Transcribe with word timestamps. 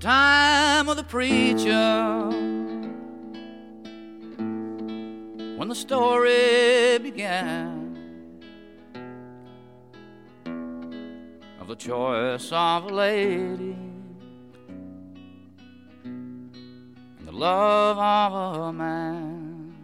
time 0.00 0.88
of 0.88 0.96
the 0.96 1.02
preacher 1.02 2.28
when 5.56 5.68
the 5.68 5.74
story 5.74 6.98
began 7.02 7.98
of 11.60 11.66
the 11.66 11.74
choice 11.74 12.52
of 12.52 12.84
a 12.84 12.94
lady 12.94 13.76
and 16.04 17.26
the 17.26 17.32
love 17.32 17.98
of 17.98 18.60
a 18.68 18.72
man. 18.72 19.74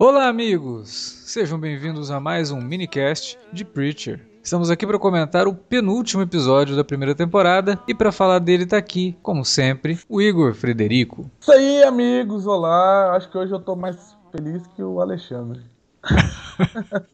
Olá, 0.00 0.26
amigos! 0.28 0.88
Sejam 1.26 1.60
bem-vindos 1.60 2.10
a 2.10 2.18
mais 2.18 2.50
um 2.50 2.60
minicast 2.60 3.38
de 3.52 3.64
Preacher. 3.64 4.31
Estamos 4.42 4.70
aqui 4.70 4.84
para 4.84 4.98
comentar 4.98 5.46
o 5.46 5.54
penúltimo 5.54 6.20
episódio 6.20 6.74
da 6.74 6.82
primeira 6.82 7.14
temporada 7.14 7.78
e 7.86 7.94
para 7.94 8.10
falar 8.10 8.40
dele 8.40 8.66
tá 8.66 8.76
aqui, 8.76 9.16
como 9.22 9.44
sempre, 9.44 10.00
o 10.08 10.20
Igor 10.20 10.52
Frederico. 10.52 11.30
Isso 11.40 11.52
aí, 11.52 11.84
amigos, 11.84 12.44
olá. 12.44 13.14
Acho 13.14 13.30
que 13.30 13.38
hoje 13.38 13.52
eu 13.52 13.60
tô 13.60 13.76
mais 13.76 14.16
feliz 14.32 14.66
que 14.74 14.82
o 14.82 15.00
Alexandre. 15.00 15.60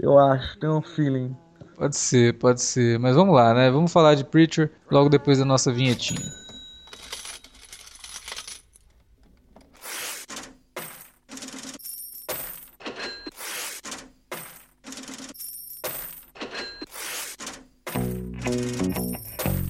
eu 0.00 0.18
acho, 0.18 0.58
tenho 0.58 0.78
um 0.78 0.82
feeling. 0.82 1.36
Pode 1.76 1.96
ser, 1.96 2.36
pode 2.38 2.60
ser, 2.60 2.98
mas 2.98 3.14
vamos 3.14 3.34
lá, 3.34 3.54
né? 3.54 3.70
Vamos 3.70 3.92
falar 3.92 4.16
de 4.16 4.24
Preacher 4.24 4.68
logo 4.90 5.08
depois 5.08 5.38
da 5.38 5.44
nossa 5.44 5.72
vinhetinha. 5.72 6.39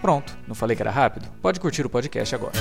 Pronto, 0.00 0.36
não 0.48 0.54
falei 0.54 0.74
que 0.74 0.82
era 0.82 0.90
rápido? 0.90 1.28
Pode 1.42 1.60
curtir 1.60 1.84
o 1.84 1.90
podcast 1.90 2.34
agora. 2.34 2.52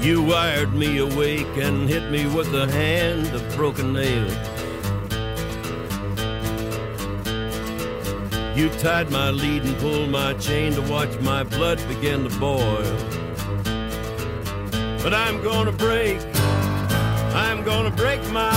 You 0.00 0.22
wired 0.22 0.74
me 0.74 0.98
awake 0.98 1.56
and 1.56 1.88
hit 1.88 2.10
me 2.10 2.26
with 2.26 2.54
a 2.54 2.70
hand 2.70 3.34
of 3.34 3.42
broken 3.56 3.94
nails. 3.94 4.34
You 8.54 8.68
tied 8.78 9.10
my 9.10 9.30
lead 9.30 9.64
and 9.64 9.76
pulled 9.78 10.10
my 10.10 10.34
chain 10.34 10.74
to 10.74 10.82
watch 10.82 11.18
my 11.20 11.42
blood 11.42 11.80
begin 11.88 12.28
to 12.28 12.38
boil. 12.38 12.84
But 15.02 15.12
I'm 15.12 15.42
gonna 15.42 15.72
break, 15.72 16.20
I'm 17.34 17.64
gonna 17.64 17.90
break 17.90 18.20
my, 18.30 18.52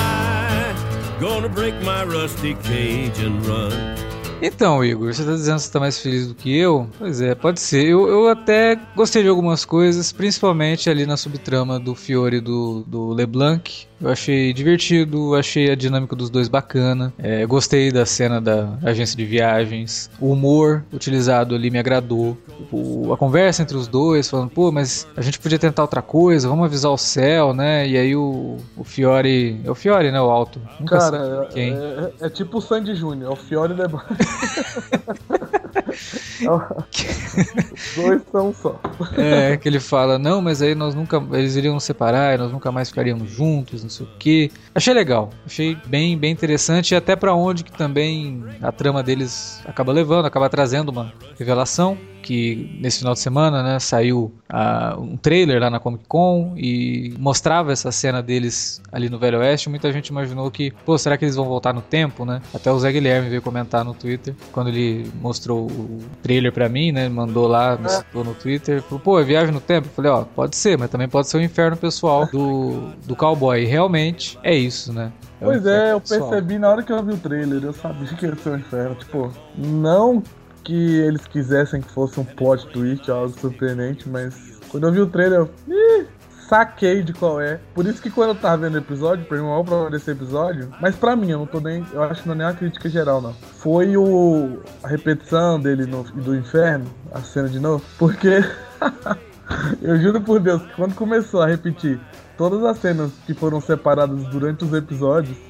gonna 1.20 1.50
break 1.50 1.74
my 1.84 2.04
rusty 2.04 2.54
cage 2.62 3.26
and 3.26 3.42
run. 3.48 3.98
Então, 4.40 4.86
Igor, 4.86 5.12
você 5.12 5.26
tá 5.26 5.32
dizendo 5.32 5.56
que 5.56 5.64
você 5.64 5.72
tá 5.72 5.80
mais 5.80 6.00
feliz 6.00 6.28
do 6.28 6.36
que 6.36 6.56
eu? 6.56 6.88
Pois 7.00 7.20
é, 7.20 7.34
pode 7.34 7.60
ser. 7.60 7.88
Eu, 7.88 8.08
eu 8.08 8.28
até 8.28 8.80
gostei 8.96 9.24
de 9.24 9.30
algumas 9.30 9.66
coisas, 9.66 10.12
principalmente 10.12 10.92
ali 10.92 11.08
na 11.08 11.18
subtrama 11.18 11.80
do 11.80 11.96
Fiore 11.96 12.40
do, 12.40 12.84
do 12.86 13.14
LeBlanc. 13.14 13.88
Eu 14.00 14.10
achei 14.10 14.54
divertido, 14.54 15.34
achei 15.36 15.72
a 15.72 15.76
dinâmica 15.76 16.16
dos 16.16 16.30
dois 16.30 16.48
bacana. 16.48 17.12
É, 17.18 17.44
gostei 17.48 17.92
da 17.92 18.06
cena 18.06 18.40
da 18.40 18.78
agência 18.84 19.18
de 19.18 19.26
viagens. 19.26 20.10
O 20.20 20.32
humor 20.32 20.84
utilizado 20.94 21.56
ali 21.56 21.72
me 21.72 21.80
agradou. 21.80 22.38
O, 22.72 23.12
a 23.12 23.18
conversa 23.18 23.64
entre 23.64 23.76
os 23.76 23.88
dois, 23.88 24.30
falando, 24.30 24.52
pô, 24.52 24.72
mas 24.72 25.08
a 25.18 25.22
gente 25.22 25.40
podia 25.40 25.58
tentar 25.58 25.82
outra 25.82 26.02
coisa, 26.02 26.48
vamos 26.48 26.66
avisar 26.66 26.92
o 26.92 26.98
céu, 26.98 27.54
né? 27.54 27.88
E 27.88 27.98
aí 27.98 28.16
o, 28.16 28.58
o 28.76 28.84
Fiore. 28.84 29.60
É 29.64 29.72
o 29.72 29.76
Fiore, 29.76 30.12
né? 30.12 30.22
O 30.22 30.30
alto. 30.30 30.62
Nunca 30.80 30.98
Cara, 31.00 31.50
é, 31.56 31.70
é- 31.70 32.14
é 32.28 32.30
tipo 32.30 32.60
o 32.60 32.62
Sandy 32.62 32.94
Júnior, 32.96 33.32
é 33.32 33.34
o 33.34 33.36
Fiore 33.36 33.74
LeBlanc. 33.74 34.06
Os 36.46 37.96
dois 37.96 38.22
são 38.32 38.54
só. 38.54 38.80
É, 39.18 39.58
que 39.58 39.68
ele 39.68 39.80
fala, 39.80 40.18
não, 40.18 40.42
mas 40.42 40.62
aí 40.62 40.76
nós 40.76 40.94
nunca. 40.94 41.24
Eles 41.34 41.56
iriam 41.56 41.74
nos 41.74 41.84
separar 41.84 42.36
e 42.36 42.38
nós 42.38 42.52
nunca 42.52 42.72
mais 42.72 42.90
ficaríamos 42.90 43.30
juntos, 43.30 43.84
não 43.84 43.90
sei 43.90 44.06
o 44.06 44.10
quê. 44.20 44.52
Achei 44.74 44.94
legal, 44.94 45.30
achei 45.46 45.78
bem, 45.86 46.18
bem 46.18 46.32
interessante 46.32 46.92
e 46.92 46.96
até 46.96 47.16
pra 47.16 47.34
onde 47.34 47.64
que 47.64 47.72
também 47.72 48.44
a 48.62 48.72
trama 48.72 49.02
deles 49.02 49.62
acaba 49.66 49.92
levando, 49.92 50.26
acaba 50.26 50.50
trazendo 50.50 50.90
uma 50.90 51.14
revelação. 51.38 51.98
Que 52.28 52.78
nesse 52.82 53.00
final 53.00 53.14
de 53.14 53.22
semana, 53.22 53.64
né, 53.64 53.80
saiu 53.80 54.34
ah, 54.50 54.98
um 55.00 55.16
trailer 55.16 55.62
lá 55.62 55.70
na 55.70 55.80
Comic 55.80 56.04
Con 56.10 56.56
e 56.58 57.14
mostrava 57.18 57.72
essa 57.72 57.90
cena 57.90 58.22
deles 58.22 58.82
ali 58.92 59.10
no 59.10 59.18
Velho 59.18 59.40
Oeste. 59.40 59.70
Muita 59.70 59.94
gente 59.94 60.08
imaginou 60.10 60.52
que, 60.52 60.72
pô, 60.86 60.98
será 60.98 61.18
que 61.18 61.24
eles 61.24 61.38
vão 61.38 61.46
voltar 61.46 61.74
no 61.74 61.82
tempo, 61.82 62.26
né? 62.26 62.42
Até 62.54 62.70
o 62.70 62.78
Zé 62.78 62.92
Guilherme 62.92 63.30
veio 63.30 63.42
comentar 63.42 63.86
no 63.86 63.94
Twitter 63.94 64.36
quando 64.52 64.68
ele 64.68 65.10
mostrou 65.22 65.68
o 65.68 66.00
trailer 66.22 66.52
pra 66.52 66.68
mim, 66.68 66.92
né? 66.92 67.08
Mandou 67.08 67.48
lá, 67.48 67.78
me 67.78 67.88
citou 67.88 68.26
no 68.26 68.34
Twitter. 68.34 68.82
Falou, 68.82 69.00
pô, 69.00 69.20
é 69.22 69.24
viagem 69.24 69.54
no 69.54 69.62
tempo? 69.62 69.88
Eu 69.88 69.92
falei, 69.92 70.12
ó, 70.12 70.26
pode 70.26 70.58
ser, 70.58 70.78
mas 70.78 70.90
também 70.90 71.08
pode 71.08 71.30
ser 71.30 71.38
o 71.38 71.42
inferno 71.42 71.78
pessoal 71.78 72.26
do, 72.26 72.90
do 73.06 73.16
cowboy. 73.16 73.64
E 73.64 73.66
realmente 73.66 74.38
é 74.44 74.54
isso, 74.54 74.92
né? 74.92 75.14
o 75.40 75.46
Pois 75.46 75.66
é, 75.66 75.94
eu 75.94 76.02
pessoal. 76.02 76.30
percebi 76.30 76.60
na 76.60 76.70
hora 76.70 76.84
que 76.84 76.92
eu 76.92 77.02
vi 77.02 77.14
o 77.14 77.18
trailer, 77.18 77.64
eu 77.64 77.72
sabia 77.72 78.06
que 78.10 78.26
ia 78.26 78.36
ser 78.36 78.50
um 78.50 78.58
inferno. 78.58 78.96
Tipo, 78.96 79.32
não 79.58 80.22
que 80.68 81.00
eles 81.00 81.26
quisessem 81.26 81.82
que 81.82 81.90
fosse 81.90 82.20
um 82.20 82.26
plot 82.26 82.68
twist 82.68 83.10
algo 83.10 83.30
surpreendente, 83.40 84.10
mas 84.10 84.60
quando 84.68 84.86
eu 84.86 84.92
vi 84.92 85.00
o 85.00 85.08
trailer, 85.08 85.40
eu 85.40 85.50
ih, 85.66 86.06
saquei 86.50 87.02
de 87.02 87.14
qual 87.14 87.40
é. 87.40 87.62
Por 87.74 87.86
isso 87.86 88.02
que 88.02 88.12
quando 88.12 88.32
eu 88.32 88.36
tava 88.36 88.58
vendo 88.58 88.76
o 88.76 88.80
episódio, 88.80 89.24
pra 89.26 89.38
mim, 89.38 89.44
o 89.44 89.48
maior 89.48 89.64
problema 89.64 89.92
desse 89.92 90.12
episódio, 90.12 90.70
mas 90.82 90.94
pra 90.94 91.16
mim, 91.16 91.32
eu 91.32 91.40
não 91.40 91.46
tô 91.46 91.62
nem. 91.62 91.86
Eu 91.94 92.04
acho 92.04 92.22
que 92.22 92.28
não 92.28 92.36
é 92.36 92.38
nem 92.40 92.48
uma 92.48 92.54
crítica 92.54 92.90
geral, 92.90 93.22
não. 93.22 93.34
Foi 93.34 93.96
o. 93.96 94.60
a 94.84 94.90
repetição 94.90 95.58
dele 95.58 95.86
no, 95.86 96.04
do 96.04 96.36
inferno, 96.36 96.86
a 97.14 97.22
cena 97.22 97.48
de 97.48 97.62
novo, 97.62 97.82
porque. 97.98 98.44
eu 99.82 99.98
juro 100.02 100.20
por 100.20 100.42
Deus 100.42 100.62
quando 100.76 100.96
começou 100.96 101.42
a 101.42 101.48
repetir 101.48 101.98
todas 102.38 102.62
as 102.66 102.78
cenas 102.80 103.10
que 103.26 103.34
foram 103.34 103.62
separadas 103.62 104.22
durante 104.26 104.66
os 104.66 104.74
episódios. 104.74 105.47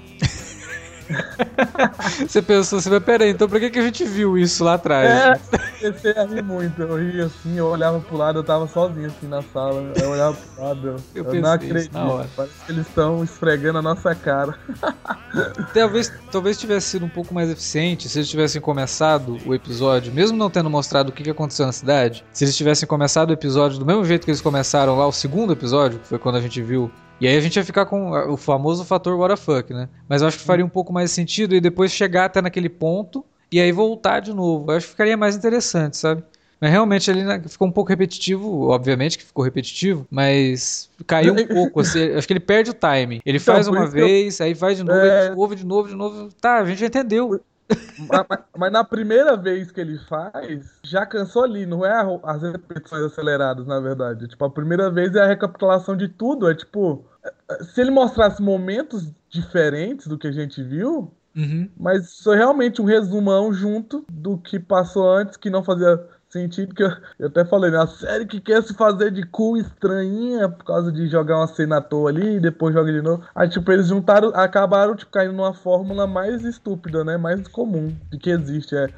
Você 2.27 2.41
pensou 2.41 2.79
assim, 2.79 2.89
mas 2.89 3.03
peraí, 3.03 3.31
então 3.31 3.47
por 3.47 3.59
que, 3.59 3.69
que 3.69 3.79
a 3.79 3.83
gente 3.83 4.03
viu 4.03 4.37
isso 4.37 4.63
lá 4.63 4.75
atrás? 4.75 5.09
É, 5.09 5.57
comecei 5.79 6.11
a 6.11 6.25
rir 6.25 6.43
muito. 6.43 6.81
Eu 6.81 6.97
ria 6.97 7.25
assim, 7.25 7.57
eu 7.57 7.67
olhava 7.67 7.99
pro 7.99 8.17
lado, 8.17 8.39
eu 8.39 8.43
tava 8.43 8.67
sozinho 8.67 9.07
assim 9.07 9.27
na 9.27 9.41
sala. 9.41 9.91
Eu 9.95 10.09
olhava 10.09 10.35
pro 10.35 10.63
lado, 10.63 10.87
eu, 11.15 11.23
Eu 11.23 11.41
não 11.41 11.51
acredito. 11.51 11.91
Parece 12.35 12.53
que 12.65 12.71
eles 12.71 12.87
estão 12.87 13.23
esfregando 13.23 13.79
a 13.79 13.81
nossa 13.81 14.13
cara. 14.15 14.57
Talvez, 15.73 16.11
talvez 16.31 16.57
tivesse 16.57 16.87
sido 16.87 17.05
um 17.05 17.09
pouco 17.09 17.33
mais 17.33 17.49
eficiente 17.49 18.09
se 18.09 18.17
eles 18.17 18.29
tivessem 18.29 18.59
começado 18.59 19.37
o 19.45 19.53
episódio, 19.53 20.11
mesmo 20.11 20.37
não 20.37 20.49
tendo 20.49 20.69
mostrado 20.69 21.09
o 21.09 21.11
que 21.11 21.23
que 21.23 21.29
aconteceu 21.29 21.65
na 21.65 21.71
cidade, 21.71 22.23
se 22.31 22.43
eles 22.43 22.55
tivessem 22.55 22.87
começado 22.87 23.29
o 23.29 23.33
episódio 23.33 23.77
do 23.77 23.85
mesmo 23.85 24.03
jeito 24.05 24.25
que 24.25 24.31
eles 24.31 24.41
começaram 24.41 24.97
lá, 24.97 25.05
o 25.05 25.11
segundo 25.11 25.53
episódio, 25.53 25.99
que 25.99 26.07
foi 26.07 26.17
quando 26.17 26.37
a 26.37 26.41
gente 26.41 26.61
viu. 26.61 26.91
E 27.19 27.27
aí 27.27 27.35
a 27.35 27.41
gente 27.41 27.55
ia 27.55 27.65
ficar 27.65 27.85
com 27.85 28.11
o 28.31 28.37
famoso 28.37 28.85
fator 28.85 29.17
what 29.17 29.33
the 29.35 29.41
fuck, 29.41 29.73
né? 29.73 29.89
Mas 30.07 30.21
eu 30.21 30.27
acho 30.27 30.37
que 30.37 30.43
faria 30.43 30.63
um 30.65 30.69
pouco 30.69 30.93
mais 30.93 31.09
sentido 31.11 31.55
e 31.55 31.59
depois 31.61 31.91
chegar 31.91 32.25
até 32.25 32.41
naquele 32.41 32.69
ponto 32.69 33.25
e 33.51 33.59
aí 33.59 33.71
voltar 33.71 34.19
de 34.19 34.33
novo. 34.33 34.71
Eu 34.71 34.77
acho 34.77 34.85
que 34.85 34.91
ficaria 34.91 35.17
mais 35.17 35.35
interessante, 35.35 35.97
sabe? 35.97 36.23
Mas 36.59 36.71
realmente 36.71 37.09
ali 37.09 37.21
ficou 37.47 37.67
um 37.67 37.71
pouco 37.71 37.89
repetitivo, 37.89 38.69
obviamente 38.69 39.17
que 39.17 39.23
ficou 39.23 39.43
repetitivo, 39.43 40.07
mas 40.09 40.89
caiu 41.05 41.33
um 41.33 41.45
pouco. 41.47 41.79
assim, 41.81 42.11
acho 42.13 42.25
que 42.27 42.33
ele 42.33 42.39
perde 42.39 42.71
o 42.71 42.73
time. 42.73 43.19
Ele 43.25 43.37
Então, 43.37 43.53
faz 43.55 43.67
uma 43.67 43.81
que 43.89 43.99
eu- 43.99 44.05
vez, 44.07 44.41
aí 44.41 44.53
faz 44.55 44.77
de 44.77 44.83
novo, 44.83 44.99
É. 44.99 45.35
novo, 45.35 45.55
de 45.55 45.65
novo, 45.65 45.87
de 45.89 45.95
novo. 45.95 46.29
Tá, 46.41 46.57
a 46.59 46.65
gente 46.65 46.79
já 46.79 46.87
entendeu. 46.87 47.39
Mas, 47.99 48.25
mas- 48.29 48.39
mas 48.57 48.71
na 48.71 48.83
primeira 48.83 49.35
vez 49.35 49.71
que 49.71 49.81
ele 49.81 49.97
faz, 49.99 50.79
já 50.83 51.05
cansou 51.05 51.43
ali, 51.43 51.65
não 51.65 51.85
é 51.85 51.91
a- 51.91 52.19
as 52.23 52.41
repetições 52.41 53.03
aceleradas, 53.03 53.65
na 53.67 53.79
verdade. 53.79 54.27
Tipo, 54.27 54.45
a 54.45 54.49
primeira 54.49 54.89
vez 54.89 55.15
é 55.15 55.21
a 55.21 55.27
recapitulação 55.27 55.95
de 55.95 56.07
tudo. 56.07 56.49
É 56.49 56.55
tipo, 56.55 57.05
é- 57.23 57.63
se 57.63 57.81
ele 57.81 57.91
mostrasse 57.91 58.41
momentos 58.41 59.11
diferentes 59.29 60.07
do 60.07 60.17
que 60.17 60.27
a 60.27 60.31
gente 60.31 60.63
viu, 60.63 61.11
Uhum. 61.35 61.69
mas 61.77 62.05
isso 62.05 62.31
é 62.31 62.35
realmente 62.37 62.81
um 62.81 62.85
resumão 62.85 63.53
junto 63.53 64.05
do 64.09 64.37
que 64.37 64.59
passou 64.59 65.09
antes, 65.11 65.37
que 65.37 65.49
não 65.49 65.63
fazia 65.63 65.99
sentido 66.29 66.73
que 66.75 66.83
eu, 66.83 66.91
eu 67.19 67.27
até 67.27 67.45
falei, 67.45 67.71
né? 67.71 67.77
A 67.77 67.87
série 67.87 68.25
que 68.25 68.39
quer 68.39 68.61
se 68.63 68.73
fazer 68.73 69.11
de 69.11 69.23
cool 69.23 69.57
estranhinha 69.57 70.49
por 70.49 70.65
causa 70.65 70.91
de 70.91 71.07
jogar 71.07 71.37
uma 71.37 71.47
cena 71.47 71.77
à 71.77 71.81
toa 71.81 72.09
ali 72.09 72.35
e 72.35 72.39
depois 72.39 72.73
joga 72.73 72.91
de 72.91 73.01
novo. 73.01 73.23
Aí, 73.35 73.47
tipo, 73.47 73.71
eles 73.71 73.87
juntaram, 73.87 74.29
acabaram, 74.33 74.95
tipo, 74.95 75.11
caindo 75.11 75.33
numa 75.33 75.53
fórmula 75.53 76.05
mais 76.05 76.43
estúpida, 76.43 77.03
né? 77.03 77.17
Mais 77.17 77.47
comum 77.47 77.95
de 78.11 78.17
que 78.17 78.29
existe. 78.29 78.75
É, 78.75 78.89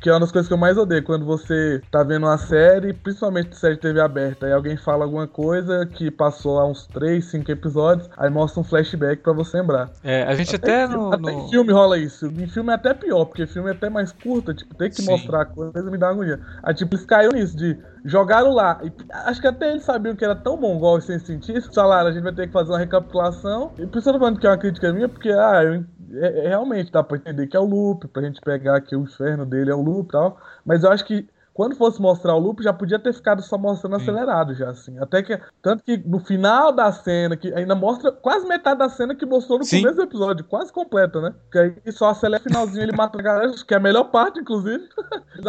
que 0.00 0.08
é 0.08 0.12
uma 0.12 0.20
das 0.20 0.32
coisas 0.32 0.48
que 0.48 0.54
eu 0.54 0.58
mais 0.58 0.78
odeio. 0.78 1.02
Quando 1.02 1.24
você 1.24 1.82
tá 1.90 2.02
vendo 2.02 2.26
uma 2.26 2.38
série, 2.38 2.92
principalmente 2.92 3.56
série 3.56 3.74
de 3.74 3.80
TV 3.80 4.00
aberta, 4.00 4.46
e 4.46 4.52
alguém 4.52 4.76
fala 4.76 5.04
alguma 5.04 5.26
coisa 5.26 5.86
que 5.86 6.10
passou 6.10 6.58
há 6.58 6.66
uns 6.66 6.86
3, 6.88 7.24
5 7.24 7.50
episódios, 7.50 8.08
aí 8.16 8.30
mostra 8.30 8.60
um 8.60 8.64
flashback 8.64 9.22
pra 9.22 9.32
você 9.32 9.56
lembrar. 9.58 9.90
É, 10.02 10.22
a 10.22 10.34
gente 10.34 10.54
até, 10.54 10.84
até 10.84 10.94
no, 10.94 11.12
até 11.12 11.22
no... 11.22 11.30
em 11.30 11.50
filme 11.50 11.72
rola 11.72 11.98
isso. 11.98 12.26
Em 12.26 12.46
filme 12.46 12.70
é 12.70 12.74
até 12.74 12.94
pior, 12.94 13.24
porque 13.24 13.46
filme 13.46 13.70
é 13.70 13.72
até 13.72 13.88
mais 13.88 14.12
curto, 14.12 14.54
tipo, 14.54 14.74
tem 14.74 14.90
que 14.90 15.02
Sim. 15.02 15.10
mostrar 15.10 15.42
a 15.42 15.44
coisa 15.44 15.90
me 15.90 15.98
dá 15.98 16.10
agonia. 16.10 16.40
Aí, 16.62 16.74
tipo, 16.76 16.94
eles 16.94 17.06
caíram 17.06 17.32
nisso, 17.32 17.56
de 17.56 17.78
jogaram 18.04 18.52
lá. 18.52 18.80
E 18.82 18.92
acho 19.10 19.40
que 19.40 19.46
até 19.46 19.70
eles 19.70 19.84
sabiam 19.84 20.14
que 20.14 20.24
era 20.24 20.36
tão 20.36 20.56
mongol 20.56 21.00
sem 21.00 21.18
sentir. 21.18 21.60
Falaram, 21.74 22.08
a 22.08 22.12
gente 22.12 22.22
vai 22.22 22.32
ter 22.32 22.46
que 22.46 22.52
fazer 22.52 22.70
uma 22.70 22.78
recapitulação. 22.78 23.72
E 23.78 23.86
por 23.86 23.98
isso 23.98 24.08
eu 24.08 24.12
tô 24.12 24.18
falando 24.18 24.38
que 24.38 24.46
é 24.46 24.50
uma 24.50 24.58
crítica 24.58 24.92
minha, 24.92 25.08
porque, 25.08 25.30
ah, 25.30 25.62
eu, 25.64 25.84
é, 26.22 26.44
é, 26.44 26.48
realmente 26.48 26.92
dá 26.92 27.02
pra 27.02 27.16
entender 27.16 27.48
que 27.48 27.56
é 27.56 27.60
o 27.60 27.64
loop, 27.64 28.06
pra 28.08 28.22
gente 28.22 28.40
pegar 28.40 28.80
que 28.80 28.94
o 28.94 29.02
inferno 29.02 29.44
dele 29.44 29.70
é 29.70 29.74
o 29.74 29.82
loop 29.82 30.08
e 30.08 30.12
tal. 30.12 30.38
Mas 30.64 30.84
eu 30.84 30.92
acho 30.92 31.04
que 31.04 31.28
quando 31.56 31.74
fosse 31.74 31.98
mostrar 32.02 32.34
o 32.34 32.38
loop, 32.38 32.62
já 32.62 32.70
podia 32.70 32.98
ter 32.98 33.14
ficado 33.14 33.40
só 33.40 33.56
mostrando 33.56 33.96
Sim. 33.96 34.02
acelerado, 34.02 34.52
já 34.52 34.68
assim. 34.68 34.98
Até 34.98 35.22
que. 35.22 35.40
Tanto 35.62 35.82
que 35.82 35.96
no 35.96 36.20
final 36.20 36.70
da 36.70 36.92
cena, 36.92 37.34
que 37.34 37.50
ainda 37.54 37.74
mostra 37.74 38.12
quase 38.12 38.46
metade 38.46 38.78
da 38.78 38.90
cena 38.90 39.14
que 39.14 39.24
mostrou 39.24 39.58
no 39.58 39.64
Sim. 39.64 39.80
começo 39.80 39.96
do 39.96 40.02
episódio, 40.02 40.44
quase 40.44 40.70
completa, 40.70 41.18
né? 41.18 41.34
Que 41.50 41.58
aí 41.58 41.92
só 41.92 42.10
acelera 42.10 42.42
o 42.42 42.44
finalzinho, 42.44 42.82
ele 42.82 42.94
mata 42.94 43.18
a 43.18 43.22
galera, 43.22 43.54
que 43.66 43.72
é 43.72 43.78
a 43.78 43.80
melhor 43.80 44.04
parte, 44.10 44.38
inclusive. 44.38 44.86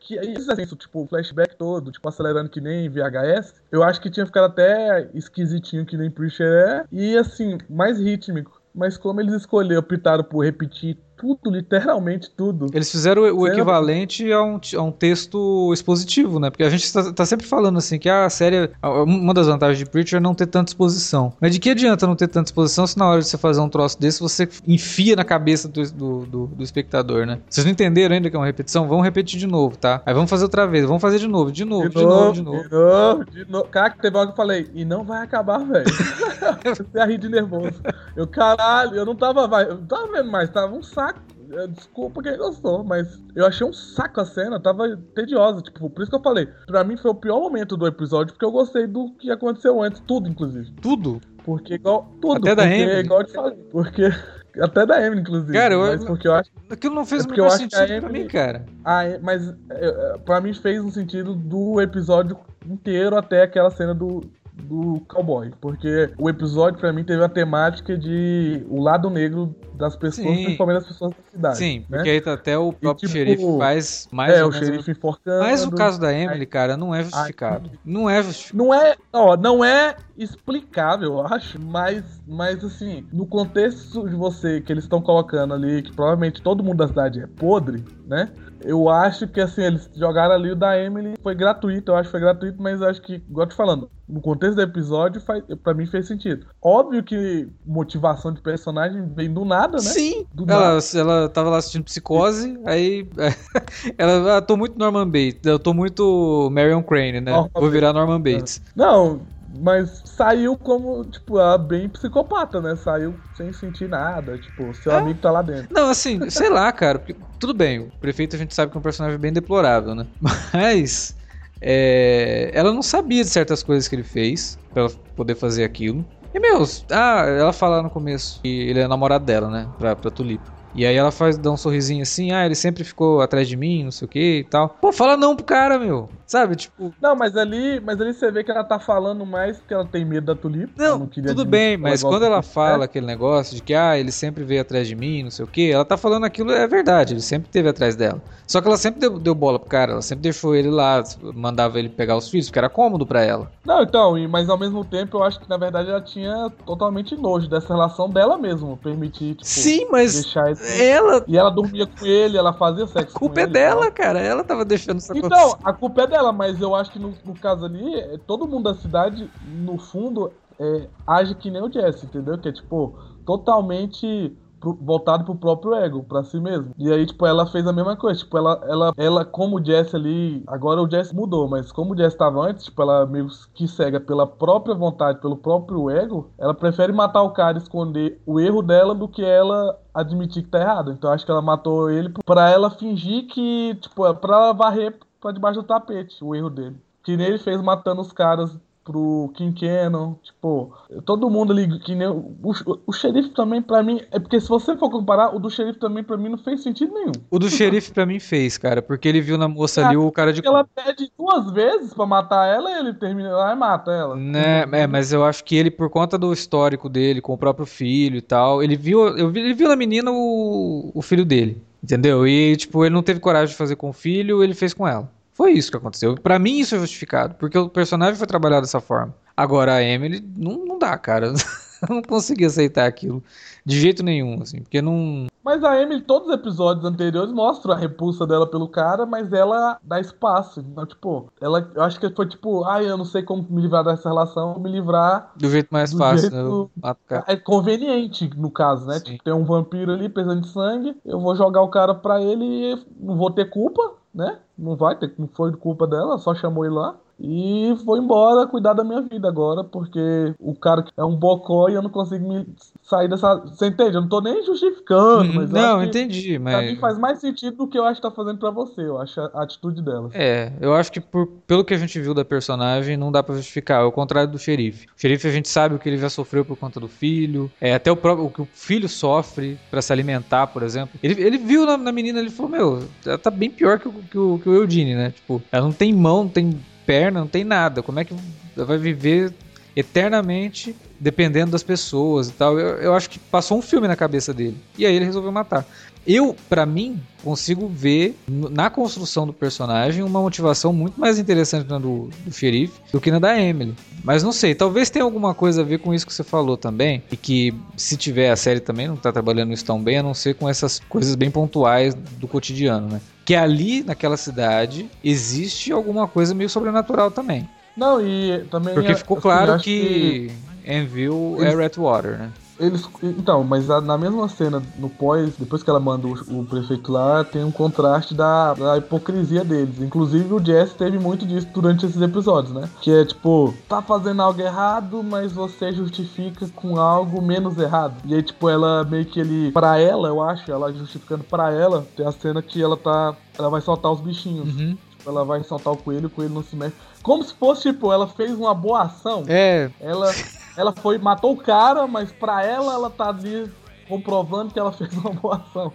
que 0.00 0.18
é 0.18 0.24
isso, 0.24 0.50
assim, 0.50 0.66
tipo, 0.66 1.04
o 1.04 1.06
flashback 1.06 1.54
todo, 1.56 1.92
tipo, 1.92 2.08
acelerando 2.08 2.50
que 2.50 2.60
nem 2.60 2.88
VHS. 2.88 3.54
Eu 3.70 3.84
acho 3.84 4.00
que 4.00 4.10
tinha 4.10 4.26
ficado 4.26 4.46
até 4.46 5.08
esquisitinho 5.14 5.86
que 5.86 5.96
nem 5.96 6.10
Preacher 6.10 6.48
é. 6.48 6.84
E 6.90 7.16
assim, 7.16 7.58
mais 7.70 8.00
rítmico. 8.00 8.60
Mas 8.74 8.96
como 8.96 9.20
eles 9.20 9.34
escolheram, 9.34 9.80
optaram 9.80 10.24
por 10.24 10.44
repetir 10.44 10.98
tudo, 11.22 11.50
literalmente 11.50 12.28
tudo. 12.36 12.66
Eles 12.74 12.90
fizeram 12.90 13.22
o, 13.22 13.42
o 13.42 13.46
equivalente 13.46 14.30
a 14.32 14.42
um, 14.42 14.60
a 14.76 14.82
um 14.82 14.90
texto 14.90 15.72
expositivo, 15.72 16.40
né? 16.40 16.50
Porque 16.50 16.64
a 16.64 16.68
gente 16.68 16.82
está 16.82 17.12
tá 17.12 17.24
sempre 17.24 17.46
falando 17.46 17.78
assim 17.78 17.96
que 17.96 18.08
a 18.08 18.28
série. 18.28 18.70
Uma 18.82 19.32
das 19.32 19.46
vantagens 19.46 19.78
de 19.78 19.86
Preacher 19.86 20.16
é 20.16 20.20
não 20.20 20.34
ter 20.34 20.46
tanta 20.46 20.70
exposição. 20.70 21.32
Mas 21.40 21.52
de 21.52 21.60
que 21.60 21.70
adianta 21.70 22.06
não 22.06 22.16
ter 22.16 22.26
tanta 22.26 22.48
exposição 22.48 22.86
se 22.86 22.98
na 22.98 23.08
hora 23.08 23.20
de 23.20 23.28
você 23.28 23.38
fazer 23.38 23.60
um 23.60 23.68
troço 23.68 24.00
desse 24.00 24.20
você 24.20 24.48
enfia 24.66 25.14
na 25.14 25.24
cabeça 25.24 25.68
do, 25.68 25.82
do, 25.92 26.26
do, 26.26 26.46
do 26.48 26.62
espectador, 26.62 27.24
né? 27.24 27.38
Vocês 27.48 27.64
não 27.64 27.72
entenderam 27.72 28.16
ainda 28.16 28.28
que 28.28 28.34
é 28.34 28.38
uma 28.38 28.46
repetição? 28.46 28.88
Vamos 28.88 29.04
repetir 29.04 29.38
de 29.38 29.46
novo, 29.46 29.76
tá? 29.76 30.02
Aí 30.04 30.12
vamos 30.12 30.28
fazer 30.28 30.44
outra 30.44 30.66
vez, 30.66 30.84
vamos 30.84 31.00
fazer 31.00 31.18
de 31.18 31.28
novo, 31.28 31.52
de 31.52 31.64
novo, 31.64 31.88
de, 31.88 31.96
de 31.96 32.04
novo, 32.04 32.32
de 32.32 32.42
novo. 32.42 32.62
De 32.62 32.68
novo, 32.70 33.24
de 33.24 33.50
novo. 33.50 33.68
Cara, 33.68 33.90
que 33.90 34.00
teve 34.00 34.16
algo 34.16 34.32
que 34.32 34.40
eu 34.40 34.44
falei, 34.44 34.70
e 34.74 34.84
não 34.84 35.04
vai 35.04 35.22
acabar, 35.22 35.58
velho. 35.58 35.84
você 36.64 37.04
rir 37.04 37.18
de 37.18 37.28
nervoso. 37.28 37.80
Eu, 38.16 38.26
caralho, 38.26 38.94
eu 38.94 39.04
não 39.04 39.14
tava, 39.14 39.62
eu 39.62 39.76
não 39.76 39.86
tava 39.86 40.12
vendo 40.12 40.30
mais, 40.30 40.50
tava 40.50 40.74
um 40.74 40.82
saco. 40.82 41.11
É, 41.52 41.66
desculpa 41.66 42.22
quem 42.22 42.36
gostou, 42.36 42.82
mas 42.82 43.22
eu 43.36 43.46
achei 43.46 43.66
um 43.66 43.72
saco 43.72 44.20
a 44.20 44.24
cena, 44.24 44.58
tava 44.58 44.96
tediosa. 45.14 45.60
Tipo, 45.60 45.90
por 45.90 46.02
isso 46.02 46.10
que 46.10 46.16
eu 46.16 46.22
falei. 46.22 46.46
Pra 46.66 46.82
mim 46.82 46.96
foi 46.96 47.10
o 47.10 47.14
pior 47.14 47.40
momento 47.40 47.76
do 47.76 47.86
episódio, 47.86 48.32
porque 48.32 48.44
eu 48.44 48.50
gostei 48.50 48.86
do 48.86 49.12
que 49.14 49.30
aconteceu 49.30 49.82
antes, 49.82 50.00
tudo, 50.06 50.28
inclusive. 50.28 50.70
Tudo? 50.80 51.20
Porque 51.44 51.74
igual. 51.74 52.10
Tudo. 52.20 52.38
Até 52.38 52.54
da 52.54 52.66
Emily. 52.66 53.00
igual 53.00 53.20
eu 53.20 53.26
te 53.26 53.32
falei. 53.32 53.58
Porque. 53.70 54.02
Até 54.60 54.84
da 54.84 55.00
Emily, 55.00 55.22
inclusive. 55.22 55.52
Cara, 55.54 55.72
eu, 55.72 55.80
mas 55.80 56.04
porque 56.04 56.28
eu 56.28 56.34
acho. 56.34 56.50
Aquilo 56.70 56.94
não 56.94 57.06
fez 57.06 57.24
é 57.24 57.26
o 57.26 57.30
menor 57.30 57.50
sentido 57.50 57.82
Emily, 57.84 58.00
pra 58.00 58.10
mim, 58.10 58.26
cara. 58.26 58.66
Ah, 58.84 59.02
mas 59.22 59.48
é, 59.70 60.18
pra 60.26 60.42
mim 60.42 60.52
fez 60.52 60.82
um 60.84 60.90
sentido 60.90 61.34
do 61.34 61.80
episódio 61.80 62.38
inteiro 62.66 63.16
até 63.16 63.42
aquela 63.42 63.70
cena 63.70 63.94
do, 63.94 64.20
do 64.52 65.00
cowboy, 65.08 65.50
porque 65.60 66.10
o 66.18 66.28
episódio 66.28 66.78
para 66.78 66.92
mim 66.92 67.02
teve 67.04 67.22
a 67.24 67.28
temática 67.28 67.96
de 67.96 68.64
o 68.68 68.82
lado 68.82 69.08
negro 69.08 69.54
das 69.74 69.96
pessoas, 69.96 70.26
Sim. 70.26 70.44
principalmente 70.44 70.74
das 70.76 70.86
pessoas 70.86 71.12
da 71.12 71.30
cidade. 71.30 71.58
Sim, 71.58 71.78
né? 71.88 71.98
porque 71.98 72.10
aí 72.10 72.22
até 72.26 72.58
o 72.58 72.72
próprio 72.72 73.06
e, 73.06 73.08
tipo, 73.08 73.12
xerife 73.12 73.58
faz 73.58 74.08
mais. 74.12 74.34
É, 74.34 74.44
o 74.44 74.52
xerife 74.52 74.90
enforcando. 74.90 75.42
Mas 75.42 75.64
o 75.64 75.70
caso 75.70 75.98
da 75.98 76.12
Emily, 76.12 76.44
cara, 76.44 76.76
não 76.76 76.94
é 76.94 77.02
justificado. 77.02 77.70
Ai, 77.72 77.78
não 77.84 78.10
é 78.10 78.22
justificado. 78.22 78.64
Não 78.64 78.74
é, 78.74 78.96
ó, 79.12 79.36
não 79.36 79.64
é 79.64 79.96
explicável, 80.16 81.14
eu 81.14 81.26
acho, 81.26 81.58
mas, 81.60 82.04
mas 82.26 82.62
assim, 82.62 83.06
no 83.12 83.26
contexto 83.26 84.08
de 84.08 84.14
você 84.14 84.60
que 84.60 84.72
eles 84.72 84.84
estão 84.84 85.00
colocando 85.00 85.54
ali, 85.54 85.82
que 85.82 85.92
provavelmente 85.92 86.42
todo 86.42 86.62
mundo 86.62 86.76
da 86.76 86.88
cidade 86.88 87.20
é 87.20 87.26
podre, 87.26 87.82
né? 88.06 88.30
Eu 88.64 88.88
acho 88.88 89.28
que 89.28 89.40
assim, 89.40 89.62
eles 89.62 89.88
jogaram 89.94 90.34
ali 90.34 90.50
o 90.50 90.56
da 90.56 90.78
Emily, 90.78 91.14
foi 91.22 91.34
gratuito, 91.34 91.92
eu 91.92 91.96
acho 91.96 92.08
que 92.08 92.10
foi 92.12 92.20
gratuito, 92.20 92.60
mas 92.60 92.82
acho 92.82 93.00
que, 93.02 93.14
igual 93.14 93.46
eu 93.46 93.48
te 93.50 93.54
falando, 93.54 93.90
no 94.08 94.20
contexto 94.20 94.56
do 94.56 94.62
episódio, 94.62 95.20
faz, 95.20 95.42
pra 95.62 95.74
mim 95.74 95.86
fez 95.86 96.06
sentido. 96.06 96.46
Óbvio 96.60 97.02
que 97.02 97.48
motivação 97.64 98.32
de 98.32 98.40
personagem 98.40 99.06
vem 99.14 99.32
do 99.32 99.44
nada, 99.44 99.76
né? 99.76 99.82
Sim. 99.82 100.26
Do 100.32 100.44
ela, 100.50 100.74
nada. 100.74 100.84
ela 100.94 101.28
tava 101.28 101.50
lá 101.50 101.58
assistindo 101.58 101.84
Psicose, 101.84 102.58
aí 102.64 103.08
ela, 103.96 104.38
ah, 104.38 104.42
tô 104.42 104.56
muito 104.56 104.78
Norman 104.78 105.06
Bates, 105.06 105.44
eu 105.44 105.58
tô 105.58 105.72
muito 105.72 106.48
Marion 106.52 106.82
Crane, 106.82 107.20
né? 107.20 107.32
Norman 107.32 107.50
Vou 107.54 107.70
virar 107.70 107.92
Norman 107.92 108.20
Bates. 108.20 108.60
Não, 108.74 109.20
mas 109.54 110.02
saiu 110.06 110.56
como, 110.56 111.04
tipo, 111.04 111.38
ela 111.38 111.58
bem 111.58 111.88
psicopata, 111.88 112.60
né? 112.60 112.74
Saiu 112.76 113.20
sem 113.34 113.52
sentir 113.52 113.88
nada, 113.88 114.38
tipo, 114.38 114.72
seu 114.72 114.92
é. 114.92 114.98
amigo 114.98 115.20
tá 115.20 115.30
lá 115.30 115.42
dentro. 115.42 115.68
Não, 115.70 115.90
assim, 115.90 116.30
sei 116.30 116.48
lá, 116.48 116.72
cara, 116.72 116.98
porque, 116.98 117.14
tudo 117.38 117.52
bem, 117.52 117.80
o 117.80 117.92
prefeito 118.00 118.34
a 118.34 118.38
gente 118.38 118.54
sabe 118.54 118.70
que 118.70 118.78
é 118.78 118.80
um 118.80 118.82
personagem 118.82 119.18
bem 119.18 119.32
deplorável, 119.32 119.94
né? 119.94 120.06
Mas 120.52 121.14
é, 121.60 122.50
ela 122.54 122.72
não 122.72 122.82
sabia 122.82 123.22
de 123.22 123.28
certas 123.30 123.62
coisas 123.62 123.86
que 123.88 123.94
ele 123.94 124.02
fez 124.02 124.58
pra 124.72 124.88
poder 125.14 125.34
fazer 125.34 125.64
aquilo. 125.64 126.04
E, 126.34 126.40
meu, 126.40 126.64
ah, 126.90 127.26
ela 127.26 127.52
fala 127.52 127.82
no 127.82 127.90
começo 127.90 128.40
que 128.40 128.48
ele 128.48 128.80
é 128.80 128.88
namorado 128.88 129.24
dela, 129.24 129.50
né? 129.50 129.68
Pra, 129.76 129.94
pra 129.94 130.10
Tulipa. 130.10 130.61
E 130.74 130.86
aí 130.86 130.96
ela 130.96 131.10
faz, 131.10 131.36
dá 131.36 131.50
um 131.50 131.56
sorrisinho 131.56 132.02
assim, 132.02 132.32
ah, 132.32 132.46
ele 132.46 132.54
sempre 132.54 132.82
ficou 132.84 133.20
atrás 133.20 133.46
de 133.46 133.56
mim, 133.56 133.84
não 133.84 133.90
sei 133.90 134.06
o 134.06 134.08
que 134.08 134.38
e 134.38 134.44
tal. 134.44 134.70
Pô, 134.80 134.92
fala 134.92 135.16
não 135.16 135.36
pro 135.36 135.44
cara, 135.44 135.78
meu. 135.78 136.08
Sabe, 136.26 136.56
tipo. 136.56 136.94
Não, 136.98 137.14
mas 137.14 137.36
ali, 137.36 137.78
mas 137.78 138.00
ali 138.00 138.14
você 138.14 138.30
vê 138.30 138.42
que 138.42 138.50
ela 138.50 138.64
tá 138.64 138.78
falando 138.78 139.26
mais 139.26 139.58
porque 139.58 139.74
ela 139.74 139.84
tem 139.84 140.02
medo 140.02 140.26
da 140.26 140.34
tulipa. 140.34 140.72
Não, 140.78 141.00
não 141.00 141.06
tudo 141.06 141.44
bem, 141.44 141.76
mas 141.76 142.02
quando 142.02 142.24
ela 142.24 142.40
fala 142.40 142.86
aquele 142.86 143.04
negócio 143.04 143.54
de 143.54 143.62
que, 143.62 143.74
ah, 143.74 143.98
ele 143.98 144.10
sempre 144.10 144.42
veio 144.42 144.62
atrás 144.62 144.88
de 144.88 144.96
mim, 144.96 145.24
não 145.24 145.30
sei 145.30 145.44
o 145.44 145.48
que, 145.48 145.70
ela 145.70 145.84
tá 145.84 145.98
falando 145.98 146.24
aquilo, 146.24 146.50
é 146.50 146.66
verdade, 146.66 147.12
ele 147.12 147.20
sempre 147.20 147.50
teve 147.50 147.68
atrás 147.68 147.96
dela. 147.96 148.22
Só 148.46 148.60
que 148.60 148.68
ela 148.68 148.78
sempre 148.78 149.00
deu, 149.00 149.18
deu 149.18 149.34
bola 149.34 149.58
pro 149.58 149.68
cara, 149.68 149.92
ela 149.92 150.02
sempre 150.02 150.22
deixou 150.22 150.54
ele 150.54 150.70
lá, 150.70 151.02
mandava 151.34 151.78
ele 151.78 151.88
pegar 151.88 152.16
os 152.16 152.30
filhos, 152.30 152.46
porque 152.46 152.58
era 152.58 152.68
cômodo 152.68 153.06
para 153.06 153.22
ela. 153.22 153.50
Não, 153.64 153.82
então, 153.82 154.14
mas 154.28 154.48
ao 154.48 154.58
mesmo 154.58 154.84
tempo 154.84 155.18
eu 155.18 155.22
acho 155.22 155.38
que 155.38 155.48
na 155.48 155.56
verdade 155.56 155.90
ela 155.90 156.00
tinha 156.00 156.50
totalmente 156.64 157.14
nojo 157.14 157.48
dessa 157.48 157.68
relação 157.68 158.08
dela 158.08 158.38
mesmo, 158.38 158.78
permitir, 158.78 159.34
tipo, 159.34 159.44
Sim, 159.46 159.86
mas 159.90 160.14
deixar 160.14 160.50
esse... 160.50 160.61
ela. 160.62 161.24
E 161.26 161.36
ela 161.36 161.50
dormia 161.50 161.86
com 161.86 162.04
ele, 162.06 162.36
ela 162.36 162.52
fazia 162.52 162.86
sexo. 162.86 163.16
A 163.16 163.18
culpa 163.18 163.40
é 163.40 163.46
dela, 163.46 163.90
cara, 163.90 164.20
ela 164.20 164.44
tava 164.44 164.64
deixando 164.64 164.98
isso 164.98 165.12
acontecer. 165.12 165.34
Então, 165.34 165.58
a 165.62 165.72
culpa 165.72 166.02
é 166.02 166.06
dela, 166.06 166.32
mas 166.32 166.60
eu 166.60 166.74
acho 166.74 166.90
que 166.92 166.98
no, 166.98 167.14
no 167.24 167.34
caso 167.34 167.64
ali, 167.64 167.94
é, 167.94 168.18
todo 168.26 168.46
mundo 168.46 168.64
da 168.64 168.74
cidade, 168.74 169.30
no 169.44 169.78
fundo, 169.78 170.32
é, 170.58 170.88
age 171.06 171.34
que 171.34 171.50
nem 171.50 171.62
o 171.62 171.72
Jesse, 171.72 172.06
entendeu? 172.06 172.38
Que 172.38 172.48
é 172.48 172.52
tipo, 172.52 172.98
totalmente 173.24 174.36
voltado 174.80 175.24
pro 175.24 175.34
próprio 175.34 175.74
ego, 175.74 176.02
pra 176.04 176.22
si 176.22 176.38
mesmo. 176.40 176.72
E 176.78 176.90
aí, 176.92 177.06
tipo, 177.06 177.26
ela 177.26 177.46
fez 177.46 177.66
a 177.66 177.72
mesma 177.72 177.96
coisa. 177.96 178.20
Tipo, 178.20 178.38
ela, 178.38 178.60
ela, 178.64 178.92
ela 178.96 179.24
como 179.24 179.58
o 179.58 179.64
Jesse 179.64 179.96
ali. 179.96 180.42
Agora 180.46 180.82
o 180.82 180.90
Jesse 180.90 181.14
mudou, 181.14 181.48
mas 181.48 181.72
como 181.72 181.94
o 181.94 181.96
Jesse 181.96 182.16
tava 182.16 182.40
antes, 182.48 182.64
tipo, 182.64 182.80
ela 182.82 183.06
meio 183.06 183.28
que 183.54 183.66
cega 183.66 184.00
pela 184.00 184.26
própria 184.26 184.74
vontade, 184.74 185.20
pelo 185.20 185.36
próprio 185.36 185.90
ego, 185.90 186.30
ela 186.38 186.54
prefere 186.54 186.92
matar 186.92 187.22
o 187.22 187.30
cara 187.30 187.58
e 187.58 187.62
esconder 187.62 188.20
o 188.26 188.40
erro 188.40 188.62
dela 188.62 188.94
do 188.94 189.08
que 189.08 189.24
ela 189.24 189.78
admitir 189.94 190.42
que 190.42 190.50
tá 190.50 190.60
errado. 190.60 190.92
Então 190.92 191.10
acho 191.10 191.24
que 191.24 191.30
ela 191.30 191.42
matou 191.42 191.90
ele 191.90 192.12
pra 192.24 192.50
ela 192.50 192.70
fingir 192.70 193.26
que, 193.26 193.74
tipo, 193.80 194.14
pra 194.14 194.52
varrer 194.52 194.98
pra 195.20 195.32
debaixo 195.32 195.60
do 195.60 195.66
tapete 195.66 196.22
o 196.24 196.34
erro 196.34 196.50
dele. 196.50 196.76
Que 197.02 197.16
nem 197.16 197.26
ele 197.26 197.38
fez 197.38 197.60
matando 197.60 198.00
os 198.00 198.12
caras 198.12 198.56
pro 198.84 199.32
Kim 199.34 199.52
Cannon, 199.52 200.14
tipo, 200.22 200.72
todo 201.04 201.30
mundo 201.30 201.52
ali, 201.52 201.78
que 201.80 201.94
nem 201.94 202.08
o, 202.08 202.34
o, 202.42 202.78
o 202.86 202.92
xerife 202.92 203.30
também 203.30 203.62
para 203.62 203.82
mim, 203.82 204.00
é 204.10 204.18
porque 204.18 204.40
se 204.40 204.48
você 204.48 204.76
for 204.76 204.90
comparar, 204.90 205.34
o 205.34 205.38
do 205.38 205.48
xerife 205.48 205.78
também 205.78 206.02
para 206.02 206.16
mim 206.16 206.30
não 206.30 206.38
fez 206.38 206.62
sentido 206.62 206.92
nenhum. 206.92 207.12
O 207.30 207.38
do 207.38 207.48
xerife 207.48 207.92
para 207.92 208.04
mim 208.04 208.18
fez, 208.18 208.58
cara, 208.58 208.82
porque 208.82 209.08
ele 209.08 209.20
viu 209.20 209.38
na 209.38 209.48
moça 209.48 209.80
é, 209.80 209.84
ali 209.84 209.96
o 209.96 210.10
cara 210.10 210.32
de 210.32 210.42
ela 210.44 210.64
pede 210.64 211.10
duas 211.16 211.50
vezes 211.52 211.94
para 211.94 212.06
matar 212.06 212.46
ela 212.46 212.70
e 212.70 212.78
ele 212.80 212.94
termina 212.94 213.30
lá 213.30 213.52
e 213.52 213.56
mata 213.56 213.92
ela. 213.92 214.16
Né, 214.16 214.66
é, 214.72 214.86
mas 214.86 215.12
eu 215.12 215.24
acho 215.24 215.44
que 215.44 215.56
ele 215.56 215.70
por 215.70 215.88
conta 215.88 216.18
do 216.18 216.32
histórico 216.32 216.88
dele 216.88 217.20
com 217.20 217.32
o 217.32 217.38
próprio 217.38 217.66
filho 217.66 218.16
e 218.16 218.22
tal, 218.22 218.62
ele 218.62 218.76
viu, 218.76 219.16
eu 219.16 219.30
vi, 219.30 219.40
ele 219.40 219.54
viu 219.54 219.68
na 219.68 219.76
menina 219.76 220.10
o, 220.10 220.90
o 220.92 221.02
filho 221.02 221.24
dele, 221.24 221.62
entendeu? 221.82 222.26
E 222.26 222.56
tipo, 222.56 222.84
ele 222.84 222.94
não 222.94 223.02
teve 223.02 223.20
coragem 223.20 223.52
de 223.52 223.56
fazer 223.56 223.76
com 223.76 223.90
o 223.90 223.92
filho, 223.92 224.42
ele 224.42 224.54
fez 224.54 224.74
com 224.74 224.86
ela. 224.86 225.08
Foi 225.34 225.52
isso 225.52 225.70
que 225.70 225.76
aconteceu. 225.76 226.14
Para 226.16 226.38
mim 226.38 226.58
isso 226.58 226.74
é 226.74 226.78
justificado, 226.78 227.34
porque 227.36 227.58
o 227.58 227.68
personagem 227.68 228.16
foi 228.16 228.26
trabalhado 228.26 228.62
dessa 228.62 228.80
forma. 228.80 229.14
Agora 229.36 229.74
a 229.74 229.82
Emily 229.82 230.22
não, 230.36 230.64
não 230.64 230.78
dá, 230.78 230.96
cara. 230.98 231.32
Eu 231.88 231.96
não 231.96 232.02
consegui 232.02 232.44
aceitar 232.44 232.86
aquilo 232.86 233.24
de 233.66 233.80
jeito 233.80 234.04
nenhum, 234.04 234.40
assim, 234.40 234.60
porque 234.62 234.80
não 234.80 235.26
Mas 235.42 235.64
a 235.64 235.80
Emily, 235.82 236.00
todos 236.00 236.28
os 236.28 236.34
episódios 236.34 236.84
anteriores 236.84 237.32
mostram 237.32 237.74
a 237.74 237.76
repulsa 237.76 238.24
dela 238.24 238.46
pelo 238.48 238.68
cara, 238.68 239.04
mas 239.04 239.32
ela 239.32 239.80
dá 239.82 239.98
espaço. 239.98 240.60
Então, 240.60 240.86
tipo, 240.86 241.32
ela, 241.40 241.68
eu 241.74 241.82
acho 241.82 241.98
que 241.98 242.08
foi 242.10 242.28
tipo, 242.28 242.62
ai, 242.62 242.88
eu 242.88 242.96
não 242.96 243.04
sei 243.04 243.24
como 243.24 243.44
me 243.50 243.60
livrar 243.60 243.82
dessa 243.82 244.08
relação, 244.08 244.60
me 244.60 244.70
livrar 244.70 245.32
Do 245.34 245.50
jeito 245.50 245.70
mais 245.72 245.90
Do 245.90 245.98
fácil, 245.98 246.20
jeito- 246.30 246.36
né? 246.36 246.42
Eu 246.42 246.70
mato 246.80 247.00
o 247.04 247.08
cara. 247.08 247.24
É 247.26 247.34
conveniente, 247.36 248.30
no 248.36 248.50
caso, 248.50 248.86
né? 248.86 249.00
Sim. 249.00 249.04
Tipo, 249.04 249.24
tem 249.24 249.32
um 249.32 249.44
vampiro 249.44 249.92
ali 249.92 250.08
precisando 250.08 250.42
de 250.42 250.50
sangue, 250.50 250.96
eu 251.04 251.18
vou 251.18 251.34
jogar 251.34 251.62
o 251.62 251.68
cara 251.68 251.96
pra 251.96 252.22
ele 252.22 252.44
e 252.44 252.86
não 253.00 253.16
vou 253.16 253.30
ter 253.32 253.50
culpa, 253.50 253.94
né? 254.14 254.38
Não 254.56 254.76
vai 254.76 254.96
ter, 254.96 255.12
não 255.18 255.28
foi 255.28 255.52
culpa 255.52 255.86
dela, 255.86 256.18
só 256.18 256.34
chamou 256.34 256.64
ele 256.64 256.74
lá. 256.74 256.96
E 257.24 257.72
vou 257.84 257.96
embora 257.96 258.48
cuidar 258.48 258.72
da 258.72 258.82
minha 258.82 259.00
vida 259.00 259.28
agora, 259.28 259.62
porque 259.62 260.34
o 260.40 260.56
cara 260.56 260.84
é 260.96 261.04
um 261.04 261.14
bocó 261.14 261.68
e 261.68 261.74
eu 261.74 261.80
não 261.82 261.88
consigo 261.88 262.28
me 262.28 262.44
sair 262.82 263.08
dessa. 263.08 263.36
Você 263.36 263.68
entende? 263.68 263.94
Eu 263.94 264.00
não 264.00 264.08
tô 264.08 264.20
nem 264.20 264.44
justificando, 264.44 265.32
mas 265.32 265.48
eu 265.52 265.56
Não, 265.62 265.84
entendi, 265.84 266.36
pra 266.40 266.62
mim 266.62 266.72
mas. 266.72 266.80
faz 266.80 266.98
mais 266.98 267.20
sentido 267.20 267.58
do 267.58 267.68
que 267.68 267.78
eu 267.78 267.84
acho 267.84 268.00
que 268.00 268.08
tá 268.08 268.10
fazendo 268.10 268.38
pra 268.38 268.50
você, 268.50 268.80
eu 268.80 268.98
acho 269.00 269.20
a 269.20 269.42
atitude 269.44 269.80
dela. 269.82 270.10
É, 270.14 270.50
eu 270.60 270.74
acho 270.74 270.90
que 270.90 271.00
por- 271.00 271.28
pelo 271.46 271.64
que 271.64 271.72
a 271.72 271.78
gente 271.78 272.00
viu 272.00 272.12
da 272.12 272.24
personagem, 272.24 272.96
não 272.96 273.12
dá 273.12 273.22
pra 273.22 273.36
justificar. 273.36 273.82
É 273.82 273.84
o 273.84 273.92
contrário 273.92 274.28
do 274.30 274.38
xerife. 274.38 274.86
O 274.96 275.00
xerife 275.00 275.28
a 275.28 275.30
gente 275.30 275.48
sabe 275.48 275.76
o 275.76 275.78
que 275.78 275.88
ele 275.88 275.98
já 275.98 276.10
sofreu 276.10 276.44
por 276.44 276.56
conta 276.56 276.80
do 276.80 276.88
filho. 276.88 277.48
É, 277.60 277.72
até 277.74 277.92
o 277.92 277.96
próprio 277.96 278.26
o 278.26 278.30
que 278.30 278.42
o 278.42 278.48
filho 278.52 278.88
sofre 278.88 279.56
pra 279.70 279.80
se 279.80 279.92
alimentar, 279.92 280.48
por 280.48 280.64
exemplo. 280.64 280.98
Ele, 281.00 281.22
ele 281.22 281.38
viu 281.38 281.64
na, 281.64 281.76
na 281.78 281.92
menina, 281.92 282.18
ele 282.18 282.30
falou: 282.30 282.50
Meu, 282.50 282.82
ela 283.06 283.16
tá 283.18 283.30
bem 283.30 283.48
pior 283.48 283.78
que 283.78 283.86
o, 283.86 283.92
que, 283.92 284.18
o, 284.18 284.38
que 284.40 284.48
o 284.48 284.54
Eudine, 284.54 284.96
né? 284.96 285.10
Tipo, 285.12 285.40
ela 285.52 285.64
não 285.64 285.72
tem 285.72 285.92
mão, 285.92 286.24
não 286.24 286.28
tem 286.30 286.58
perna, 286.92 287.20
não 287.20 287.26
tem 287.26 287.42
nada. 287.42 287.82
Como 287.82 287.98
é 287.98 288.04
que 288.04 288.14
vai 288.54 288.76
viver 288.76 289.32
eternamente 289.74 290.76
dependendo 291.00 291.52
das 291.52 291.62
pessoas 291.62 292.28
e 292.28 292.32
tal? 292.32 292.58
Eu, 292.58 292.76
eu 292.76 292.94
acho 292.94 293.08
que 293.08 293.18
passou 293.18 293.56
um 293.56 293.62
filme 293.62 293.88
na 293.88 293.96
cabeça 293.96 294.34
dele. 294.34 294.58
E 294.76 294.84
aí 294.84 294.94
ele 294.94 295.06
resolveu 295.06 295.32
matar. 295.32 295.66
Eu, 296.06 296.36
pra 296.50 296.66
mim, 296.66 297.00
consigo 297.22 297.66
ver 297.66 298.18
na 298.28 298.68
construção 298.68 299.24
do 299.24 299.32
personagem 299.32 300.02
uma 300.02 300.20
motivação 300.20 300.70
muito 300.70 301.00
mais 301.00 301.18
interessante 301.18 301.66
na 301.66 301.78
do, 301.78 302.10
do 302.26 302.32
xerife 302.32 302.74
do 302.92 303.00
que 303.00 303.10
na 303.10 303.20
da 303.20 303.40
Emily. 303.40 303.74
Mas 304.04 304.22
não 304.22 304.32
sei, 304.32 304.54
talvez 304.54 304.90
tenha 304.90 305.04
alguma 305.04 305.32
coisa 305.32 305.62
a 305.62 305.64
ver 305.64 305.78
com 305.78 305.94
isso 305.94 306.06
que 306.06 306.12
você 306.12 306.24
falou 306.24 306.58
também. 306.58 307.02
E 307.10 307.16
que 307.16 307.54
se 307.74 307.96
tiver 307.96 308.30
a 308.30 308.36
série 308.36 308.60
também 308.60 308.86
não 308.88 308.96
tá 308.96 309.10
trabalhando 309.12 309.52
isso 309.52 309.64
tão 309.64 309.80
bem, 309.80 309.98
a 309.98 310.02
não 310.02 310.12
ser 310.12 310.34
com 310.34 310.46
essas 310.46 310.78
coisas 310.90 311.14
bem 311.14 311.30
pontuais 311.30 311.94
do 311.94 312.28
cotidiano, 312.28 312.88
né? 312.88 313.00
Que 313.32 313.36
ali, 313.36 313.82
naquela 313.82 314.18
cidade, 314.18 314.90
existe 315.02 315.72
alguma 315.72 316.06
coisa 316.06 316.34
meio 316.34 316.50
sobrenatural 316.50 317.10
também. 317.10 317.48
Não, 317.74 317.98
e 317.98 318.44
também. 318.50 318.74
Porque 318.74 318.92
é, 318.92 318.94
ficou 318.94 319.16
claro 319.16 319.52
acho 319.52 319.64
que 319.64 320.30
Enville 320.66 321.36
é 321.38 321.44
Eles- 321.44 321.56
Redwater, 321.56 322.18
né? 322.18 322.30
Eles, 322.62 322.88
então, 323.02 323.42
mas 323.42 323.68
a- 323.70 323.80
na 323.80 323.98
mesma 323.98 324.28
cena, 324.28 324.62
no 324.78 324.88
pós, 324.88 325.34
depois 325.36 325.62
que 325.62 325.68
ela 325.68 325.80
manda 325.80 326.06
o, 326.06 326.12
o 326.12 326.44
prefeito 326.46 326.92
lá, 326.92 327.24
tem 327.24 327.42
um 327.44 327.50
contraste 327.50 328.14
da, 328.14 328.54
da 328.54 328.78
hipocrisia 328.78 329.44
deles. 329.44 329.80
Inclusive 329.80 330.32
o 330.32 330.44
Jesse 330.44 330.74
teve 330.74 330.98
muito 330.98 331.26
disso 331.26 331.48
durante 331.52 331.84
esses 331.84 332.00
episódios, 332.00 332.54
né? 332.54 332.68
Que 332.80 332.92
é 332.92 333.04
tipo, 333.04 333.52
tá 333.68 333.82
fazendo 333.82 334.22
algo 334.22 334.40
errado, 334.40 335.02
mas 335.02 335.32
você 335.32 335.72
justifica 335.72 336.46
com 336.54 336.78
algo 336.78 337.20
menos 337.20 337.58
errado. 337.58 337.94
E 338.04 338.14
aí, 338.14 338.22
tipo, 338.22 338.48
ela 338.48 338.84
meio 338.84 339.04
que 339.06 339.18
ele. 339.18 339.50
Pra 339.50 339.78
ela, 339.78 340.08
eu 340.08 340.22
acho, 340.22 340.50
ela 340.50 340.72
justificando 340.72 341.24
pra 341.24 341.50
ela, 341.50 341.84
tem 341.96 342.06
a 342.06 342.12
cena 342.12 342.40
que 342.40 342.62
ela 342.62 342.76
tá. 342.76 343.14
Ela 343.38 343.50
vai 343.50 343.60
soltar 343.60 343.90
os 343.90 344.00
bichinhos. 344.00 344.54
Uhum. 344.54 344.76
Tipo, 344.90 345.10
ela 345.10 345.24
vai 345.24 345.42
soltar 345.42 345.72
o 345.72 345.76
coelho, 345.76 346.06
o 346.06 346.10
coelho 346.10 346.32
não 346.34 346.42
se 346.44 346.54
mexe. 346.54 346.76
Como 347.02 347.24
se 347.24 347.34
fosse, 347.34 347.72
tipo, 347.72 347.92
ela 347.92 348.06
fez 348.06 348.30
uma 348.38 348.54
boa 348.54 348.82
ação. 348.82 349.24
É, 349.26 349.68
Ela, 349.80 350.12
ela 350.56 350.72
foi, 350.72 350.98
matou 350.98 351.32
o 351.32 351.36
cara, 351.36 351.86
mas 351.86 352.12
pra 352.12 352.44
ela, 352.44 352.72
ela 352.72 352.90
tá 352.90 353.08
ali 353.08 353.50
comprovando 353.88 354.52
que 354.52 354.58
ela 354.58 354.72
fez 354.72 354.92
uma 354.94 355.10
boa 355.10 355.36
ação 355.36 355.72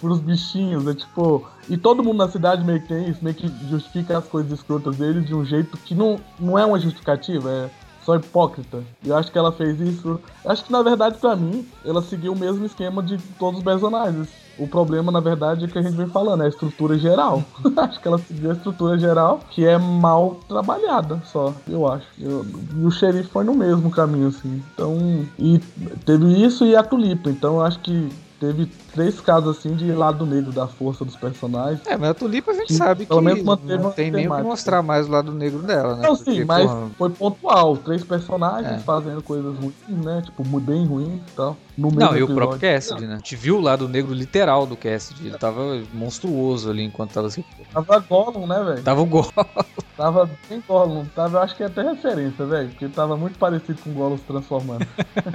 pros 0.00 0.20
bichinhos, 0.20 0.86
é 0.86 0.94
tipo. 0.94 1.46
E 1.68 1.76
todo 1.76 2.02
mundo 2.02 2.18
na 2.18 2.28
cidade 2.28 2.64
meio 2.64 2.80
que 2.80 2.88
tem 2.88 3.08
isso, 3.08 3.22
meio 3.22 3.36
que 3.36 3.48
justifica 3.68 4.18
as 4.18 4.26
coisas 4.26 4.52
escrotas 4.52 4.96
deles 4.96 5.26
de 5.26 5.34
um 5.34 5.44
jeito 5.44 5.76
que 5.78 5.94
não, 5.94 6.18
não 6.38 6.58
é 6.58 6.64
uma 6.64 6.78
justificativa, 6.78 7.50
é 7.50 7.70
só 8.04 8.16
hipócrita. 8.16 8.82
E 9.02 9.08
eu 9.08 9.16
acho 9.16 9.30
que 9.30 9.38
ela 9.38 9.52
fez 9.52 9.78
isso. 9.80 10.20
Eu 10.44 10.50
acho 10.50 10.64
que 10.64 10.72
na 10.72 10.82
verdade, 10.82 11.18
pra 11.18 11.36
mim, 11.36 11.68
ela 11.84 12.00
seguiu 12.00 12.32
o 12.32 12.38
mesmo 12.38 12.64
esquema 12.64 13.02
de 13.02 13.18
todos 13.38 13.58
os 13.58 13.64
personagens. 13.64 14.28
O 14.58 14.66
problema, 14.66 15.12
na 15.12 15.20
verdade, 15.20 15.64
é 15.64 15.68
que 15.68 15.78
a 15.78 15.82
gente 15.82 15.96
vem 15.96 16.08
falando, 16.08 16.42
é 16.42 16.46
a 16.46 16.48
estrutura 16.48 16.98
geral. 16.98 17.42
acho 17.76 18.00
que 18.00 18.08
ela 18.08 18.18
seguiu 18.18 18.50
a 18.50 18.54
estrutura 18.54 18.98
geral, 18.98 19.40
que 19.50 19.64
é 19.64 19.78
mal 19.78 20.40
trabalhada, 20.48 21.20
só, 21.24 21.54
eu 21.68 21.86
acho. 21.86 22.06
Eu- 22.18 22.44
e 22.76 22.84
o 22.84 22.90
xerife 22.90 23.30
foi 23.30 23.44
no 23.44 23.54
mesmo 23.54 23.90
caminho, 23.90 24.28
assim. 24.28 24.62
Então. 24.74 25.24
E 25.38 25.58
teve 26.04 26.26
isso 26.44 26.64
e 26.66 26.74
a 26.74 26.82
tulipa. 26.82 27.30
Então 27.30 27.56
eu 27.56 27.62
acho 27.62 27.78
que 27.80 28.08
teve 28.38 28.66
três 28.92 29.20
casos 29.20 29.58
assim 29.58 29.74
de 29.74 29.92
lado 29.92 30.24
negro 30.24 30.52
da 30.52 30.66
força 30.66 31.04
dos 31.04 31.16
personagens. 31.16 31.80
É, 31.86 31.96
mas 31.96 32.10
a 32.10 32.14
Tulipa 32.14 32.50
a 32.52 32.54
gente 32.54 32.68
Que 32.68 32.74
sabe 32.74 33.04
pelo 33.06 33.20
que 33.20 33.26
menos 33.26 33.42
manteve 33.42 33.82
não 33.82 33.90
tem 33.90 34.10
nem 34.10 34.28
o 34.28 34.34
que 34.36 34.42
mostrar 34.42 34.82
mais 34.82 35.08
o 35.08 35.10
lado 35.10 35.32
negro 35.32 35.62
dela, 35.62 35.96
né? 35.96 36.02
Não, 36.08 36.16
Porque, 36.16 36.32
sim, 36.32 36.44
mas 36.44 36.70
porra, 36.70 36.90
foi 36.96 37.10
pontual. 37.10 37.76
Três 37.78 38.04
personagens 38.04 38.72
É. 38.74 38.78
fazendo 38.78 39.22
coisas 39.22 39.56
ruins, 39.56 40.04
né? 40.04 40.22
Tipo, 40.24 40.42
bem 40.60 40.86
ruins 40.86 41.20
e 41.20 41.32
tal. 41.34 41.56
No 41.78 41.88
mesmo 41.90 42.00
Não, 42.00 42.16
e 42.16 42.22
o 42.24 42.34
próprio 42.34 42.58
Cassidy, 42.58 43.06
né? 43.06 43.14
A 43.14 43.16
gente 43.18 43.36
viu 43.36 43.58
o 43.58 43.60
lado 43.60 43.88
negro 43.88 44.12
literal 44.12 44.66
do 44.66 44.76
Cassidy. 44.76 45.28
Ele 45.28 45.38
tava 45.38 45.80
monstruoso 45.94 46.68
ali 46.70 46.82
enquanto 46.82 47.12
tava 47.12 47.30
se... 47.30 47.44
Tava 47.72 48.00
Gollum, 48.00 48.48
né, 48.48 48.64
velho? 48.64 48.82
Tava 48.82 49.00
o 49.00 49.06
gol. 49.06 49.30
Tava 49.96 50.30
bem 50.48 50.62
Gollum. 50.66 51.04
Tava, 51.06 51.38
eu 51.38 51.42
acho 51.42 51.56
que 51.56 51.62
é 51.64 51.66
até 51.66 51.82
referência, 51.82 52.46
velho. 52.46 52.68
Porque 52.68 52.88
tava 52.88 53.16
muito 53.16 53.36
parecido 53.36 53.80
com 53.82 53.90
o 53.90 53.94
Gollum 53.94 54.16
se 54.16 54.22
transformando. 54.22 54.86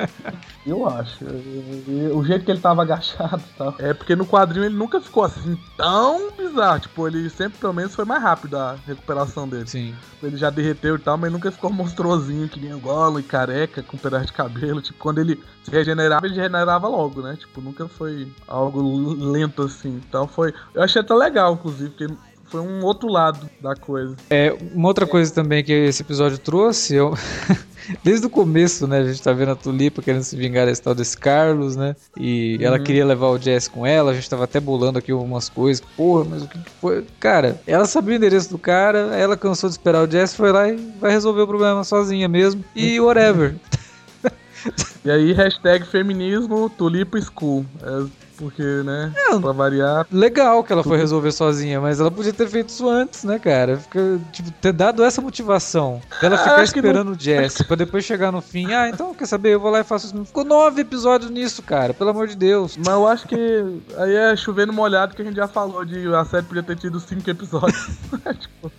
eu 0.66 0.88
acho. 0.88 1.24
E- 1.26 1.84
e 1.88 2.12
O 2.14 2.24
jeito 2.24 2.46
que 2.46 2.52
ele 2.52 2.62
tava 2.62 2.82
agachado 2.82 3.42
e 3.46 3.58
tal. 3.58 3.76
É 3.78 3.94
porque 3.94 4.16
no 4.16 4.26
quadrinho 4.26 4.66
ele 4.66 4.76
nunca 4.76 5.02
ficou 5.02 5.24
assim 5.26 5.58
tão 5.76 6.32
bizarro. 6.32 6.80
Tipo, 6.80 7.08
ele 7.08 7.30
sempre, 7.30 7.60
pelo 7.60 7.74
menos, 7.74 7.94
foi 7.94 8.06
mais 8.06 8.22
rápido 8.24 8.58
a 8.58 8.78
recuperação 8.88 9.48
dele. 9.50 9.68
Sim. 9.68 9.94
Ele 10.22 10.38
já 10.38 10.50
derreteu 10.50 10.96
e 10.96 11.00
tal, 11.00 11.18
mas 11.18 11.30
nunca 11.30 11.52
ficou 11.52 11.70
monstruosinho, 11.70 12.48
que 12.48 12.60
nem 12.62 12.74
o 12.74 12.80
Gollum 12.80 13.20
e 13.20 13.24
careca, 13.24 13.84
com 13.84 13.98
um 13.98 14.00
pedaço 14.00 14.28
de 14.28 14.34
cabelo. 14.34 14.82
Tipo, 14.82 14.98
quando 14.98 15.20
ele 15.20 15.44
se 15.66 15.72
regenerava, 15.72 16.26
ele 16.26 16.33
regenerava 16.34 16.88
logo, 16.88 17.22
né? 17.22 17.36
Tipo, 17.40 17.62
nunca 17.62 17.88
foi 17.88 18.28
algo 18.48 18.82
lento 19.32 19.64
assim. 19.64 20.02
Então 20.08 20.28
foi. 20.28 20.54
Eu 20.74 20.82
achei 20.84 21.02
até 21.02 21.14
legal, 21.14 21.54
inclusive, 21.54 21.90
porque 21.92 22.14
foi 22.46 22.62
um 22.62 22.84
outro 22.84 23.08
lado 23.10 23.50
da 23.60 23.76
coisa. 23.76 24.16
É, 24.30 24.56
uma 24.74 24.88
outra 24.88 25.08
coisa 25.08 25.34
também 25.34 25.64
que 25.64 25.72
esse 25.72 26.04
episódio 26.04 26.38
trouxe, 26.38 26.94
eu... 26.96 27.14
desde 28.04 28.28
o 28.28 28.30
começo, 28.30 28.86
né, 28.88 29.00
a 29.00 29.06
gente 29.06 29.22
tá 29.22 29.34
vendo 29.34 29.52
a 29.52 29.56
Tulipa 29.56 30.02
querendo 30.04 30.22
se 30.24 30.38
vingar 30.38 30.68
desse 30.68 30.82
tal 30.82 30.94
desse 30.96 31.18
Carlos, 31.18 31.76
né, 31.76 31.96
e 32.16 32.58
ela 32.62 32.78
Uhum. 32.78 32.84
queria 32.84 33.06
levar 33.06 33.28
o 33.30 33.38
Jess 33.40 33.68
com 33.68 33.86
ela, 33.86 34.12
a 34.12 34.14
gente 34.14 34.30
tava 34.30 34.44
até 34.46 34.60
bolando 34.60 35.00
aqui 35.00 35.12
umas 35.12 35.50
coisas, 35.50 35.84
porra, 35.98 36.26
mas 36.30 36.44
o 36.44 36.48
que 36.48 36.60
que 36.60 36.70
foi? 36.80 37.06
Cara, 37.20 37.60
ela 37.68 37.86
sabia 37.86 38.14
o 38.14 38.18
endereço 38.18 38.50
do 38.52 38.58
cara, 38.60 39.00
ela 39.18 39.36
cansou 39.36 39.68
de 39.70 39.74
esperar 39.76 40.08
o 40.08 40.10
Jess, 40.10 40.34
foi 40.36 40.52
lá 40.52 40.70
e 40.70 40.76
vai 41.00 41.12
resolver 41.12 41.42
o 41.42 41.48
problema 41.48 41.84
sozinha 41.84 42.28
mesmo, 42.30 42.64
e 42.76 43.00
whatever. 43.02 43.56
E 45.06 45.12
aí, 45.12 45.34
hashtag 45.34 45.86
feminismo, 45.86 46.70
tulipa 46.70 47.20
school. 47.20 47.66
É, 47.82 48.06
porque, 48.38 48.64
né? 48.64 49.12
Não. 49.16 49.42
Pra 49.42 49.52
variar. 49.52 50.08
Legal 50.12 50.64
que 50.64 50.74
ela 50.74 50.84
foi 50.84 50.98
resolver 50.98 51.32
sozinha, 51.32 51.80
mas 51.80 52.00
ela 52.00 52.10
podia 52.10 52.34
ter 52.34 52.48
feito 52.48 52.70
isso 52.70 52.90
antes, 52.90 53.24
né, 53.24 53.38
cara? 53.38 53.78
Fica, 53.78 54.20
tipo, 54.32 54.50
ter 54.52 54.72
dado 54.74 55.04
essa 55.04 55.22
motivação 55.22 56.02
dela 56.20 56.36
Ah, 56.36 56.38
ficar 56.40 56.56
acho 56.62 56.74
que 56.74 56.82
não- 56.82 56.90
esperando 56.90 57.12
o 57.16 57.20
Jess 57.20 57.62
pra 57.62 57.76
depois 57.76 58.04
chegar 58.06 58.32
no 58.32 58.42
fim. 58.42 58.72
Ah, 58.74 58.90
então 58.90 59.14
quer 59.14 59.26
saber? 59.28 59.50
Eu 59.54 59.60
vou 59.60 59.70
lá 59.70 59.82
e 59.82 59.84
faço 59.84 60.08
isso. 60.08 60.26
Ficou 60.26 60.44
nove 60.44 60.82
episódios 60.82 61.30
nisso, 61.30 61.62
cara, 61.62 61.94
pelo 61.94 62.10
amor 62.10 62.28
de 62.28 62.36
Deus. 62.36 62.76
Mas 62.78 62.88
eu 62.88 63.08
acho 63.08 63.28
que 63.28 63.36
aí 63.98 64.16
é 64.16 64.36
chovendo 64.36 64.74
molhado 64.74 65.16
que 65.16 65.22
a 65.22 65.26
gente 65.26 65.36
já 65.36 65.48
falou 65.48 65.86
de 65.86 66.08
a 66.14 66.26
série 66.26 66.46
podia 66.46 66.64
ter 66.64 66.76
tido 66.78 67.00
cinco 67.00 67.30
episódios. 67.30 67.88
Tipo, 68.40 68.72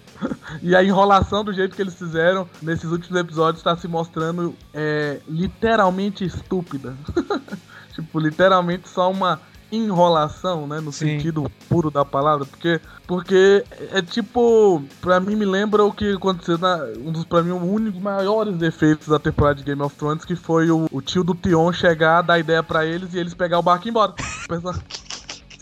e 0.65 0.75
a 0.75 0.83
enrolação 0.83 1.45
do 1.45 1.53
jeito 1.53 1.77
que 1.77 1.83
eles 1.83 1.95
fizeram 1.95 2.49
nesses 2.63 2.91
últimos 2.91 3.21
episódios 3.21 3.63
tá 3.63 3.77
se 3.77 3.87
mostrando 3.87 4.55
é, 4.73 5.21
literalmente 5.29 6.25
estúpida. 6.25 6.95
tipo, 7.95 8.19
literalmente 8.19 8.89
só 8.89 9.11
uma 9.11 9.39
enrolação, 9.71 10.67
né? 10.67 10.81
No 10.81 10.91
Sim. 10.93 11.19
sentido 11.19 11.51
puro 11.69 11.91
da 11.91 12.05
palavra. 12.05 12.47
Porque, 12.47 12.81
porque 13.07 13.65
é 13.93 14.01
tipo, 14.01 14.83
pra 15.01 15.21
mim 15.21 15.37
me 15.37 15.45
lembra 15.45 15.85
o 15.85 15.93
que 15.93 16.13
aconteceu 16.15 16.57
na. 16.57 16.77
Um 16.99 17.13
dos, 17.13 17.25
pra 17.25 17.43
mim, 17.43 17.53
um 17.53 17.91
dos 17.91 18.01
maiores 18.01 18.57
defeitos 18.57 19.09
da 19.09 19.19
temporada 19.19 19.57
de 19.57 19.65
Game 19.65 19.83
of 19.83 19.95
Thrones, 19.97 20.25
que 20.25 20.35
foi 20.35 20.71
o, 20.71 20.89
o 20.91 21.03
tio 21.03 21.23
do 21.23 21.35
Tion 21.35 21.73
chegar, 21.73 22.23
dar 22.23 22.39
ideia 22.39 22.63
pra 22.63 22.87
eles 22.87 23.13
e 23.15 23.19
eles 23.19 23.35
pegar 23.35 23.59
o 23.59 23.63
barco 23.63 23.87
e 23.87 23.89
ir 23.89 23.91
embora. 23.91 24.15
Pensa- 24.49 24.83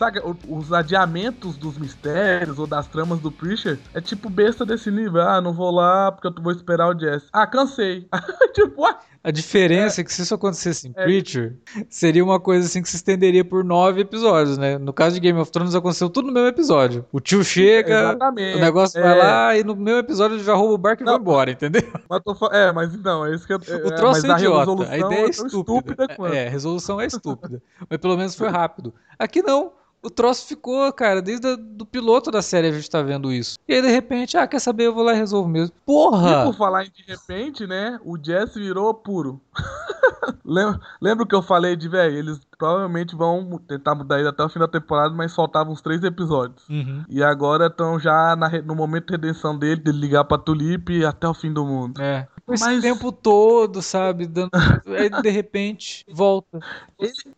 sabe, 0.05 0.21
os 0.49 0.73
adiamentos 0.73 1.57
dos 1.57 1.79
mistérios 1.79 2.59
ou 2.59 2.67
das 2.67 2.87
tramas 2.87 3.21
do 3.21 3.31
Preacher 3.31 3.79
é 3.95 4.01
tipo 4.01 4.29
besta 4.29 4.65
desse 4.67 4.91
nível. 4.91 5.23
Ah, 5.23 5.41
não 5.41 5.53
vou 5.53 5.71
lá 5.71 6.11
porque 6.11 6.27
eu 6.27 6.43
vou 6.43 6.53
esperar 6.53 6.89
o 6.95 6.99
Jesse. 6.99 7.27
Ah, 7.33 7.47
cansei. 7.47 8.09
tipo, 8.55 8.85
A 9.25 9.31
diferença 9.31 10.01
é, 10.01 10.05
que 10.05 10.13
se 10.13 10.23
isso 10.23 10.35
acontecesse 10.35 10.89
em 10.89 10.93
É. 10.97 11.05
Preacher, 11.05 11.57
seria 11.89 12.25
uma 12.25 12.41
coisa 12.41 12.67
assim 12.67 12.83
que 12.83 12.89
se 12.89 12.97
estenderia 12.97 13.45
por 13.45 13.63
nove 13.63 14.01
episódios, 14.01 14.59
né? 14.59 14.79
No 14.79 14.93
caso 14.93 15.15
de 15.15 15.21
Game 15.21 15.39
of 15.39 15.51
Thrones 15.53 15.75
aconteceu 15.75 16.11
tudo 16.11 16.27
no 16.27 16.33
mesmo 16.33 16.49
episódio. 16.49 17.07
O 17.13 17.21
tio 17.21 17.45
chega, 17.45 18.19
o 18.21 18.59
negócio 18.61 18.99
é, 18.99 19.03
vai 19.03 19.19
lá 19.19 19.57
e 19.57 19.63
no 19.63 19.77
mesmo 19.77 20.01
episódio 20.01 20.37
ele 20.37 20.45
já 20.45 20.55
rouba 20.55 20.75
o 20.75 20.79
barco 20.79 21.03
e 21.03 21.07
Não. 21.07 21.13
vai 21.13 21.21
embora, 21.21 21.51
entendeu? 21.53 21.83
Mas 22.11 22.21
tô 22.25 22.35
fa- 22.35 22.51
é, 22.53 22.73
mas 22.73 22.93
então, 22.95 23.25
é 23.25 23.35
isso 23.35 23.47
que 23.47 23.53
eu. 23.53 23.59
O 23.59 23.89
é, 23.89 23.95
troço 23.95 24.23
mas 24.23 24.25
é 24.25 24.33
a 24.33 24.37
idiota, 24.37 24.59
resolução 24.59 24.91
a 24.93 24.99
ideia 24.99 25.27
é 25.27 25.31
estúpida. 25.31 26.09
quanto. 26.17 26.35
É, 26.35 26.47
a 26.47 26.51
resolução 26.51 27.01
é 27.01 27.07
estúpida. 27.07 27.63
Mas 27.89 27.99
pelo 27.99 28.17
menos 28.17 28.35
foi 28.35 28.49
rápido. 28.49 28.93
Aqui 29.19 29.41
não. 29.43 29.73
O 30.03 30.11
troço 30.11 30.47
ficou, 30.47 30.93
cara, 30.93 31.23
desde 31.23 31.47
o 31.47 31.57
do 31.57 31.87
piloto 31.87 32.29
da 32.29 32.43
série 32.43 32.67
a 32.67 32.73
gente 32.73 32.91
tá 32.91 33.01
vendo 33.03 33.33
isso. 33.33 33.57
E 33.69 33.75
aí, 33.75 33.81
de 33.81 33.89
repente, 33.89 34.37
ah, 34.37 34.49
quer 34.49 34.59
saber, 34.59 34.87
eu 34.87 34.95
vou 34.95 35.05
lá 35.05 35.15
e 35.15 35.17
resolvo 35.17 35.49
mesmo. 35.49 35.73
E 35.77 35.87
Porra! 35.87 36.45
por 36.45 36.57
falar 36.57 36.85
em 36.85 36.91
de 36.91 37.05
repente, 37.07 37.67
né? 37.69 38.01
O 38.05 38.19
Jesse 38.21 38.59
virou 38.59 38.93
puro. 38.93 39.41
lembra, 41.01 41.27
que 41.27 41.35
eu 41.35 41.43
falei 41.43 41.77
de, 41.77 41.89
velho? 41.89 42.17
Eles 42.17 42.41
provavelmente 42.59 43.15
vão 43.15 43.61
tentar 43.67 43.95
mudar 43.95 44.19
ele 44.19 44.29
até 44.29 44.43
o 44.43 44.49
fim 44.49 44.59
da 44.59 44.67
temporada, 44.67 45.15
mas 45.15 45.35
faltavam 45.35 45.73
uns 45.73 45.81
três 45.81 46.03
episódios. 46.03 46.69
Uhum. 46.69 47.05
E 47.09 47.23
agora 47.23 47.67
estão 47.67 47.99
já 47.99 48.35
na 48.35 48.51
no 48.63 48.75
momento 48.75 49.07
de 49.07 49.13
redenção 49.13 49.57
dele, 49.57 49.81
dele 49.81 49.99
ligar 49.99 50.25
pra 50.25 50.37
Tulipe 50.37 51.05
até 51.05 51.29
o 51.29 51.35
fim 51.35 51.53
do 51.53 51.65
mundo. 51.65 52.01
É. 52.01 52.27
Esse 52.55 52.65
Mas- 52.65 52.83
tempo 52.83 53.11
todo, 53.13 53.81
sabe? 53.83 54.27
Dando... 54.27 54.51
Aí, 54.87 55.09
de 55.23 55.31
repente, 55.31 56.05
volta. 56.11 56.59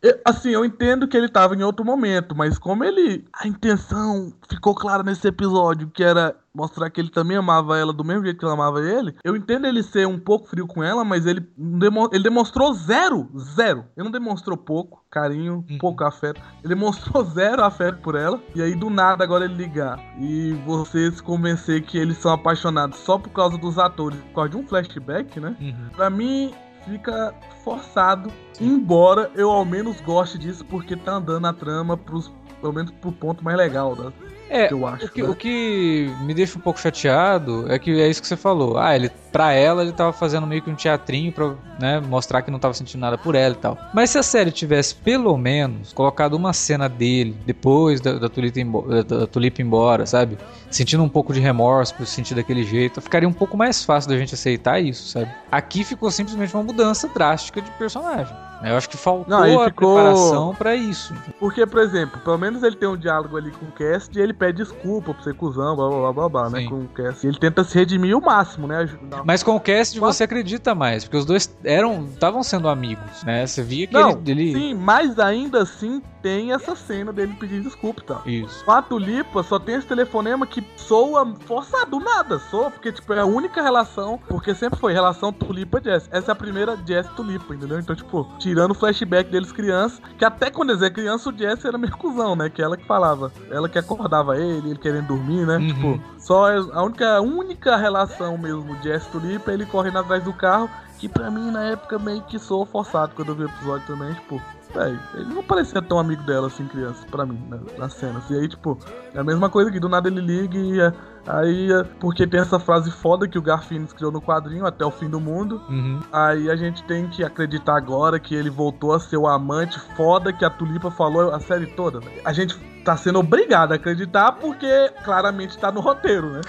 Eu- 0.02 0.20
assim, 0.24 0.50
eu 0.50 0.64
entendo 0.64 1.06
que 1.08 1.16
ele 1.16 1.28
tava 1.28 1.54
em 1.54 1.62
outro 1.62 1.84
momento, 1.84 2.34
mas 2.34 2.58
como 2.58 2.84
ele. 2.84 3.24
A 3.32 3.46
intenção 3.46 4.32
ficou 4.48 4.74
clara 4.74 5.02
nesse 5.02 5.26
episódio, 5.26 5.90
que 5.90 6.02
era 6.02 6.36
mostrar 6.54 6.88
que 6.90 7.00
ele 7.00 7.10
também 7.10 7.36
amava 7.36 7.76
ela 7.78 7.92
do 7.92 8.04
mesmo 8.04 8.22
jeito 8.24 8.38
que 8.38 8.44
ela 8.44 8.54
amava 8.54 8.80
ele. 8.80 9.14
Eu 9.24 9.34
entendo 9.36 9.66
ele 9.66 9.82
ser 9.82 10.06
um 10.06 10.18
pouco 10.18 10.46
frio 10.48 10.66
com 10.66 10.82
ela, 10.82 11.04
mas 11.04 11.26
ele, 11.26 11.44
demo- 11.56 12.08
ele 12.12 12.22
demonstrou 12.22 12.72
zero. 12.74 13.28
Zero. 13.54 13.84
Ele 13.96 14.04
não 14.04 14.10
demonstrou 14.10 14.56
pouco 14.56 15.02
carinho, 15.10 15.64
Uhum. 15.68 15.78
pouco 15.78 16.04
afeto. 16.04 16.40
Ele 16.62 16.74
demonstrou 16.74 17.24
zero 17.26 17.64
afeto 17.64 17.98
por 18.00 18.14
ela. 18.14 18.40
E 18.54 18.62
aí, 18.62 18.74
do 18.74 18.88
nada, 18.90 19.24
agora 19.24 19.44
ele 19.44 19.54
ligar. 19.54 19.98
E 20.20 20.52
você 20.66 21.10
se 21.10 21.22
convencer 21.22 21.82
que 21.82 21.98
eles 21.98 22.18
são 22.18 22.32
apaixonados 22.32 22.98
só 22.98 23.18
por 23.18 23.30
causa 23.30 23.58
dos 23.58 23.78
atores, 23.78 24.18
por 24.20 24.34
causa 24.34 24.50
de 24.50 24.56
um 24.56 24.66
flashback, 24.66 25.40
né? 25.40 25.56
Uhum. 25.60 25.88
Pra 25.96 26.08
mim, 26.08 26.52
fica 26.84 27.34
forçado. 27.64 28.30
Embora 28.60 29.30
eu 29.34 29.50
ao 29.50 29.64
menos 29.64 30.00
goste 30.00 30.38
disso, 30.38 30.64
porque 30.66 30.94
tá 30.96 31.14
andando 31.14 31.46
a 31.46 31.52
trama 31.52 31.96
pros, 31.96 32.30
pelo 32.60 32.72
menos 32.72 32.90
pro 32.92 33.10
ponto 33.10 33.42
mais 33.42 33.56
legal 33.56 33.96
da, 33.96 34.12
É, 34.48 34.72
eu 34.72 34.86
acho. 34.86 35.06
O 35.06 35.08
que, 35.08 35.22
né? 35.22 35.28
o 35.28 35.34
que 35.34 36.10
me 36.20 36.34
deixa 36.34 36.58
um 36.58 36.60
pouco 36.60 36.78
chateado 36.80 37.70
é 37.72 37.78
que 37.78 38.00
é 38.00 38.08
isso 38.08 38.20
que 38.20 38.28
você 38.28 38.36
falou. 38.36 38.76
Ah, 38.78 38.94
ele, 38.94 39.10
pra 39.32 39.52
ela, 39.52 39.82
ele 39.82 39.92
tava 39.92 40.12
fazendo 40.12 40.46
meio 40.46 40.62
que 40.62 40.70
um 40.70 40.74
teatrinho 40.74 41.32
pra 41.32 41.54
né, 41.78 42.00
mostrar 42.00 42.42
que 42.42 42.50
não 42.50 42.58
tava 42.58 42.74
sentindo 42.74 43.00
nada 43.00 43.16
por 43.18 43.34
ela 43.34 43.54
e 43.54 43.58
tal. 43.58 43.78
Mas 43.92 44.10
se 44.10 44.18
a 44.18 44.22
série 44.22 44.50
tivesse, 44.50 44.94
pelo 44.94 45.36
menos, 45.36 45.92
colocado 45.92 46.34
uma 46.34 46.52
cena 46.52 46.88
dele 46.88 47.36
depois 47.46 48.00
da, 48.00 48.12
da, 48.18 48.28
Tulipa, 48.28 48.60
imbo- 48.60 48.82
da- 48.82 49.02
da 49.20 49.26
Tulipa 49.26 49.62
embora, 49.62 50.06
sabe? 50.06 50.38
Sentindo 50.70 51.02
um 51.02 51.08
pouco 51.08 51.32
de 51.32 51.40
remorso 51.40 51.94
por 51.94 52.06
se 52.06 52.14
sentir 52.14 52.34
daquele 52.34 52.64
jeito, 52.64 53.00
ficaria 53.00 53.28
um 53.28 53.32
pouco 53.32 53.56
mais 53.56 53.84
fácil 53.84 54.10
da 54.10 54.18
gente 54.18 54.34
aceitar 54.34 54.80
isso, 54.80 55.08
sabe? 55.08 55.30
Aqui 55.50 55.84
ficou 55.84 56.10
simplesmente 56.10 56.54
uma 56.54 56.62
mudança 56.62 57.08
drástica 57.08 57.60
de 57.60 57.70
personagem. 57.72 58.34
Eu 58.70 58.76
acho 58.76 58.88
que 58.88 58.96
faltou 58.96 59.26
Não, 59.28 59.60
a 59.62 59.66
ficou- 59.66 59.94
preparação 59.94 60.54
pra 60.54 60.74
isso. 60.74 61.14
Porque, 61.38 61.66
por 61.66 61.80
exemplo, 61.80 62.20
pelo 62.20 62.38
menos 62.38 62.62
ele 62.62 62.76
tem 62.76 62.88
um 62.88 62.96
diálogo 62.96 63.36
ali 63.36 63.50
com 63.50 63.66
o 63.66 63.72
Cast 63.72 64.16
e 64.18 64.20
ele 64.22 64.32
pede 64.32 64.58
desculpa 64.62 65.12
por 65.14 65.22
ser 65.22 65.34
cuzão, 65.34 65.74
blá 65.76 65.88
blá 65.88 65.98
blá 65.98 66.12
blá, 66.12 66.28
blá 66.28 66.50
né? 66.50 66.68
Com 66.68 66.80
o 66.82 66.88
Cast. 66.88 67.26
E 67.26 67.30
ele 67.30 67.38
tenta 67.38 67.64
se 67.64 67.74
redimir 67.78 68.16
o 68.16 68.20
máximo, 68.20 68.66
né? 68.66 68.78
ajudar- 68.78 69.22
Mas 69.24 69.42
com 69.42 69.56
o 69.56 69.60
cast 69.60 69.98
Mas- 70.00 70.16
você 70.16 70.24
acredita 70.24 70.74
mais, 70.74 71.04
porque 71.04 71.16
os 71.16 71.24
dois 71.24 71.54
eram 71.64 72.04
estavam 72.04 72.42
sendo 72.42 72.68
amigos, 72.68 73.22
né? 73.24 73.46
Você 73.46 73.62
via 73.62 73.86
que 73.86 73.92
Não, 73.94 74.10
ele, 74.10 74.30
ele- 74.30 74.52
sim, 74.52 74.74
mas 74.74 75.18
ainda 75.18 75.62
assim 75.62 76.02
tem 76.22 76.52
essa 76.52 76.74
cena 76.74 77.12
dele 77.12 77.36
pedindo 77.38 77.64
desculpa 77.64 78.00
e 78.00 78.04
tal. 78.04 78.22
isso. 78.26 78.64
Com 78.64 78.72
a 78.72 78.80
Tulipa 78.80 79.42
só 79.42 79.58
tem 79.58 79.74
esse 79.74 79.86
telefonema 79.86 80.46
que 80.46 80.66
soa 80.76 81.34
forçado, 81.44 81.90
do 81.90 82.00
nada, 82.00 82.38
soa, 82.50 82.70
porque 82.70 82.90
tipo, 82.90 83.12
é 83.12 83.20
a 83.20 83.26
única 83.26 83.60
relação, 83.62 84.18
porque 84.26 84.54
sempre 84.54 84.78
foi 84.78 84.92
relação 84.94 85.30
Tulipa-Jess. 85.32 86.08
Essa 86.10 86.30
é 86.30 86.32
a 86.32 86.34
primeira 86.34 86.76
Jess-Tulipa, 86.86 87.54
entendeu? 87.54 87.78
Então, 87.78 87.94
tipo, 87.94 88.26
tirando 88.54 88.70
o 88.70 88.74
flashback 88.74 89.28
deles 89.30 89.50
criança, 89.50 90.00
que 90.16 90.24
até 90.24 90.48
quando 90.48 90.70
eles 90.70 90.80
eram 90.80 90.94
criança, 90.94 91.28
o 91.28 91.36
Jess 91.36 91.64
era 91.64 91.76
meio 91.76 91.96
cuzão, 91.96 92.36
né? 92.36 92.48
Que 92.48 92.62
ela 92.62 92.76
que 92.76 92.86
falava, 92.86 93.32
ela 93.50 93.68
que 93.68 93.76
acordava 93.76 94.38
ele, 94.38 94.70
ele 94.70 94.78
querendo 94.78 95.08
dormir, 95.08 95.44
né? 95.44 95.56
Uhum. 95.56 95.66
Tipo, 95.66 96.00
só 96.18 96.48
é 96.48 96.56
a 96.56 96.82
única, 96.82 97.16
a 97.16 97.20
única 97.20 97.76
relação 97.76 98.38
mesmo 98.38 98.80
Jess-Tulipa 98.80 99.50
é 99.50 99.54
ele 99.54 99.66
correndo 99.66 99.98
atrás 99.98 100.22
do 100.22 100.32
carro, 100.32 100.70
que 101.00 101.08
pra 101.08 101.32
mim 101.32 101.50
na 101.50 101.64
época 101.64 101.98
meio 101.98 102.22
que 102.22 102.38
soou 102.38 102.64
forçado 102.64 103.12
quando 103.16 103.30
eu 103.30 103.34
vi 103.34 103.42
o 103.42 103.48
episódio 103.48 103.86
também, 103.88 104.14
tipo. 104.14 104.40
Véi, 104.74 104.98
ele 105.14 105.32
não 105.32 105.42
parecia 105.42 105.80
tão 105.80 105.98
amigo 105.98 106.22
dela 106.24 106.48
assim, 106.48 106.66
criança, 106.66 107.06
pra 107.08 107.24
mim, 107.24 107.40
né, 107.48 107.60
nas 107.78 107.94
cenas. 107.94 108.28
E 108.28 108.34
aí, 108.34 108.48
tipo, 108.48 108.76
é 109.14 109.20
a 109.20 109.24
mesma 109.24 109.48
coisa 109.48 109.70
que 109.70 109.78
do 109.78 109.88
nada 109.88 110.08
ele 110.08 110.20
liga 110.20 110.58
e 110.58 110.80
é, 110.80 110.92
aí, 111.26 111.72
é, 111.72 111.84
porque 112.00 112.26
tem 112.26 112.40
essa 112.40 112.58
frase 112.58 112.90
foda 112.90 113.28
que 113.28 113.38
o 113.38 113.42
Garfinis 113.42 113.92
criou 113.92 114.10
no 114.10 114.20
quadrinho, 114.20 114.66
até 114.66 114.84
o 114.84 114.90
fim 114.90 115.08
do 115.08 115.20
mundo. 115.20 115.62
Uhum. 115.68 116.00
Aí 116.12 116.50
a 116.50 116.56
gente 116.56 116.82
tem 116.84 117.08
que 117.08 117.22
acreditar 117.22 117.76
agora 117.76 118.18
que 118.18 118.34
ele 118.34 118.50
voltou 118.50 118.92
a 118.92 118.98
ser 118.98 119.16
o 119.16 119.28
amante 119.28 119.78
foda 119.96 120.32
que 120.32 120.44
a 120.44 120.50
Tulipa 120.50 120.90
falou 120.90 121.32
a 121.32 121.38
série 121.38 121.66
toda. 121.66 122.00
A 122.24 122.32
gente 122.32 122.58
tá 122.84 122.96
sendo 122.96 123.18
obrigado 123.18 123.72
a 123.72 123.76
acreditar 123.76 124.32
porque 124.32 124.90
claramente 125.04 125.56
tá 125.58 125.72
no 125.72 125.80
roteiro, 125.80 126.30
né? 126.34 126.40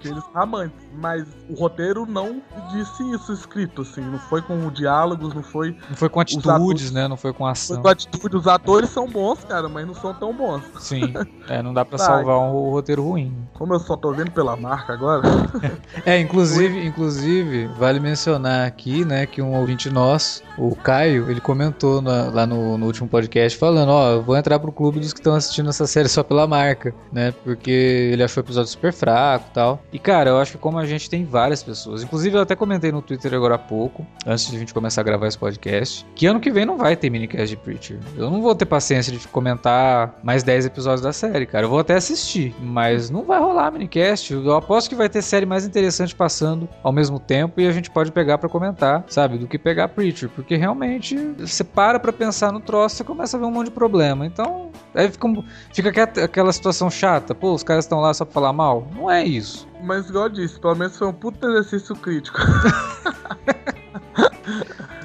que 0.00 0.08
eles 0.08 0.22
são 0.32 0.42
amantes. 0.42 0.88
Mas 0.94 1.24
o 1.48 1.54
roteiro 1.54 2.04
não 2.06 2.40
disse 2.72 3.02
isso 3.12 3.32
escrito, 3.32 3.82
assim. 3.82 4.00
Não 4.00 4.18
foi 4.18 4.40
com 4.42 4.56
diálogos, 4.70 5.32
não 5.34 5.42
foi 5.42 5.76
Não 5.88 5.96
foi 5.96 6.08
com 6.08 6.20
atitudes, 6.20 6.48
atores- 6.50 6.90
né? 6.92 7.06
Não 7.08 7.16
foi 7.16 7.32
com 7.32 7.44
foi 7.44 7.50
ação. 7.52 7.82
com 7.82 7.88
atitude. 7.88 8.36
Os 8.36 8.46
atores 8.46 8.90
são 8.90 9.06
bons, 9.06 9.44
cara, 9.44 9.68
mas 9.68 9.86
não 9.86 9.94
são 9.94 10.12
tão 10.14 10.32
bons. 10.34 10.62
Sim. 10.78 11.12
É, 11.48 11.62
não 11.62 11.72
dá 11.74 11.84
pra 11.84 11.98
Tá. 11.98 12.04
salvar 12.04 12.38
um 12.38 12.70
roteiro 12.70 13.02
ruim. 13.04 13.36
Como 13.54 13.74
eu 13.74 13.78
só 13.80 13.96
tô 13.96 14.12
vendo 14.12 14.30
pela 14.30 14.56
marca 14.56 14.92
agora. 14.92 15.22
É, 16.06 16.18
inclusive, 16.18 16.84
inclusive, 16.86 17.66
vale 17.78 18.00
mencionar 18.00 18.66
aqui, 18.66 19.04
né, 19.04 19.26
que 19.26 19.42
um 19.42 19.54
ouvinte 19.58 19.90
nosso, 19.90 20.42
o 20.56 20.74
Caio, 20.74 21.30
ele 21.30 21.40
comentou 21.40 22.00
na- 22.00 22.30
lá 22.30 22.46
no, 22.46 22.78
no 22.78 22.86
último 22.86 23.08
podcast 23.08 23.58
falando, 23.58 23.90
ó, 23.90 24.10
eu 24.12 24.22
vou 24.22 24.36
entrar 24.36 24.58
pro 24.58 24.72
clube 24.72 24.98
dos 25.00 25.12
que 25.12 25.20
estão 25.20 25.34
assistindo 25.34 25.68
essa 25.68 25.79
série 25.86 26.08
só 26.08 26.22
pela 26.22 26.46
marca, 26.46 26.94
né, 27.12 27.32
porque 27.44 27.70
ele 28.12 28.22
achou 28.22 28.42
o 28.42 28.46
episódio 28.46 28.70
super 28.70 28.92
fraco 28.92 29.46
e 29.50 29.54
tal. 29.54 29.82
E, 29.92 29.98
cara, 29.98 30.30
eu 30.30 30.38
acho 30.38 30.52
que 30.52 30.58
como 30.58 30.78
a 30.78 30.86
gente 30.86 31.08
tem 31.10 31.24
várias 31.24 31.62
pessoas, 31.62 32.02
inclusive 32.02 32.36
eu 32.36 32.42
até 32.42 32.54
comentei 32.56 32.90
no 32.92 33.02
Twitter 33.02 33.32
agora 33.34 33.54
há 33.54 33.58
pouco, 33.58 34.06
antes 34.26 34.48
de 34.48 34.56
a 34.56 34.58
gente 34.58 34.72
começar 34.74 35.00
a 35.00 35.04
gravar 35.04 35.26
esse 35.26 35.38
podcast, 35.38 36.06
que 36.14 36.26
ano 36.26 36.40
que 36.40 36.50
vem 36.50 36.64
não 36.64 36.76
vai 36.76 36.96
ter 36.96 37.10
minicast 37.10 37.48
de 37.48 37.56
Preacher. 37.56 37.98
Eu 38.16 38.30
não 38.30 38.40
vou 38.42 38.54
ter 38.54 38.64
paciência 38.66 39.12
de 39.12 39.26
comentar 39.28 40.18
mais 40.22 40.42
10 40.42 40.66
episódios 40.66 41.00
da 41.02 41.12
série, 41.12 41.46
cara. 41.46 41.64
Eu 41.66 41.70
vou 41.70 41.78
até 41.78 41.94
assistir, 41.94 42.54
mas 42.60 43.10
não 43.10 43.22
vai 43.24 43.38
rolar 43.40 43.70
minicast. 43.70 44.32
Eu 44.32 44.54
aposto 44.56 44.88
que 44.88 44.94
vai 44.94 45.08
ter 45.08 45.22
série 45.22 45.46
mais 45.46 45.64
interessante 45.66 46.14
passando 46.14 46.68
ao 46.82 46.92
mesmo 46.92 47.18
tempo 47.18 47.60
e 47.60 47.66
a 47.66 47.72
gente 47.72 47.90
pode 47.90 48.12
pegar 48.12 48.38
pra 48.38 48.48
comentar, 48.48 49.04
sabe? 49.08 49.38
Do 49.38 49.46
que 49.46 49.58
pegar 49.58 49.88
Preacher, 49.88 50.28
porque 50.28 50.56
realmente 50.56 51.16
você 51.38 51.64
para 51.64 51.98
pra 51.98 52.12
pensar 52.12 52.52
no 52.52 52.60
troço, 52.60 52.96
você 52.96 53.04
começa 53.04 53.36
a 53.36 53.40
ver 53.40 53.46
um 53.46 53.50
monte 53.50 53.66
de 53.66 53.72
problema. 53.72 54.26
Então, 54.26 54.70
aí 54.94 55.10
fica, 55.10 55.26
um- 55.26 55.44
fica 55.72 56.02
aquela- 56.24 56.52
situação 56.52 56.90
chata. 56.90 57.34
Pô, 57.34 57.52
os 57.54 57.62
caras 57.62 57.84
estão 57.84 58.00
lá 58.00 58.12
só 58.14 58.24
pra 58.24 58.34
falar 58.34 58.52
mal? 58.52 58.86
Não 58.94 59.10
é 59.10 59.24
isso. 59.24 59.66
Mas 59.82 60.08
igual 60.08 60.24
eu 60.24 60.30
disse, 60.30 60.58
pelo 60.60 60.74
menos 60.74 60.96
foi 60.98 61.06
um 61.08 61.12
puto 61.12 61.46
exercício 61.48 61.94
crítico. 61.96 62.38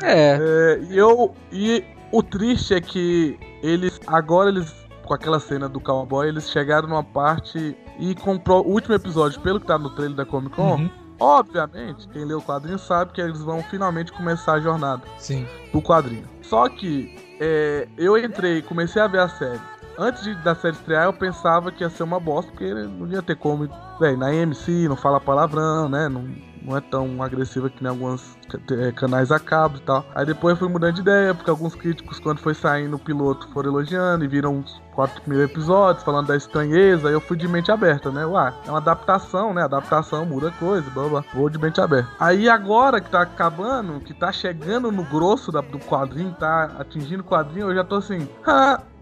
É. 0.01 0.37
É, 0.39 0.79
e 0.89 0.97
eu. 0.97 1.33
E 1.51 1.83
o 2.11 2.21
triste 2.21 2.73
é 2.73 2.81
que 2.81 3.37
eles. 3.63 3.99
Agora 4.07 4.49
eles. 4.49 4.73
Com 5.05 5.13
aquela 5.13 5.39
cena 5.39 5.69
do 5.69 5.79
cowboy, 5.79 6.27
eles 6.27 6.49
chegaram 6.49 6.87
numa 6.87 7.03
parte. 7.03 7.77
E 7.99 8.15
com 8.15 8.33
o 8.35 8.39
pro- 8.39 8.61
o 8.61 8.71
último 8.71 8.95
episódio, 8.95 9.39
pelo 9.41 9.59
que 9.59 9.67
tá 9.67 9.77
no 9.77 9.89
trailer 9.91 10.15
da 10.17 10.25
Comic 10.25 10.55
Con, 10.55 10.75
Uhum. 10.77 10.89
obviamente, 11.19 12.07
quem 12.09 12.25
lê 12.25 12.33
o 12.33 12.41
quadrinho 12.41 12.79
sabe 12.79 13.13
que 13.13 13.21
eles 13.21 13.39
vão 13.41 13.61
finalmente 13.63 14.11
começar 14.11 14.53
a 14.53 14.59
jornada 14.59 15.03
Sim. 15.19 15.47
do 15.71 15.79
quadrinho. 15.81 16.27
Só 16.41 16.67
que 16.69 17.15
é, 17.39 17.87
eu 17.97 18.17
entrei, 18.17 18.63
comecei 18.63 18.99
a 19.01 19.07
ver 19.07 19.19
a 19.19 19.29
série. 19.29 19.61
Antes 19.97 20.23
de, 20.23 20.35
da 20.35 20.53
série 20.55 20.75
estrear, 20.75 21.05
eu 21.05 21.13
pensava 21.13 21.71
que 21.71 21.83
ia 21.83 21.89
ser 21.89 22.03
uma 22.03 22.19
bosta, 22.19 22.51
porque 22.51 22.73
não 22.73 23.07
ia 23.07 23.21
ter 23.21 23.35
como. 23.35 23.69
Véi, 23.99 24.15
na 24.17 24.27
AMC 24.27 24.87
não 24.89 24.95
fala 24.95 25.21
palavrão, 25.21 25.87
né? 25.87 26.09
Não, 26.09 26.27
não 26.61 26.75
é 26.75 26.81
tão 26.81 27.21
agressiva 27.23 27.69
que 27.69 27.81
nem 27.81 27.89
alguns 27.89 28.37
eh, 28.71 28.91
canais 28.91 29.31
a 29.31 29.39
cabo 29.39 29.77
e 29.77 29.81
tal. 29.81 30.03
Aí 30.13 30.25
depois 30.25 30.57
fui 30.59 30.67
mudando 30.67 30.95
de 30.95 31.01
ideia, 31.01 31.33
porque 31.33 31.49
alguns 31.49 31.75
críticos, 31.75 32.19
quando 32.19 32.39
foi 32.39 32.53
saindo 32.53 32.95
o 32.97 32.99
piloto, 32.99 33.47
foram 33.53 33.69
elogiando 33.69 34.25
e 34.25 34.27
viram 34.27 34.59
os 34.59 34.81
quatro 34.93 35.21
primeiros 35.21 35.49
episódios, 35.49 36.03
falando 36.03 36.27
da 36.27 36.35
estranheza. 36.35 37.07
Aí 37.07 37.13
eu 37.13 37.21
fui 37.21 37.37
de 37.37 37.47
mente 37.47 37.71
aberta, 37.71 38.11
né? 38.11 38.25
Ué, 38.25 38.53
é 38.65 38.69
uma 38.69 38.79
adaptação, 38.79 39.53
né? 39.53 39.63
Adaptação 39.63 40.25
muda 40.25 40.51
coisa, 40.59 40.89
blá 40.89 41.07
blá. 41.07 41.23
Vou 41.33 41.49
de 41.49 41.57
mente 41.57 41.79
aberta. 41.79 42.09
Aí 42.19 42.49
agora 42.49 42.99
que 42.99 43.09
tá 43.09 43.21
acabando, 43.21 44.01
que 44.01 44.13
tá 44.13 44.31
chegando 44.31 44.91
no 44.91 45.03
grosso 45.03 45.51
da- 45.53 45.61
do 45.61 45.79
quadrinho, 45.79 46.35
tá 46.37 46.71
atingindo 46.79 47.21
o 47.21 47.25
quadrinho, 47.25 47.69
eu 47.69 47.75
já 47.75 47.83
tô 47.83 47.95
assim. 47.95 48.27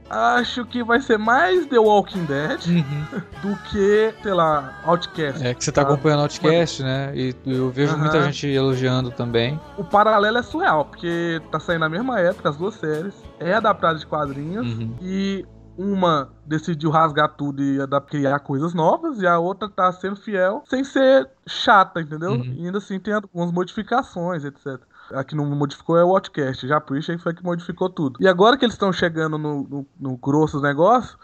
Acho 0.09 0.65
que 0.65 0.83
vai 0.83 1.01
ser 1.01 1.17
mais 1.17 1.65
The 1.67 1.79
Walking 1.79 2.25
Dead 2.25 2.59
Uhum. 2.67 3.21
do 3.41 3.55
que, 3.63 4.13
sei 4.21 4.33
lá, 4.33 4.79
Outcast. 4.83 5.43
É 5.43 5.53
que 5.53 5.63
você 5.63 5.71
tá 5.71 5.81
Ah, 5.81 5.85
acompanhando 5.85 6.21
Outcast, 6.21 6.83
né? 6.83 7.11
E 7.15 7.35
eu 7.45 7.71
vejo 7.71 7.93
Aham. 7.93 8.01
muita 8.01 8.21
gente 8.23 8.47
elogiando 8.47 9.11
também. 9.11 9.59
O 9.77 9.83
paralelo 9.83 10.37
é 10.37 10.43
surreal, 10.43 10.85
porque 10.85 11.41
tá 11.51 11.59
saindo 11.59 11.79
na 11.81 11.89
mesma 11.89 12.19
época 12.19 12.49
as 12.49 12.57
duas 12.57 12.75
séries, 12.75 13.15
é 13.39 13.53
adaptado 13.55 13.97
de 13.97 14.05
quadrinhos, 14.05 14.67
Uhum. 14.67 14.95
e 15.01 15.45
uma 15.75 16.29
decidiu 16.45 16.91
rasgar 16.91 17.29
tudo 17.29 17.63
e 17.63 17.79
criar 18.07 18.37
coisas 18.39 18.75
novas, 18.75 19.19
e 19.19 19.25
a 19.25 19.39
outra 19.39 19.67
tá 19.67 19.91
sendo 19.91 20.15
fiel 20.15 20.61
sem 20.69 20.83
ser 20.83 21.27
chata, 21.47 21.99
entendeu? 21.99 22.33
Uhum. 22.33 22.53
E 22.59 22.65
ainda 22.67 22.77
assim 22.77 22.99
tem 22.99 23.15
algumas 23.15 23.51
modificações, 23.51 24.43
etc. 24.45 24.79
A 25.13 25.23
que 25.23 25.35
não 25.35 25.45
modificou 25.45 25.97
é 25.97 26.03
o 26.03 26.09
Watchcast, 26.09 26.67
já 26.67 26.79
Preacher 26.81 27.19
foi 27.19 27.31
a 27.31 27.35
que 27.35 27.43
modificou 27.43 27.89
tudo. 27.89 28.17
E 28.19 28.27
agora 28.27 28.57
que 28.57 28.65
eles 28.65 28.75
estão 28.75 28.91
chegando 28.91 29.37
no, 29.37 29.63
no, 29.63 29.87
no 29.99 30.17
grosso 30.17 30.53
dos 30.53 30.63
negócios, 30.63 31.17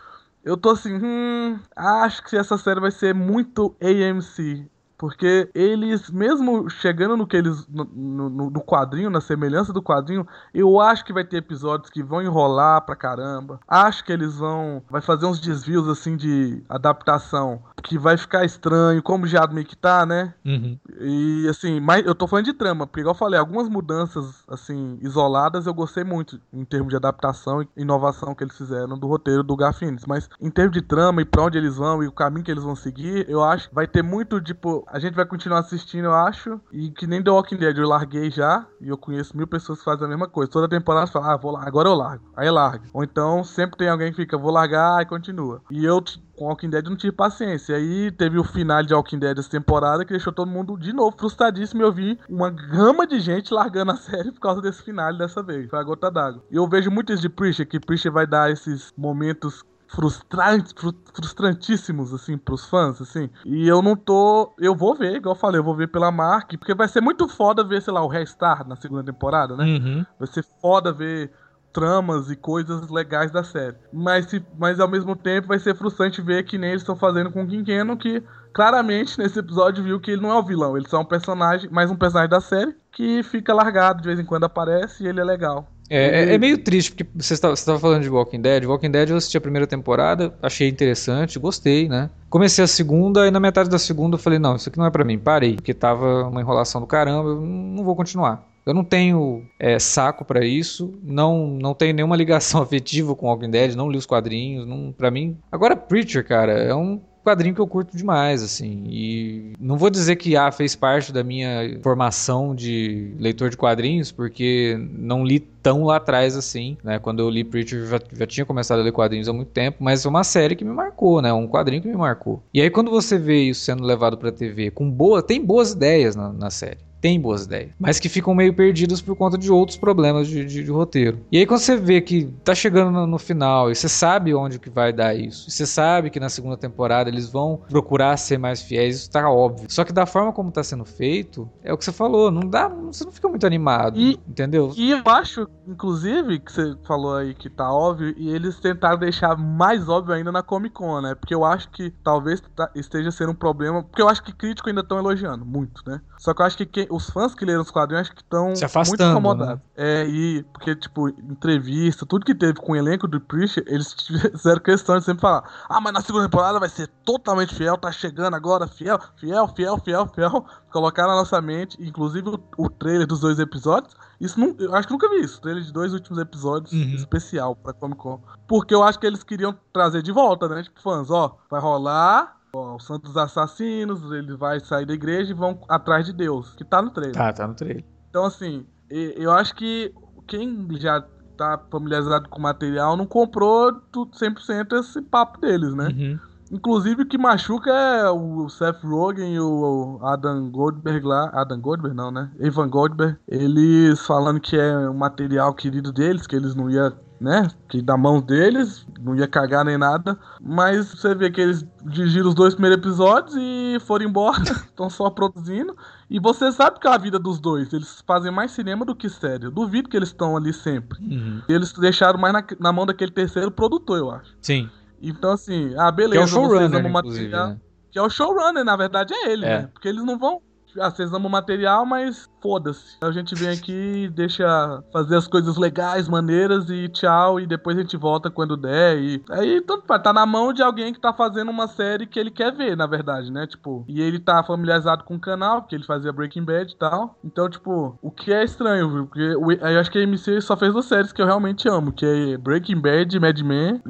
eu 0.43 0.56
tô 0.56 0.69
assim, 0.71 0.93
hum, 0.93 1.60
acho 1.75 2.23
que 2.23 2.36
essa 2.36 2.58
série 2.58 2.80
vai 2.80 2.91
ser 2.91 3.13
muito 3.13 3.75
AMC. 3.82 4.69
Porque 4.99 5.49
eles, 5.55 6.09
mesmo 6.09 6.69
chegando 6.69 7.15
no 7.15 7.25
que 7.25 7.38
eles. 7.38 7.65
No, 7.69 7.85
no, 7.85 8.49
no 8.49 8.62
quadrinho, 8.62 9.09
na 9.09 9.21
semelhança 9.21 9.71
do 9.71 9.81
quadrinho, 9.81 10.27
eu 10.53 10.81
acho 10.81 11.05
que 11.05 11.13
vai 11.13 11.23
ter 11.23 11.38
episódios 11.38 11.89
que 11.89 12.03
vão 12.03 12.21
enrolar 12.21 12.81
pra 12.81 12.97
caramba. 12.97 13.62
Acho 13.65 14.03
que 14.03 14.12
eles 14.12 14.35
vão. 14.35 14.83
Vai 14.89 14.99
fazer 14.99 15.25
uns 15.25 15.39
desvios 15.39 15.88
assim 15.88 16.17
de 16.17 16.62
adaptação. 16.67 17.63
Que 17.81 17.97
vai 17.97 18.17
ficar 18.17 18.43
estranho, 18.43 19.01
como 19.01 19.25
já 19.25 19.47
meio 19.47 19.65
que 19.65 19.77
tá, 19.77 20.05
né? 20.05 20.33
Uhum. 20.45 20.77
E 20.99 21.47
assim, 21.49 21.79
mas 21.79 22.05
eu 22.05 22.13
tô 22.13 22.27
falando 22.27 22.45
de 22.45 22.53
trama, 22.53 22.85
porque 22.85 22.99
igual 22.99 23.15
eu 23.15 23.19
falei, 23.19 23.39
algumas 23.39 23.69
mudanças 23.69 24.43
assim 24.49 24.99
isoladas 25.01 25.65
eu 25.65 25.73
gostei 25.73 26.03
muito 26.03 26.41
em 26.51 26.65
termos 26.65 26.89
de 26.89 26.97
adaptação 26.97 27.62
e 27.62 27.69
inovação 27.77 28.35
que 28.35 28.43
eles 28.43 28.57
fizeram 28.57 28.99
do 28.99 29.07
roteiro 29.07 29.43
do 29.43 29.55
Garfinis, 29.55 30.03
mas 30.05 30.29
em 30.41 30.49
termos 30.49 30.73
de 30.73 30.81
trama 30.81 31.21
e 31.21 31.25
pra 31.25 31.43
onde 31.43 31.57
eles 31.57 31.77
vão 31.77 32.03
e 32.03 32.07
o 32.07 32.12
caminho 32.12 32.43
que 32.43 32.51
eles 32.51 32.63
vão 32.63 32.75
seguir, 32.75 33.25
eu 33.29 33.41
acho 33.41 33.69
que 33.69 33.75
vai 33.75 33.88
ter 33.88 34.03
muito 34.03 34.41
tipo, 34.41 34.85
a 34.91 34.99
gente 34.99 35.15
vai 35.15 35.25
continuar 35.25 35.60
assistindo, 35.60 36.06
eu 36.06 36.13
acho, 36.13 36.60
e 36.71 36.89
que 36.89 37.08
nem 37.08 37.23
The 37.23 37.32
Walking 37.32 37.58
Dead 37.58 37.78
eu 37.78 37.88
larguei 37.88 38.30
já, 38.30 38.65
e 38.82 38.89
eu 38.89 38.97
conheço 38.97 39.36
mil 39.36 39.47
pessoas 39.47 39.80
que 39.80 39.86
fazem 39.86 40.06
a 40.06 40.10
mesma 40.10 40.28
coisa. 40.28 40.52
Toda 40.52 40.67
temporada 40.67 41.08
fala, 41.08 41.34
ah, 41.34 41.38
vou 41.38 41.52
lá, 41.52 41.63
agora 41.65 41.89
eu 41.89 41.95
largo. 41.95 42.23
Aí 42.36 42.49
larga. 42.49 42.86
Ou 42.93 43.04
então 43.04 43.43
sempre 43.43 43.78
tem 43.78 43.89
alguém 43.89 44.12
que 44.12 44.17
fica, 44.17 44.38
vou 44.38 44.52
largar 44.52 45.02
e 45.02 45.06
continua. 45.06 45.62
E 45.69 45.86
eu 45.86 46.02
com 46.39 46.45
Walking 46.45 46.69
Dead 46.69 46.86
não 46.86 46.95
tive 46.95 47.12
paciência. 47.12 47.75
Aí 47.75 48.10
teve 48.12 48.39
o 48.39 48.43
final 48.45 48.82
de 48.82 48.93
Walking 48.93 49.19
Dead 49.19 49.38
essa 49.38 49.49
temporada 49.49 50.06
que 50.06 50.12
deixou 50.12 50.32
todo 50.32 50.49
mundo 50.49 50.78
de 50.78 50.93
novo 50.93 51.15
frustradíssimo. 51.17 51.82
E 51.82 51.84
eu 51.84 51.91
vi 51.91 52.17
uma 52.30 52.49
gama 52.49 53.06
de 53.06 53.19
gente 53.19 53.54
largando 53.54 53.91
a 53.91 53.97
série 53.97 54.32
por 54.32 54.39
causa 54.39 54.62
desse 54.62 54.82
final 54.82 55.15
dessa 55.15 55.43
vez. 55.43 55.69
Foi 55.69 55.78
a 55.78 55.84
gota 55.84 56.10
d'água. 56.10 56.41
E 56.49 56.56
eu 56.56 56.65
vejo 56.67 56.89
muito 56.89 57.12
isso 57.12 57.21
de 57.21 57.30
Preacher, 57.30 57.67
que 57.67 57.80
Preacher 57.80 58.12
vai 58.12 58.25
dar 58.25 58.49
esses 58.49 58.93
momentos 58.97 59.65
frustrantes, 59.89 60.71
fru- 60.71 60.93
frustrantíssimos, 61.13 62.13
assim, 62.13 62.38
pros 62.38 62.65
fãs, 62.65 63.02
assim. 63.02 63.30
E 63.45 63.67
eu 63.67 63.82
não 63.82 63.95
tô. 63.95 64.54
Eu 64.58 64.75
vou 64.75 64.95
ver, 64.95 65.15
igual 65.17 65.36
eu 65.36 65.39
falei, 65.39 65.60
eu 65.60 65.63
vou 65.63 65.75
ver 65.75 65.88
pela 65.88 66.12
Mark, 66.12 66.52
porque 66.58 66.73
vai 66.73 66.88
ser 66.88 67.02
muito 67.02 67.28
foda 67.28 67.63
ver, 67.63 67.82
sei 67.82 67.93
lá, 67.93 68.04
o 68.04 68.08
Restart 68.08 68.67
na 68.67 68.75
segunda 68.75 69.04
temporada, 69.04 69.56
né? 69.56 69.65
Uhum. 69.65 70.06
Vai 70.17 70.28
ser 70.28 70.45
foda 70.62 70.91
ver 70.91 71.32
tramas 71.71 72.32
e 72.32 72.36
coisas 72.36 72.89
legais 72.89 73.32
da 73.32 73.43
série. 73.43 73.78
Mas, 73.93 74.25
se, 74.25 74.43
mas 74.58 74.80
ao 74.80 74.88
mesmo 74.88 75.15
tempo 75.15 75.47
vai 75.47 75.60
ser 75.60 75.75
frustrante 75.75 76.21
ver 76.21 76.43
que 76.43 76.58
nem 76.58 76.71
eles 76.71 76.82
estão 76.82 76.95
fazendo 76.95 77.32
com 77.32 77.43
o 77.43 77.47
Quinqueno, 77.47 77.95
que 77.95 78.23
claramente 78.54 79.17
nesse 79.19 79.38
episódio 79.38 79.84
viu 79.84 79.99
que 79.99 80.12
ele 80.12 80.21
não 80.21 80.32
é 80.32 80.36
o 80.36 80.43
vilão, 80.43 80.75
ele 80.75 80.88
só 80.88 80.97
é 80.97 81.02
um 81.02 81.06
personagem, 81.06 81.69
mais 81.69 81.91
um 81.91 81.95
personagem 81.95 82.30
da 82.30 82.41
série, 82.41 82.75
que 82.91 83.21
fica 83.21 83.54
largado, 83.54 84.02
de 84.02 84.08
vez 84.08 84.19
em 84.19 84.25
quando 84.25 84.45
aparece 84.45 85.04
e 85.04 85.08
ele 85.08 85.19
é 85.19 85.23
legal. 85.23 85.67
É, 85.89 86.32
é- 86.32 86.34
é 86.36 86.38
meio 86.38 86.58
triste, 86.58 86.91
porque 86.91 87.10
você 87.15 87.34
estava, 87.34 87.56
falando 87.80 88.04
de 88.04 88.10
Walking 88.10 88.41
Dead. 88.41 88.65
Walking 88.65 88.91
Dead 88.91 89.10
eu 89.10 89.17
assisti 89.17 89.38
a 89.38 89.41
primeira 89.41 89.65
temporada, 89.65 90.34
achei 90.41 90.67
interessante, 90.69 91.39
gostei, 91.39 91.89
né? 91.89 92.10
Comecei 92.30 92.63
a 92.63 92.67
segunda 92.67 93.28
e 93.28 93.32
na 93.32 93.39
metade 93.39 93.69
da 93.69 93.80
segunda 93.80 94.15
eu 94.15 94.19
falei, 94.19 94.38
não, 94.38 94.56
isso 94.56 94.69
aqui 94.69 94.78
não 94.78 94.86
é 94.86 94.91
pra 94.91 95.04
mim, 95.04 95.17
parei. 95.17 95.56
Porque 95.56 95.73
tava 95.73 96.28
uma 96.28 96.41
enrolação 96.41 96.80
do 96.80 96.88
caramba, 96.88 97.30
eu 97.30 97.41
não 97.41 97.84
vou 97.84 97.95
continuar. 97.95 98.47
Eu 98.65 98.73
não 98.73 98.84
tenho 98.84 99.43
é, 99.58 99.80
saco 99.80 100.23
pra 100.23 100.45
isso, 100.45 100.93
não 101.02 101.47
não 101.47 101.73
tenho 101.73 101.93
nenhuma 101.95 102.15
ligação 102.15 102.62
afetiva 102.62 103.15
com 103.15 103.25
Walking 103.28 103.49
Dead, 103.49 103.73
não 103.73 103.89
li 103.89 103.97
os 103.97 104.06
quadrinhos, 104.06 104.67
não, 104.67 104.91
pra 104.95 105.10
mim... 105.10 105.38
Agora 105.52 105.75
Preacher, 105.75 106.23
cara, 106.23 106.52
é 106.52 106.75
um 106.75 107.02
quadrinho 107.30 107.56
que 107.56 107.62
eu 107.62 107.68
curto 107.68 107.96
demais, 107.96 108.42
assim, 108.42 108.84
e 108.88 109.54
não 109.60 109.78
vou 109.78 109.89
dizer 109.89 110.15
que 110.15 110.36
ah, 110.36 110.52
fez 110.52 110.76
parte 110.76 111.12
da 111.12 111.24
minha 111.24 111.80
formação 111.82 112.56
de 112.56 113.13
leitor 113.20 113.50
de 113.50 113.58
quadrinhos, 113.58 114.12
porque 114.12 114.80
não 114.92 115.24
li 115.24 115.39
tão 115.39 115.84
lá 115.84 115.98
atrás 115.98 116.36
assim, 116.36 116.78
né? 116.84 117.00
Quando 117.00 117.20
eu 117.20 117.30
li 117.30 117.44
Preacher, 117.44 117.86
já, 117.86 118.00
já 118.12 118.26
tinha 118.26 118.46
começado 118.46 118.80
a 118.80 118.84
ler 118.84 118.92
quadrinhos 118.92 119.30
há 119.30 119.34
muito 119.34 119.50
tempo, 119.50 119.78
mas 119.80 120.06
é 120.06 120.10
uma 120.10 120.24
série 120.24 120.56
que 120.56 120.65
me 120.65 120.74
marcou, 120.74 121.22
né? 121.22 121.32
Um 121.32 121.48
quadrinho 121.48 121.82
que 121.82 121.88
me 121.88 121.98
marcou. 121.98 122.42
E 122.54 122.62
aí 122.62 122.70
quando 122.70 122.89
você 122.89 123.18
vê 123.18 123.44
isso 123.44 123.62
sendo 123.62 123.84
levado 123.84 124.18
pra 124.18 124.32
TV 124.32 124.72
com 124.72 124.89
boa, 124.89 125.22
tem 125.22 125.44
boas 125.44 125.72
ideias 125.72 126.15
na, 126.15 126.32
na 126.32 126.50
série. 126.50 126.88
Tem 127.01 127.19
boas 127.19 127.45
ideias, 127.45 127.71
mas 127.79 127.99
que 127.99 128.09
ficam 128.09 128.35
meio 128.35 128.53
perdidas 128.53 129.01
por 129.01 129.15
conta 129.15 129.38
de 129.38 129.51
outros 129.51 129.77
problemas 129.77 130.27
de, 130.27 130.43
de- 130.45 130.63
de 130.63 130.71
roteiro. 130.71 131.19
E 131.31 131.38
aí 131.38 131.45
quando 131.45 131.59
você 131.62 131.77
vê 131.77 132.01
que 132.01 132.25
tá 132.43 132.53
chegando 132.53 132.91
no, 132.91 133.07
no 133.07 133.17
final 133.17 133.71
e 133.71 133.75
você 133.75 133.88
sabe 133.88 134.33
onde 134.33 134.59
que 134.59 134.69
vai 134.69 134.91
dar 134.91 135.15
isso, 135.15 135.47
e 135.47 135.51
você 135.51 135.65
sabe 135.65 136.09
que 136.09 136.19
na 136.19 136.29
segunda 136.29 136.57
temporada 136.57 137.09
eles 137.09 137.29
vão 137.29 137.62
procurar 137.69 138.17
ser 138.17 138.38
mais 138.38 138.62
fiéis, 138.62 138.97
isso 138.97 139.12
tá 139.12 139.29
óbvio. 139.29 139.67
Só 139.69 139.85
que 139.85 139.93
da 139.93 140.05
forma 140.05 140.33
como 140.33 140.51
tá 140.51 140.63
sendo 140.63 140.83
feito, 140.85 141.49
é 141.63 141.71
o 141.71 141.77
que 141.77 141.85
você 141.85 141.91
falou, 141.91 142.29
não 142.31 142.41
dá, 142.49 142.67
você 142.67 143.05
não 143.05 143.12
fica 143.12 143.27
muito 143.29 143.45
animado, 143.47 143.97
E- 143.99 144.19
entendeu? 144.27 144.73
E 144.75 144.91
eu 144.91 145.01
acho, 145.05 145.47
inclusive, 145.67 146.39
que 146.39 146.51
você 146.51 146.75
falou 146.85 147.15
aí 147.15 147.33
que 147.33 147.49
tá 147.49 147.71
óbvio, 147.71 148.13
e 148.17 148.29
eles 148.29 148.59
tentaram 148.59 148.97
deixar 148.99 149.38
mais 149.38 149.88
óbvio 149.88 150.13
ainda 150.13 150.31
na 150.31 150.43
Comic 150.43 150.73
Con, 150.75 151.01
né? 151.01 151.15
Porque 151.15 151.33
eu 151.33 151.45
acho 151.45 151.69
que 151.71 151.91
talvez 152.03 152.41
tá- 152.55 152.69
esteja 152.75 153.12
sendo 153.12 153.31
um 153.31 153.35
problema. 153.35 153.81
Porque 153.83 154.01
eu 154.01 154.09
acho 154.09 154.23
que 154.23 154.33
críticos 154.33 154.69
ainda 154.69 154.81
estão 154.81 154.97
elogiando 154.99 155.45
muito, 155.45 155.81
né? 155.88 156.01
Só 156.17 156.33
que 156.33 156.41
eu 156.41 156.45
acho 156.45 156.57
que 156.57 156.65
quem- 156.65 156.88
os 156.89 157.10
fãs 157.10 157.34
que 157.36 157.45
leram 157.45 157.62
os 157.62 157.71
quadrinhos 157.71 158.08
acho 158.08 158.15
que 158.15 158.21
estão 158.21 158.54
muito 158.88 159.04
incomodados. 159.04 159.62
É, 159.75 160.06
e 160.08 160.43
porque, 160.54 160.75
tipo, 160.75 161.10
entrevista, 161.10 162.06
tudo 162.06 162.25
que 162.25 162.36
teve 162.36 162.54
com 162.60 162.73
o 162.73 162.75
elenco 162.75 163.08
do 163.08 163.19
Preacher, 163.21 163.63
eles 163.67 163.93
fizeram 164.32 164.62
questão 164.62 164.97
de 164.97 165.06
sempre 165.06 165.21
falar: 165.21 165.43
ah, 165.69 165.80
mas 165.82 165.93
na 165.93 166.02
segunda 166.02 166.25
temporada 166.25 166.60
vai 166.60 166.69
ser 166.69 166.88
totalmente 167.06 167.56
fiel, 167.56 167.78
tá 167.78 167.91
chegando 167.91 168.36
agora, 168.36 168.67
fiel, 168.67 168.99
fiel, 169.17 169.47
fiel, 169.49 169.78
fiel, 169.80 170.08
fiel. 170.08 170.45
Colocaram 170.71 171.10
na 171.10 171.15
nossa 171.15 171.41
mente, 171.41 171.78
inclusive 171.82 172.30
o, 172.30 172.39
o 172.58 172.69
trailer 172.69 173.08
dos 173.08 173.19
dois 173.19 173.39
episódios. 173.39 173.95
Isso 174.19 174.39
não, 174.39 174.56
eu 174.60 174.75
acho 174.75 174.88
que 174.88 174.93
nunca 174.93 175.10
vi 175.10 175.21
isso. 175.21 175.41
Trailer 175.41 175.63
de 175.63 175.71
dois 175.71 175.93
últimos 175.93 176.19
episódios 176.19 176.71
Uhum. 176.73 176.93
especial 176.95 177.56
pra 177.56 177.73
Comic 177.73 177.97
Con. 177.99 178.21
Porque 178.47 178.73
eu 178.75 178.84
acho 178.84 178.99
que 178.99 179.08
eles 179.08 179.23
queriam 179.23 179.58
trazer 179.73 180.02
de 180.02 180.12
volta, 180.12 180.47
né? 180.47 180.62
Tipo, 180.63 180.82
fãs, 180.82 181.10
ó, 181.10 181.38
vai 181.49 181.60
rolar. 181.62 182.38
Ó, 182.53 182.75
o 182.75 182.79
Santos 182.79 183.15
Assassinos, 183.15 184.12
ele 184.12 184.35
vai 184.35 184.59
sair 184.59 184.85
da 184.85 184.93
igreja 184.93 185.31
e 185.31 185.35
vão 185.35 185.59
atrás 185.67 186.05
de 186.05 186.13
Deus, 186.13 186.55
que 186.55 186.63
tá 186.63 186.81
no 186.81 186.89
trailer. 186.91 187.15
Tá, 187.15 187.31
tá 187.31 187.47
no 187.47 187.53
trailer. 187.53 187.83
Então, 188.09 188.25
assim, 188.25 188.65
eu 188.89 189.31
acho 189.31 189.55
que 189.55 189.93
quem 190.27 190.67
já 190.79 191.03
tá 191.38 191.59
familiarizado 191.71 192.27
com 192.27 192.39
o 192.39 192.41
material 192.41 192.97
não 192.97 193.05
comprou 193.05 193.73
tudo 193.91 194.12
100% 194.12 194.79
esse 194.79 195.01
papo 195.01 195.39
deles, 195.39 195.73
né? 195.73 195.88
Uhum. 195.88 196.19
Inclusive, 196.51 197.03
o 197.03 197.05
que 197.05 197.17
machuca 197.17 197.69
é 197.69 198.09
o 198.09 198.49
Seth 198.49 198.83
Rogen 198.83 199.35
e 199.35 199.39
o 199.39 199.99
Adam 200.01 200.49
Goldberg 200.49 201.05
lá. 201.05 201.29
Adam 201.33 201.62
Goldberg 201.62 201.95
não, 201.95 202.09
né? 202.09 202.31
Evan 202.39 202.67
Goldberg. 202.67 203.17
Eles 203.27 204.03
falando 204.05 204.39
que 204.39 204.57
é 204.57 204.89
um 204.89 204.95
material 204.95 205.53
querido 205.53 205.93
deles, 205.93 206.25
que 206.25 206.35
eles 206.35 206.55
não 206.55 206.69
ia, 206.69 206.91
né? 207.19 207.49
Que 207.67 207.82
da 207.82 207.97
mão 207.97 208.21
deles, 208.21 208.86
não 209.01 209.15
ia 209.15 209.27
cagar 209.27 209.65
nem 209.65 209.77
nada. 209.77 210.17
Mas 210.41 210.88
você 210.93 211.13
vê 211.13 211.29
que 211.29 211.41
eles 211.41 211.65
dirigiram 211.86 212.29
os 212.29 212.36
dois 212.36 212.53
primeiros 212.53 212.79
episódios 212.79 213.36
e 213.38 213.77
foram 213.82 214.05
embora. 214.05 214.41
Estão 214.65 214.89
só 214.89 215.10
produzindo. 215.10 215.75
E 216.10 216.19
você 216.19 216.51
sabe 216.51 216.79
que 216.79 216.88
é 216.88 216.91
a 216.91 216.97
vida 216.97 217.19
dos 217.19 217.39
dois. 217.39 217.71
Eles 217.73 218.01
fazem 218.08 218.32
mais 218.32 218.51
cinema 218.51 218.86
do 218.86 218.95
que 218.95 219.10
série. 219.10 219.45
Eu 219.45 219.51
duvido 219.51 219.89
que 219.89 219.97
eles 219.97 220.10
estão 220.10 220.36
ali 220.38 220.53
sempre. 220.53 220.97
Uhum. 221.01 221.41
Eles 221.47 221.71
deixaram 221.73 222.19
mais 222.19 222.34
na, 222.34 222.43
na 222.60 222.71
mão 222.71 222.86
daquele 222.86 223.12
terceiro 223.12 223.51
produtor, 223.51 223.97
eu 223.99 224.12
acho. 224.12 224.34
Sim. 224.41 224.69
Então, 225.01 225.32
assim, 225.32 225.73
ah, 225.77 225.91
Que 225.91 225.97
beleza. 225.97 226.21
é 226.21 226.23
o 226.23 226.27
vocês 226.27 226.32
showrunner, 226.43 226.79
amam 226.79 226.91
o 226.93 226.99
inclusive, 226.99 227.25
material. 227.29 227.47
né? 227.49 227.58
Que 227.91 227.99
é 227.99 228.01
o 228.01 228.10
showrunner, 228.10 228.63
na 228.65 228.75
verdade 228.75 229.13
é 229.13 229.32
ele, 229.32 229.45
É. 229.45 229.62
né? 229.62 229.69
Porque 229.73 229.88
eles 229.88 230.03
não 230.03 230.17
vão. 230.17 230.41
Vocês 230.75 231.12
amam 231.13 231.27
o 231.27 231.32
material, 231.32 231.86
mas 231.86 232.29
foda-se. 232.41 232.97
A 233.01 233.12
gente 233.12 233.36
vem 233.36 233.49
aqui, 233.49 234.10
deixa 234.13 234.84
fazer 234.91 235.15
as 235.15 235.27
coisas 235.27 235.58
legais, 235.58 236.08
maneiras 236.08 236.69
e 236.69 236.88
tchau. 236.88 237.39
E 237.39 237.47
depois 237.47 237.77
a 237.77 237.82
gente 237.82 237.97
volta 237.97 238.29
quando 238.29 238.55
der. 238.55 238.97
E 238.97 239.23
aí 239.29 239.62
tudo 239.62 239.84
faz. 239.88 240.01
tá 240.01 240.13
na 240.13 240.25
mão 240.25 240.53
de 240.53 240.62
alguém 240.62 240.93
que 240.93 240.99
tá 240.99 241.13
fazendo 241.13 241.49
uma 241.49 241.67
série 241.67 242.05
que 242.05 242.19
ele 242.19 242.32
quer 242.32 242.53
ver, 242.53 242.77
na 242.77 242.86
verdade, 242.86 243.32
né? 243.32 243.47
Tipo, 243.47 243.84
e 243.88 244.01
ele 244.01 244.19
tá 244.19 244.43
familiarizado 244.43 245.03
com 245.03 245.15
o 245.15 245.19
canal, 245.19 245.62
porque 245.62 245.75
ele 245.75 245.86
fazia 245.86 246.13
Breaking 246.13 246.43
Bad 246.43 246.71
e 246.71 246.77
tal. 246.77 247.17
Então, 247.23 247.49
tipo, 247.49 247.97
o 248.01 248.12
que 248.12 248.32
é 248.32 248.43
estranho, 248.43 248.89
viu? 248.89 249.05
Porque 249.08 249.21
eu 249.21 249.79
acho 249.79 249.91
que 249.91 249.99
a 249.99 250.03
MC 250.03 250.41
só 250.41 250.55
fez 250.55 250.73
duas 250.73 250.86
séries 250.86 251.12
que 251.12 251.21
eu 251.21 251.25
realmente 251.25 251.67
amo, 251.67 251.91
que 251.91 252.05
é 252.05 252.38
Breaking 252.38 252.79
Bad 252.79 253.19
Mad 253.19 253.39
Men. 253.41 253.82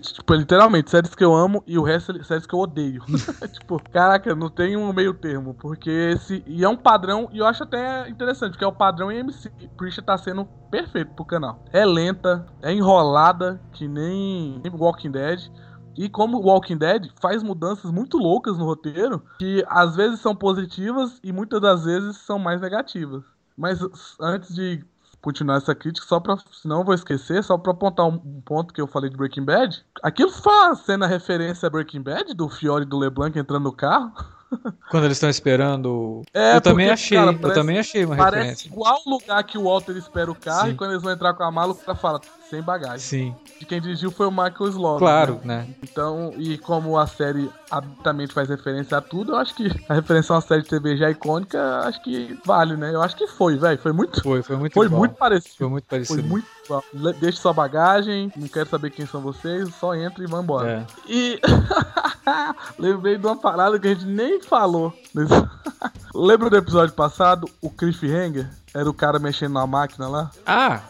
Tipo, 0.00 0.34
literalmente, 0.34 0.90
séries 0.90 1.14
que 1.14 1.24
eu 1.24 1.34
amo 1.34 1.62
e 1.66 1.78
o 1.78 1.82
resto 1.82 2.22
séries 2.24 2.46
que 2.46 2.54
eu 2.54 2.60
odeio. 2.60 3.02
tipo, 3.52 3.80
caraca, 3.90 4.34
não 4.34 4.48
tem 4.48 4.76
um 4.76 4.92
meio 4.92 5.14
termo, 5.14 5.54
porque 5.54 6.16
esse. 6.26 6.42
E 6.46 6.64
é 6.64 6.68
um 6.68 6.76
padrão, 6.76 7.28
e 7.32 7.38
eu 7.38 7.46
acho 7.46 7.62
até 7.62 8.08
interessante, 8.08 8.52
porque 8.52 8.64
é 8.64 8.68
o 8.68 8.72
padrão 8.72 9.10
em 9.10 9.18
MC. 9.18 9.50
Preacher 9.76 10.04
tá 10.04 10.18
sendo 10.18 10.44
perfeito 10.70 11.14
pro 11.14 11.24
canal. 11.24 11.64
É 11.72 11.84
lenta, 11.84 12.46
é 12.60 12.72
enrolada, 12.72 13.60
que 13.72 13.86
nem 13.86 14.60
Walking 14.72 15.12
Dead. 15.12 15.50
E 15.96 16.08
como 16.08 16.40
Walking 16.40 16.76
Dead 16.76 17.10
faz 17.20 17.42
mudanças 17.42 17.90
muito 17.90 18.18
loucas 18.18 18.58
no 18.58 18.64
roteiro, 18.64 19.22
que 19.38 19.64
às 19.68 19.96
vezes 19.96 20.20
são 20.20 20.34
positivas 20.34 21.18
e 21.22 21.32
muitas 21.32 21.60
das 21.60 21.84
vezes 21.84 22.18
são 22.18 22.38
mais 22.38 22.60
negativas. 22.60 23.24
Mas 23.56 23.80
antes 24.20 24.54
de 24.54 24.84
continuar 25.22 25.56
essa 25.56 25.74
crítica, 25.74 26.06
só 26.06 26.20
pra. 26.20 26.36
Senão 26.52 26.80
eu 26.80 26.84
vou 26.84 26.94
esquecer, 26.94 27.42
só 27.42 27.56
pra 27.56 27.72
apontar 27.72 28.06
um 28.06 28.18
ponto 28.42 28.74
que 28.74 28.80
eu 28.80 28.86
falei 28.86 29.08
de 29.08 29.16
Breaking 29.16 29.44
Bad. 29.44 29.84
Aquilo 30.02 30.30
foi 30.30 30.52
uma 30.52 30.74
cena 30.74 31.06
referência 31.06 31.66
a 31.66 31.70
Breaking 31.70 32.02
Bad, 32.02 32.34
do 32.34 32.48
Fiore 32.48 32.84
e 32.84 32.88
do 32.88 32.98
LeBlanc 32.98 33.38
entrando 33.38 33.64
no 33.64 33.72
carro. 33.72 34.12
Quando 34.90 35.04
eles 35.04 35.16
estão 35.16 35.28
esperando. 35.28 36.22
É, 36.32 36.56
eu 36.56 36.60
também 36.60 36.86
porque, 36.86 36.92
achei, 36.92 37.18
cara, 37.18 37.30
eu 37.32 37.38
parece- 37.38 37.60
também 37.60 37.78
achei 37.78 38.04
uma 38.04 38.16
Parece 38.16 38.36
referência. 38.36 38.68
igual 38.68 39.00
o 39.04 39.10
lugar 39.10 39.42
que 39.44 39.58
o 39.58 39.64
Walter 39.64 39.96
espera 39.96 40.30
o 40.30 40.34
carro, 40.34 40.66
Sim. 40.68 40.72
e 40.72 40.74
quando 40.76 40.90
eles 40.92 41.02
vão 41.02 41.12
entrar 41.12 41.34
com 41.34 41.42
a 41.42 41.50
mala, 41.50 41.72
o 41.72 41.74
cara 41.76 41.96
fala, 41.98 42.20
sem 42.48 42.62
bagagem. 42.62 42.98
Sim, 42.98 43.34
De 43.58 43.66
quem 43.66 43.80
dirigiu 43.80 44.10
foi 44.10 44.26
o 44.26 44.30
Michael 44.30 44.68
Sloan. 44.68 44.98
claro, 44.98 45.40
né? 45.44 45.66
né? 45.68 45.74
Então, 45.82 46.32
e 46.36 46.56
como 46.58 46.96
a 46.98 47.06
série 47.06 47.50
abertamente 47.70 48.32
faz 48.32 48.48
referência 48.48 48.98
a 48.98 49.00
tudo, 49.00 49.32
eu 49.32 49.36
acho 49.36 49.54
que 49.54 49.66
a 49.88 49.94
referência 49.94 50.32
a 50.32 50.36
uma 50.36 50.40
série 50.40 50.62
de 50.62 50.68
TV 50.68 50.96
já 50.96 51.10
icônica, 51.10 51.80
acho 51.80 52.02
que 52.02 52.38
vale, 52.44 52.76
né? 52.76 52.94
Eu 52.94 53.02
acho 53.02 53.16
que 53.16 53.26
foi, 53.26 53.56
velho. 53.56 53.78
Foi 53.78 53.92
muito, 53.92 54.22
Foi, 54.22 54.42
foi 54.42 54.56
muito 54.56 54.74
foi 54.74 54.86
igual. 54.86 54.98
muito 55.00 55.14
parecido. 55.16 55.54
Foi 55.58 55.68
muito 55.68 55.84
parecido. 55.84 56.20
Foi 56.20 56.30
muito 56.30 56.46
igual. 56.64 56.84
Deixe 57.18 57.38
sua 57.38 57.52
bagagem, 57.52 58.32
não 58.36 58.48
quero 58.48 58.68
saber 58.68 58.90
quem 58.90 59.06
são 59.06 59.20
vocês, 59.20 59.74
só 59.74 59.94
entre 59.94 60.24
e 60.24 60.26
vão 60.26 60.42
embora. 60.42 60.86
É. 61.08 61.12
E 61.12 61.40
lembrei 62.78 63.18
de 63.18 63.26
uma 63.26 63.36
parada 63.36 63.78
que 63.78 63.88
a 63.88 63.94
gente 63.94 64.06
nem 64.06 64.40
falou. 64.40 64.92
Lembra 66.14 66.48
do 66.48 66.56
episódio 66.56 66.94
passado? 66.94 67.48
O 67.60 67.68
Cliffhanger? 67.70 68.48
Era 68.74 68.88
o 68.88 68.94
cara 68.94 69.18
mexendo 69.18 69.52
na 69.54 69.66
máquina 69.66 70.08
lá? 70.08 70.30
Ah, 70.46 70.80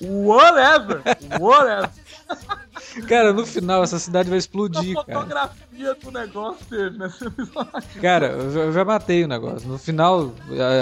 Whatever! 0.00 1.02
Whatever! 1.40 1.90
cara, 3.08 3.32
no 3.32 3.46
final 3.46 3.82
essa 3.82 3.98
cidade 3.98 4.28
vai 4.28 4.36
A 4.36 4.38
explodir, 4.38 4.94
cara. 5.06 5.20
fotografia 5.20 5.94
do 5.94 6.10
negócio 6.10 6.66
teve 6.68 6.98
nesse 6.98 7.24
episódio. 7.26 7.72
Cara, 8.00 8.26
eu 8.28 8.50
já, 8.52 8.60
eu 8.60 8.72
já 8.72 8.84
matei 8.84 9.24
o 9.24 9.28
negócio. 9.28 9.66
No 9.68 9.78
final, 9.78 10.32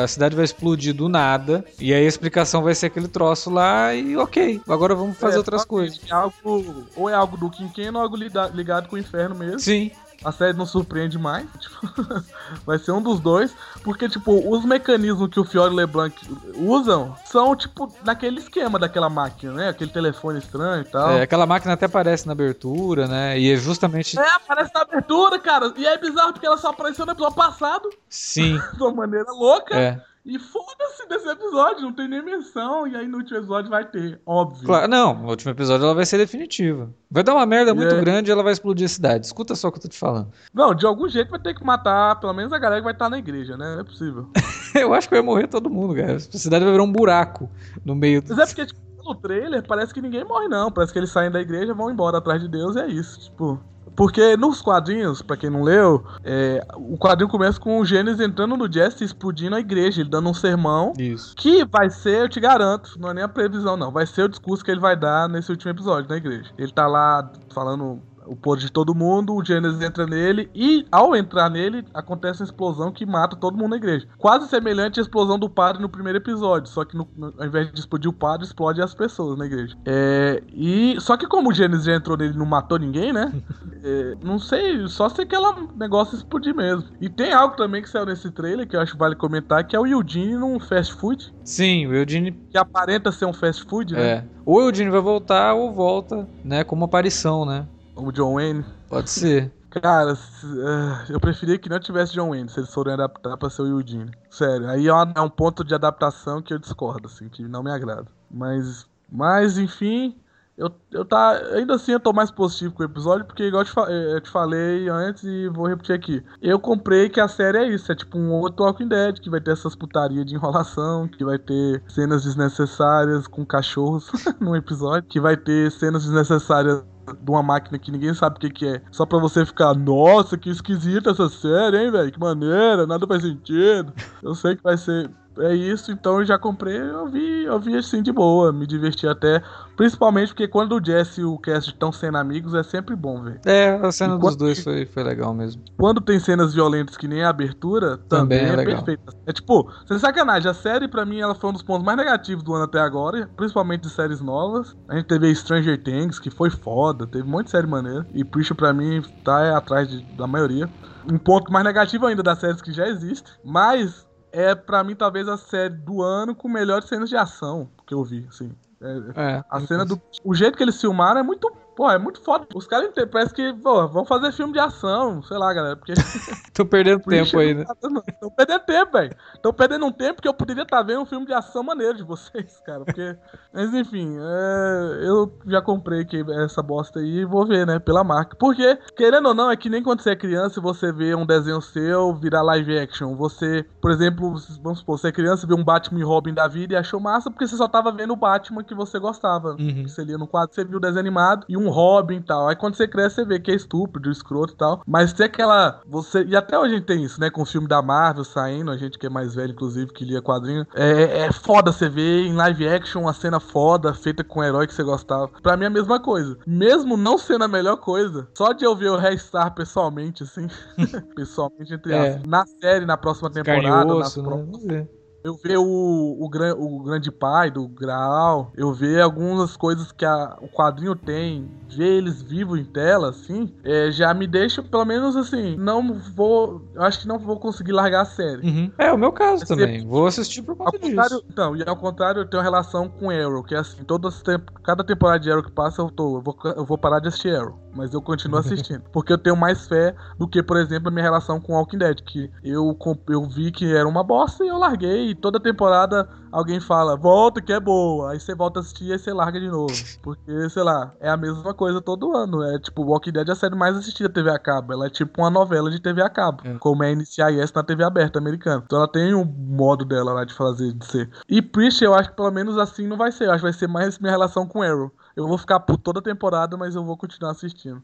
a, 0.01 0.05
a 0.05 0.09
cidade 0.09 0.35
vai 0.35 0.45
explodir 0.45 0.95
do 0.95 1.09
nada. 1.09 1.65
E 1.79 1.93
aí 1.95 2.05
a 2.05 2.09
explicação 2.09 2.63
vai 2.63 2.75
ser 2.75 2.87
aquele 2.87 3.09
troço 3.09 3.51
lá 3.51 3.95
e 3.95 4.17
ok. 4.17 4.61
Agora 4.69 4.95
vamos 4.95 5.17
fazer 5.19 5.37
É, 5.37 5.39
outras 5.39 5.61
só 5.63 5.65
que 5.67 5.71
coisas. 5.71 6.01
é 6.09 6.13
algo, 6.13 6.87
ou 6.97 7.09
é 7.09 7.15
algo 7.15 7.37
do 7.37 7.51
Quinqueno 7.51 7.99
ou 7.99 8.05
algo 8.05 8.17
lida- 8.17 8.49
ligado 8.55 8.89
com 8.89 8.97
o 8.97 8.99
inferno 8.99 9.35
mesmo. 9.37 9.61
Sim. 9.61 9.91
A 10.25 10.33
série 10.33 10.57
não 10.57 10.67
surpreende 10.67 11.19
mais. 11.19 11.47
tipo, 11.59 12.25
vai 12.67 12.79
ser 12.79 12.93
um 12.93 13.03
dos 13.03 13.21
dois. 13.21 13.55
Porque, 13.83 14.09
tipo, 14.09 14.33
os 14.51 14.65
mecanismos 14.65 15.29
que 15.31 15.41
o 15.41 15.45
Fiore 15.45 15.73
e 15.73 15.77
LeBlanc 15.77 16.15
usam 16.57 17.17
são, 17.25 17.57
tipo, 17.57 17.93
naquele 18.05 18.39
esquema 18.39 18.79
daquela 18.79 19.09
máquina, 19.09 19.53
né? 19.53 19.69
Aquele 19.71 19.91
telefone 19.91 20.39
estranho 20.39 20.83
e 20.83 20.85
tal. 20.85 21.11
É, 21.13 21.23
aquela 21.23 21.47
máquina 21.47 21.73
até 21.73 21.87
aparece 21.87 22.27
na 22.27 22.33
abertura, 22.33 23.07
né? 23.07 23.39
E 23.39 23.53
é 23.53 23.57
justamente. 23.57 24.19
É, 24.19 24.35
aparece 24.35 24.71
na 24.75 24.83
abertura, 24.83 25.39
cara. 25.39 25.73
E 25.77 25.87
é 25.87 25.97
bizarro 25.97 26.33
porque 26.33 26.47
ela 26.47 26.59
só 26.59 26.69
apareceu 26.69 27.07
no 27.07 27.13
episódio 27.13 27.37
passado, 27.37 27.89
Sim. 28.09 28.61
de 28.77 28.83
uma 28.83 28.93
maneira 28.93 29.31
louca. 29.33 29.75
É. 29.75 30.10
E 30.25 30.39
foda-se 30.39 31.09
desse 31.09 31.27
episódio, 31.29 31.81
não 31.83 31.93
tem 31.95 32.07
nem 32.07 32.23
menção. 32.23 32.87
E 32.87 32.95
aí 32.95 33.09
no 33.09 33.19
último 33.19 33.39
episódio 33.39 33.71
vai 33.71 33.85
ter, 33.87 34.21
óbvio. 34.27 34.67
Claro, 34.67 34.87
não, 34.87 35.15
no 35.15 35.29
último 35.31 35.51
episódio 35.51 35.85
ela 35.85 35.95
vai 35.95 36.05
ser 36.05 36.19
definitiva. 36.19 36.91
Vai 37.11 37.23
dar 37.23 37.35
uma 37.35 37.47
merda 37.47 37.75
muito 37.75 37.95
É. 37.95 38.01
grande 38.01 38.31
e 38.31 38.33
ela 38.33 38.43
vai 38.43 38.53
explodir 38.53 38.85
a 38.85 38.89
cidade. 38.89 39.25
Escuta 39.27 39.55
só 39.55 39.69
o 39.69 39.73
que 39.73 39.79
eu 39.79 39.83
tô 39.83 39.89
te 39.89 39.99
falando. 39.99 40.31
Não, 40.53 40.75
de 40.75 40.85
algum 40.85 41.09
jeito 41.09 41.31
vai 41.31 41.41
ter 41.41 41.55
que 41.55 41.65
matar 41.65 42.21
pelo 42.21 42.35
menos 42.35 42.53
a 42.53 42.59
galera 42.59 42.81
que 42.81 42.85
vai 42.85 42.93
estar 42.93 43.09
na 43.09 43.19
igreja, 43.19 43.57
né? 43.57 43.75
Não 43.75 43.81
é 43.81 43.85
possível. 43.85 44.29
Eu 44.75 44.93
acho 44.93 45.09
que 45.09 45.15
vai 45.15 45.25
morrer 45.25 45.47
todo 45.49 45.71
mundo, 45.71 45.95
cara. 45.95 46.17
A 46.17 46.21
cidade 46.21 46.65
vai 46.65 46.73
virar 46.73 46.85
um 46.85 46.93
buraco 46.93 47.49
no 47.85 47.95
meio 47.95 48.21
do. 48.23 48.29
Mas 48.37 48.39
é 48.39 48.47
porque, 48.47 48.67
tipo, 48.67 48.81
pelo 48.99 49.15
trailer, 49.15 49.67
parece 49.67 49.93
que 49.95 50.03
ninguém 50.03 50.25
morre, 50.25 50.49
não. 50.49 50.71
Parece 50.71 50.93
que 50.93 50.99
eles 50.99 51.11
saem 51.11 51.31
da 51.31 51.41
igreja, 51.41 51.73
vão 51.73 51.91
embora 51.91 52.19
atrás 52.19 52.41
de 52.43 52.47
Deus 52.49 52.77
e 52.77 52.81
é 52.81 52.87
isso. 52.89 53.19
Tipo. 53.21 53.59
Porque 53.97 54.37
nos 54.37 54.63
quadrinhos, 54.63 55.21
pra 55.21 55.37
quem 55.37 55.51
não 55.51 55.63
leu, 55.63 56.05
é, 56.25 56.65
o 56.77 56.97
quadrinho 56.97 57.29
começa 57.29 57.61
com 57.61 57.79
o 57.79 57.85
Gênesis 57.85 58.21
entrando 58.21 58.57
no 58.57 58.73
Jesse 58.73 59.03
e 59.03 59.07
explodindo 59.07 59.57
a 59.57 59.61
igreja, 59.61 60.01
ele 60.01 60.09
dando 60.09 60.31
um 60.31 60.35
sermão. 60.35 60.93
Isso. 60.99 61.35
Que 61.37 61.65
vai 61.65 61.91
ser, 61.91 62.23
eu 62.23 62.29
te 62.29 62.41
garanto, 62.41 62.99
não 62.99 63.11
é 63.11 63.15
nem 63.15 63.25
a 63.25 63.29
previsão, 63.29 63.77
não. 63.77 63.91
Vai 63.91 64.07
ser 64.07 64.23
o 64.23 64.29
discurso 64.29 64.65
que 64.65 64.71
ele 64.71 64.81
vai 64.81 64.97
dar 64.97 65.29
nesse 65.29 65.51
último 65.51 65.71
episódio 65.71 66.09
na 66.09 66.17
igreja. 66.17 66.51
Ele 66.57 66.73
tá 66.73 66.87
lá 66.87 67.31
falando 67.53 68.01
o 68.27 68.37
poder 68.37 68.61
de 68.63 68.71
todo 68.73 68.95
mundo, 68.95 69.35
o 69.35 69.45
Gênesis 69.45 69.81
entra 69.81 70.07
nele, 70.07 70.51
e 70.55 70.87
ao 70.93 71.17
entrar 71.17 71.49
nele, 71.51 71.85
acontece 71.95 72.41
uma 72.43 72.45
explosão 72.47 72.93
que 72.93 73.05
mata 73.07 73.35
todo 73.37 73.57
mundo 73.57 73.71
na 73.71 73.77
igreja. 73.77 74.07
Quase 74.19 74.49
semelhante 74.49 75.01
à 75.01 75.03
explosão 75.03 75.39
do 75.39 75.49
padre 75.49 75.81
no 75.83 75.89
primeiro 75.89 76.19
episódio, 76.19 76.69
só 76.71 76.85
que 76.85 76.97
no- 76.97 77.09
no- 77.17 77.33
ao 77.39 77.47
invés 77.47 77.73
de 77.73 77.79
explodir 77.81 78.11
o 78.11 78.13
padre, 78.13 78.47
explode 78.47 78.81
as 78.83 78.95
pessoas 78.95 79.39
na 79.39 79.47
igreja. 79.47 79.77
É, 79.87 80.43
e 80.53 80.97
Só 81.01 81.17
que 81.17 81.27
como 81.27 81.51
o 81.51 81.53
Gênesis 81.55 81.87
já 81.87 81.95
entrou 81.95 82.17
nele 82.17 82.35
e 82.35 82.39
não 82.39 82.47
matou 82.47 82.79
ninguém, 82.79 83.13
né? 83.13 83.33
É, 83.83 84.15
não 84.23 84.39
sei, 84.39 84.87
só 84.89 85.09
se 85.09 85.23
aquele 85.23 85.43
negócio 85.75 86.15
explodir 86.15 86.55
mesmo. 86.55 86.85
E 87.01 87.09
tem 87.09 87.33
algo 87.33 87.57
também 87.57 87.81
que 87.81 87.89
saiu 87.89 88.05
nesse 88.05 88.31
trailer 88.31 88.69
que 88.69 88.77
eu 88.77 88.81
acho 88.81 88.93
que 88.93 88.99
vale 88.99 89.15
comentar, 89.17 89.65
que 89.67 89.75
é 89.75 89.81
o 89.81 89.87
Eugene 89.87 90.37
num 90.37 90.61
fast 90.61 90.93
food 90.93 91.33
Sim, 91.43 91.87
o 91.87 91.95
Eugene. 91.95 92.33
que 92.51 92.59
aparenta 92.59 93.11
ser 93.11 93.25
um 93.25 93.33
fast 93.33 93.65
food, 93.65 93.95
né? 93.95 94.03
É. 94.07 94.25
Ou 94.45 94.57
o 94.59 94.69
Eugene 94.69 94.91
vai 94.91 95.01
voltar 95.01 95.55
ou 95.55 95.73
volta, 95.73 96.29
né? 96.45 96.63
Como 96.63 96.85
aparição, 96.85 97.47
né? 97.47 97.65
O 98.03 98.13
John 98.13 98.35
Wayne. 98.35 98.65
Pode 98.89 99.11
ser. 99.11 99.53
Cara, 99.71 100.13
eh, 100.13 101.07
eu 101.11 101.21
preferia 101.21 101.57
que 101.57 101.69
não 101.69 101.79
tivesse 101.79 102.13
John 102.13 102.31
Wayne, 102.31 102.49
se 102.49 102.59
eles 102.59 102.75
forem 102.75 102.93
adaptar 102.93 103.37
pra 103.37 103.49
ser 103.49 103.63
o 103.63 103.67
Eugene. 103.69 104.11
Sério, 104.29 104.69
aí 104.69 104.89
é, 104.89 104.91
é 104.91 105.21
um 105.21 105.31
ponto 105.31 105.63
de 105.63 105.75
adaptação 105.75 106.43
que 106.43 106.53
eu 106.53 106.59
discordo, 106.59 107.07
assim, 107.07 107.29
que 107.29 107.43
não 107.45 107.63
me 107.63 107.71
agrada. 107.71 108.07
Mas, 108.29 108.87
mas 109.09 109.59
enfim, 109.59 110.17
eu, 110.61 110.71
eu 110.93 111.07
tá, 111.07 111.41
ainda 111.55 111.77
assim 111.77 111.93
eu 111.93 111.99
tô 111.99 112.13
mais 112.13 112.31
positivo 112.31 112.75
com 112.75 112.83
o 112.83 112.87
episódio, 112.87 113.25
porque 113.25 113.45
igual 113.45 113.63
eu 113.63 113.65
te, 113.65 113.93
eh, 113.93 114.17
eu 114.17 114.21
te 114.21 114.29
falei 114.29 114.89
antes 114.91 115.25
e 115.25 115.49
vou 115.49 115.67
repetir 115.67 115.95
aqui. 115.95 116.23
Eu 116.43 116.61
comprei 116.61 117.09
que 117.09 117.19
a 117.19 117.29
série 117.29 117.57
é 117.57 117.69
isso, 117.69 117.91
é 117.91 117.95
tipo 117.95 118.19
um 118.19 118.33
outro 118.33 118.65
Walking 118.65 118.89
Dead, 118.89 119.21
que 119.21 119.31
vai 119.31 119.41
ter 119.41 119.53
essas 119.53 119.75
putarias 119.75 120.27
de 120.27 120.35
enrolação, 120.35 121.09
que 121.09 121.25
vai 121.25 121.39
ter 121.39 121.83
cenas 121.89 122.25
desnecessárias 122.25 123.27
com 123.27 123.47
cachorros 123.47 124.11
num 124.39 124.55
episódio, 124.55 125.09
que 125.09 125.19
vai 125.19 125.37
ter 125.37 125.71
cenas 125.71 126.05
desnecessárias 126.05 126.85
de 127.15 127.31
uma 127.31 127.43
máquina 127.43 127.79
que 127.79 127.91
ninguém 127.91 128.15
sabe 128.15 128.37
o 128.37 128.41
que, 128.41 128.51
que 128.51 128.67
é. 128.67 128.83
Só 128.91 129.07
pra 129.07 129.19
você 129.19 129.45
ficar, 129.45 129.75
nossa, 129.75 130.37
que 130.37 130.51
esquisita 130.51 131.11
essa 131.11 131.29
série, 131.29 131.79
hein, 131.79 131.91
velho? 131.91 132.13
Que 132.13 132.21
maneira, 132.21 132.87
nada 132.87 133.07
faz 133.07 133.23
sentido. 133.23 133.93
Eu 134.23 134.35
sei 134.35 134.57
que 134.57 134.63
vai 134.63 134.77
ser. 134.77 135.11
É 135.39 135.55
isso, 135.55 135.93
então 135.93 136.19
eu 136.19 136.25
já 136.25 136.39
comprei, 136.39 136.77
eu 136.77 137.09
vi, 137.09 137.45
eu 137.45 137.59
vi 137.61 137.77
assim 137.77 138.03
de 138.03 138.13
boa, 138.13 138.53
me 138.53 138.67
diverti 138.67 139.07
até. 139.07 139.43
Principalmente 139.77 140.29
porque 140.29 140.49
quando 140.49 140.73
o 140.77 140.85
Jesse 140.85 141.21
e 141.21 141.25
o 141.25 141.39
Cast 141.39 141.71
estão 141.71 141.93
sendo 141.93 142.19
amigos, 142.19 142.53
é 142.53 142.63
sempre 142.63 142.95
bom, 142.97 143.23
velho. 143.23 143.41
É, 143.47 143.71
a 143.71 143.91
cena 143.93 144.19
dos 144.19 144.37
dois 144.37 144.63
foi, 144.63 144.85
foi 144.85 145.03
legal 145.03 145.33
mesmo. 145.33 145.63
Quando 145.79 146.01
tem 146.01 146.19
cenas 146.19 146.53
violentas 146.53 146.97
que 146.97 147.09
nem 147.09 147.23
a 147.23 147.31
abertura, 147.31 147.97
Também 147.97 148.41
também, 148.41 148.41
é 148.41 148.53
é, 148.53 148.57
legal. 148.57 148.75
perfeita. 148.83 149.13
É 149.27 149.33
tipo, 149.33 149.71
sem 149.87 149.99
sacanagem, 149.99 150.51
a 150.51 150.55
série 150.55 150.89
pra 150.89 151.07
mim 151.07 151.21
ela 151.21 151.35
foi 151.35 151.49
um 151.51 151.53
dos 151.53 151.63
pontos 151.63 151.85
mais 151.85 151.97
negativos 151.97 152.43
do 152.43 152.53
ano 152.55 152.65
até 152.65 152.81
agora, 152.81 153.31
principalmente 153.37 153.83
de 153.83 153.91
séries 153.91 154.21
novas. 154.21 154.77
A 154.89 154.97
gente 154.97 155.07
teve 155.07 155.35
Stranger 155.35 155.83
Things, 155.83 156.19
que 156.19 156.31
foi 156.31 156.51
foda, 156.51 157.07
teve 157.07 157.25
um 157.25 157.31
monte 157.31 157.47
de 157.47 157.53
série 157.53 157.67
maneira. 157.67 158.07
E 158.13 158.25
Preacher 158.25 158.57
pra 158.57 158.73
mim 158.75 159.01
tá 159.25 159.57
atrás 159.57 159.89
de- 159.89 160.03
da 160.17 160.27
maioria. 160.27 160.69
Um 161.11 161.19
ponto 161.19 161.51
mais 161.51 161.65
negativo 161.65 162.05
ainda 162.07 162.23
das 162.23 162.39
séries 162.39 162.61
que 162.61 162.73
já 162.73 162.87
existem, 162.89 163.33
mas 163.43 164.07
é 164.33 164.55
pra 164.55 164.83
mim 164.85 164.95
talvez 164.95 165.29
a 165.29 165.37
série 165.37 165.75
do 165.75 166.03
ano 166.03 166.35
com 166.35 166.49
melhores 166.49 166.87
cenas 166.89 167.09
de 167.09 167.17
ação 167.17 167.69
que 167.87 167.95
eu 167.95 168.05
vi, 168.05 168.27
assim. 168.29 168.53
É, 168.83 169.37
É. 169.37 169.45
a 169.51 169.61
cena 169.61 169.85
do. 169.85 170.01
O 170.25 170.35
jeito 170.35 170.57
que 170.57 170.63
eles 170.63 170.81
filmaram 170.81 171.21
é 171.21 171.23
muito. 171.23 171.53
Pô, 171.81 171.91
é 171.91 171.97
muito 171.97 172.21
foda. 172.21 172.47
Os 172.55 172.67
caras 172.67 172.91
parece 173.11 173.33
que, 173.33 173.55
pô, 173.55 173.89
vão 173.89 174.05
fazer 174.05 174.33
filme 174.33 174.53
de 174.53 174.59
ação, 174.59 175.23
sei 175.23 175.39
lá, 175.39 175.51
galera. 175.51 175.77
Porque. 175.77 175.95
Tô 176.53 176.67
perdendo 176.67 177.01
tempo 177.01 177.39
aí, 177.39 177.55
né? 177.55 177.63
Estão 177.63 178.31
perdendo 178.37 178.61
tempo, 178.67 178.93
velho. 178.93 179.17
Estão 179.35 179.53
perdendo 179.55 179.87
um 179.87 179.91
tempo 179.91 180.21
que 180.21 180.29
eu 180.29 180.35
poderia 180.35 180.65
estar 180.65 180.83
vendo 180.83 181.01
um 181.01 181.07
filme 181.07 181.25
de 181.25 181.33
ação 181.33 181.63
maneiro 181.63 181.97
de 181.97 182.03
vocês, 182.03 182.61
cara. 182.67 182.85
Porque. 182.85 183.17
Mas 183.51 183.73
enfim, 183.73 184.15
é, 184.21 185.09
eu 185.09 185.33
já 185.47 185.63
comprei 185.63 186.05
que 186.05 186.23
essa 186.45 186.63
bosta 186.63 187.01
aí 187.01 187.21
e 187.21 187.25
vou 187.25 187.47
ver, 187.47 187.67
né? 187.67 187.79
Pela 187.79 188.05
marca. 188.05 188.37
Porque, 188.39 188.79
querendo 188.95 189.29
ou 189.29 189.35
não, 189.35 189.51
é 189.51 189.57
que 189.57 189.71
nem 189.71 189.83
quando 189.83 190.03
você 190.03 190.11
é 190.11 190.17
criança 190.17 190.61
e 190.61 190.63
você 190.63 190.93
vê 190.93 191.15
um 191.15 191.25
desenho 191.25 191.63
seu 191.63 192.15
virar 192.15 192.43
live 192.43 192.79
action. 192.79 193.17
Você 193.17 193.65
por 193.81 193.91
exemplo, 193.91 194.35
vamos 194.63 194.81
supor, 194.81 194.99
você 194.99 195.09
é 195.09 195.13
criança, 195.13 195.47
vê 195.47 195.55
um 195.55 195.65
Batman 195.65 196.01
e 196.01 196.03
Robin 196.03 196.35
da 196.35 196.47
vida 196.47 196.75
e 196.75 196.77
achou 196.77 197.01
massa 197.01 197.31
porque 197.31 197.47
você 197.47 197.57
só 197.57 197.67
tava 197.67 197.91
vendo 197.91 198.13
o 198.13 198.17
Batman 198.17 198.63
que 198.63 198.75
você 198.75 198.99
gostava. 198.99 199.57
Uhum. 199.59 199.89
Você 199.89 200.05
lia 200.05 200.19
no 200.19 200.27
quadro, 200.27 200.55
você 200.55 200.65
viu 200.65 200.77
o 200.77 200.81
desenho 200.81 201.01
animado 201.01 201.47
e 201.49 201.57
um 201.57 201.70
Robin 201.71 202.17
e 202.17 202.23
tal. 202.23 202.49
Aí 202.49 202.57
quando 202.57 202.75
você 202.75 202.87
cresce, 202.87 203.17
você 203.17 203.25
vê 203.25 203.41
que 203.41 203.51
é 203.51 203.55
estúpido, 203.55 204.11
escroto 204.11 204.55
e 204.55 204.57
tal. 204.57 204.83
Mas 204.87 205.13
tem 205.13 205.27
aquela. 205.27 205.81
Você. 205.87 206.25
E 206.25 206.37
até 206.37 206.59
hoje 206.59 206.75
a 206.75 206.77
gente 206.77 206.87
tem 206.87 207.03
isso, 207.05 207.21
né? 207.21 207.31
Com 207.31 207.43
o 207.43 207.47
filme 207.47 207.67
da 207.69 207.81
Marvel 207.83 208.25
saindo, 208.25 208.71
a 208.71 208.77
gente 208.77 208.99
que 208.99 209.07
é 209.07 209.11
mais 209.11 209.35
velho, 209.35 209.53
inclusive, 209.53 209.93
que 209.93 210.05
lia 210.05 210.23
quadrinho. 210.23 210.67
É, 210.75 211.27
é 211.27 211.33
foda 211.33 211.73
você 211.73 211.89
ver 211.89 212.27
em 212.27 212.35
live 212.35 212.69
action 212.69 213.03
uma 213.03 213.13
cena 213.13 213.41
foda, 213.41 213.95
feita 213.95 214.23
com 214.23 214.41
um 214.41 214.45
herói 214.45 214.67
que 214.67 214.75
você 214.75 214.83
gostava. 214.83 215.29
Pra 215.43 215.57
mim 215.57 215.65
é 215.65 215.69
a 215.69 215.71
mesma 215.71 216.01
coisa. 216.01 216.37
Mesmo 216.47 216.97
não 216.97 217.17
sendo 217.19 217.45
a 217.45 217.49
melhor 217.49 217.77
coisa, 217.77 218.29
só 218.37 218.53
de 218.53 218.65
eu 218.65 218.75
ver 218.77 218.91
o 218.91 218.97
Restar 218.97 219.55
pessoalmente, 219.55 220.23
assim. 220.23 220.47
pessoalmente, 221.15 221.73
entre 221.75 221.93
É. 221.93 222.09
aspas. 222.11 222.23
Na 222.27 222.45
série, 222.47 222.85
na 222.85 222.97
próxima 222.97 223.31
Carne 223.31 223.63
temporada, 223.63 223.95
nas 223.95 224.09
osso, 224.09 224.23
né? 224.23 224.29
próximas 224.29 224.51
Vamos 224.51 224.67
ver. 224.67 225.00
Eu 225.23 225.35
ver 225.37 225.59
o, 225.59 225.65
o, 225.65 226.25
o 226.25 226.83
grande 226.83 227.11
pai 227.11 227.51
do 227.51 227.69
Graal, 227.69 228.53
eu 228.57 228.73
ver 228.73 229.01
algumas 229.03 229.57
coisas 229.57 229.93
que 229.93 230.05
a- 230.05 230.37
o 230.41 230.49
quadrinho 230.49 230.95
tem, 230.97 231.51
ver 231.69 231.99
eles 231.99 232.23
vivos 232.23 232.59
em 232.59 232.65
tela, 232.65 233.11
assim, 233.11 233.53
é, 233.65 233.91
já 233.91 234.13
me 234.15 234.27
deixa, 234.27 234.63
pelo 234.63 234.85
menos 234.85 235.17
assim, 235.17 235.57
não 235.57 235.93
vou. 236.15 236.63
Eu 236.75 236.83
acho 236.83 237.01
que 237.01 237.09
não 237.09 237.19
vou 237.19 237.39
conseguir 237.39 237.73
largar 237.73 238.03
a 238.03 238.05
série. 238.07 238.47
Uhum. 238.47 238.73
É 238.79 238.93
o 238.93 238.99
meu 238.99 239.13
caso 239.13 239.47
Você- 239.47 239.55
também. 239.57 239.87
Vou 239.87 240.07
assistir 240.07 240.43
por 240.43 240.53
Ao 240.53 240.57
conta 240.59 240.79
contrário, 240.79 241.17
disso. 241.17 241.25
então, 241.31 241.57
e 241.57 241.63
ao 241.69 241.77
contrário, 241.77 242.21
eu 242.23 242.27
tenho 242.29 242.43
relação 242.43 242.89
com 242.89 243.11
Arrow, 243.11 243.43
que 243.45 243.55
é 243.55 243.59
assim, 243.59 243.85
todas 243.85 244.23
tempo, 244.23 244.53
cada 244.63 244.83
temporada 244.83 245.21
de 245.21 245.31
Arrow 245.31 245.43
que 245.43 245.53
passa, 245.53 245.83
eu, 245.83 245.91
tô, 245.91 246.17
eu, 246.17 246.23
vou, 246.23 246.37
eu 246.57 246.65
vou 246.65 246.79
parar 246.79 246.99
de 247.01 247.09
assistir 247.09 247.35
Arrow, 247.37 247.59
mas 247.75 247.93
eu 247.93 248.03
continuo 248.03 248.39
assistindo. 248.41 248.83
porque 248.93 249.13
eu 249.13 249.19
tenho 249.19 249.37
mais 249.37 249.67
fé 249.67 249.95
do 250.19 250.29
que, 250.29 250.43
por 250.43 250.57
exemplo, 250.57 250.89
a 250.89 250.91
minha 250.91 251.05
relação 251.05 251.41
com 251.41 251.55
Walking 251.55 251.79
Dead, 251.79 252.01
que 252.03 252.31
eu, 252.43 252.77
eu 253.09 253.29
vi 253.29 253.51
que 253.51 253.75
era 253.75 253.89
uma 253.89 254.03
bosta 254.03 254.45
e 254.45 254.49
eu 254.49 254.59
larguei, 254.59 255.11
e 255.11 255.15
toda 255.15 255.41
temporada 255.41 256.09
alguém 256.33 256.61
fala, 256.61 256.97
volta 256.97 257.41
que 257.41 257.53
é 257.53 257.61
boa, 257.61 258.13
aí 258.13 258.21
você 258.21 258.35
volta 258.35 258.61
a 258.61 258.63
assistir 258.63 258.85
e 258.85 258.93
aí 258.93 258.99
você 258.99 259.13
larga 259.13 259.41
de 259.41 259.49
novo. 259.49 259.75
Porque, 260.03 260.49
sei 260.51 260.63
lá, 260.63 260.93
é 261.01 261.09
a 261.09 261.17
mesma 261.17 261.53
coisa 261.55 261.81
todo 261.81 262.17
ano. 262.17 262.43
É 262.43 262.59
tipo, 262.59 262.83
Walking 262.83 263.13
Dead 263.13 263.29
é 263.29 263.33
a 263.33 263.35
série 263.35 263.55
mais 263.55 263.77
assistida 263.77 264.09
da 264.09 264.15
TV 264.15 264.31
a 264.31 264.39
cabo. 264.39 264.73
Ela 264.73 264.87
é 264.87 264.91
tipo 264.91 265.21
uma 265.21 265.31
novela 265.31 265.71
de 265.71 265.81
TV 265.81 266.03
a 266.03 266.09
cabo. 266.09 266.43
É. 266.45 266.55
Como 266.59 266.83
é 266.85 266.95
NCIS 266.95 267.53
na 267.55 267.63
TV 267.63 267.85
aberta 267.85 268.19
americana. 268.19 268.63
Então 268.65 268.79
ela 268.79 268.89
tem 268.89 269.15
um 269.15 269.25
modo 269.25 269.85
dela 269.85 270.13
lá 270.13 270.25
de 270.25 270.35
fazer, 270.35 270.73
de 270.73 270.87
ser. 270.87 271.11
E 271.29 271.43
Preach, 271.43 271.83
eu 271.83 271.95
acho 271.95 272.11
que 272.11 272.17
pelo 272.17 272.31
menos 272.31 272.57
assim 272.59 272.87
não 272.87 272.97
vai 272.97 273.13
ser. 273.13 273.27
Eu 273.27 273.33
acho 273.33 273.39
que 273.39 273.51
vai 273.51 273.53
ser 273.53 273.69
mais 273.69 273.99
minha 273.99 274.13
relação 274.13 274.47
com 274.47 274.63
Arrow. 274.63 274.91
Eu 275.21 275.29
vou 275.29 275.37
ficar 275.37 275.61
por 275.61 275.77
toda 275.77 276.01
a 276.01 276.03
temporada, 276.03 276.57
mas 276.57 276.75
eu 276.75 276.83
vou 276.83 276.97
continuar 276.97 277.33
assistindo. 277.33 277.83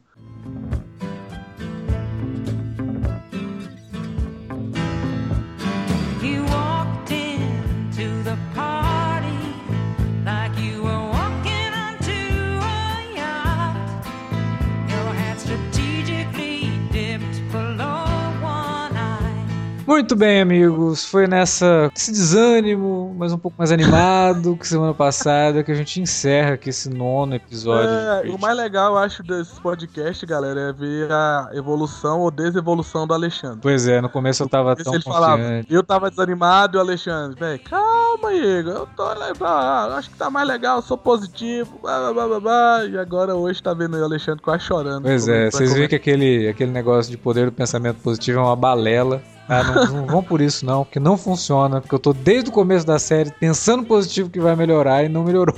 Muito 19.97 20.15
bem, 20.15 20.43
amigos. 20.43 21.07
Foi 21.07 21.27
nessa 21.27 21.91
esse 21.97 22.13
desânimo, 22.13 23.17
mas 23.19 23.33
um 23.33 23.39
pouco 23.39 23.57
mais 23.57 23.73
animado 23.73 24.55
que 24.55 24.69
semana 24.69 24.93
passada 24.93 25.65
que 25.65 25.73
a 25.73 25.75
gente 25.75 26.03
encerra 26.03 26.53
aqui 26.53 26.69
esse 26.69 26.91
nono 26.91 27.35
episódio. 27.35 27.89
É, 27.89 28.29
o 28.29 28.39
mais 28.39 28.55
legal, 28.55 28.93
eu 28.93 28.99
acho, 28.99 29.23
desse 29.23 29.59
podcast, 29.59 30.27
galera, 30.27 30.61
é 30.61 30.73
ver 30.75 31.11
a 31.11 31.49
evolução 31.55 32.21
ou 32.21 32.31
desevolução 32.31 33.07
do 33.07 33.15
Alexandre. 33.15 33.61
Pois 33.63 33.89
é, 33.89 34.03
no 34.03 34.11
começo 34.11 34.43
eu 34.43 34.49
tava 34.51 34.77
tão 34.77 34.93
ele 34.93 35.03
falava, 35.03 35.39
confiante. 35.39 35.73
eu 35.73 35.83
tava 35.83 36.11
desanimado 36.11 36.77
e 36.77 36.79
o 36.79 36.81
Alexandre, 36.83 37.41
velho, 37.41 37.61
calma, 37.61 38.35
Igor, 38.35 38.75
eu 38.75 38.89
tô 38.95 39.09
legal, 39.15 39.93
acho 39.93 40.11
que 40.11 40.17
tá 40.17 40.29
mais 40.29 40.47
legal, 40.47 40.83
sou 40.83 40.99
positivo, 40.99 41.79
blá, 41.81 41.99
blá, 41.99 42.13
blá, 42.13 42.29
blá, 42.29 42.41
blá. 42.41 42.85
E 42.85 42.99
agora 42.99 43.35
hoje 43.35 43.63
tá 43.63 43.73
vendo 43.73 43.97
o 43.97 44.05
Alexandre 44.05 44.43
quase 44.43 44.63
chorando. 44.63 45.05
Pois 45.05 45.27
é, 45.27 45.51
vocês 45.51 45.73
viram 45.73 45.89
que 45.89 45.97
aquele, 45.97 46.49
aquele 46.49 46.71
negócio 46.71 47.11
de 47.11 47.17
poder 47.17 47.47
do 47.47 47.53
pensamento 47.53 47.97
positivo 48.03 48.41
é 48.41 48.43
uma 48.43 48.55
balela. 48.55 49.23
Ah, 49.49 49.63
não, 49.63 49.87
não 49.99 50.07
vão 50.07 50.23
por 50.23 50.41
isso 50.41 50.67
não, 50.67 50.85
porque 50.85 50.99
não 50.99 51.17
funciona, 51.17 51.81
porque 51.81 51.95
eu 51.95 51.99
tô 51.99 52.13
desde 52.13 52.51
o 52.51 52.53
começo 52.53 52.87
da 52.87 52.99
série 52.99 53.31
pensando 53.31 53.85
positivo 53.85 54.29
que 54.29 54.41
vai 54.41 54.57
melhorar 54.57 55.05
e 55.05 55.09
não 55.09 55.23
melhorou. 55.25 55.55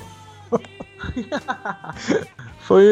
Foi. 2.60 2.84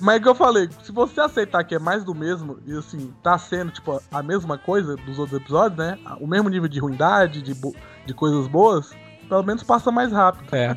Mas 0.00 0.16
é 0.16 0.20
que 0.20 0.28
eu 0.28 0.34
falei, 0.34 0.68
se 0.82 0.90
você 0.90 1.20
aceitar 1.20 1.62
que 1.64 1.74
é 1.74 1.78
mais 1.78 2.02
do 2.02 2.14
mesmo, 2.14 2.58
e 2.66 2.76
assim, 2.76 3.12
tá 3.22 3.38
sendo, 3.38 3.70
tipo, 3.70 4.00
a 4.10 4.22
mesma 4.22 4.58
coisa 4.58 4.96
dos 4.96 5.18
outros 5.18 5.40
episódios, 5.40 5.78
né? 5.78 5.98
O 6.20 6.26
mesmo 6.26 6.48
nível 6.48 6.68
de 6.68 6.80
ruindade, 6.80 7.40
de, 7.40 7.54
bo- 7.54 7.74
de 8.04 8.12
coisas 8.12 8.48
boas, 8.48 8.90
pelo 9.28 9.44
menos 9.44 9.62
passa 9.62 9.92
mais 9.92 10.10
rápido. 10.10 10.52
É. 10.54 10.76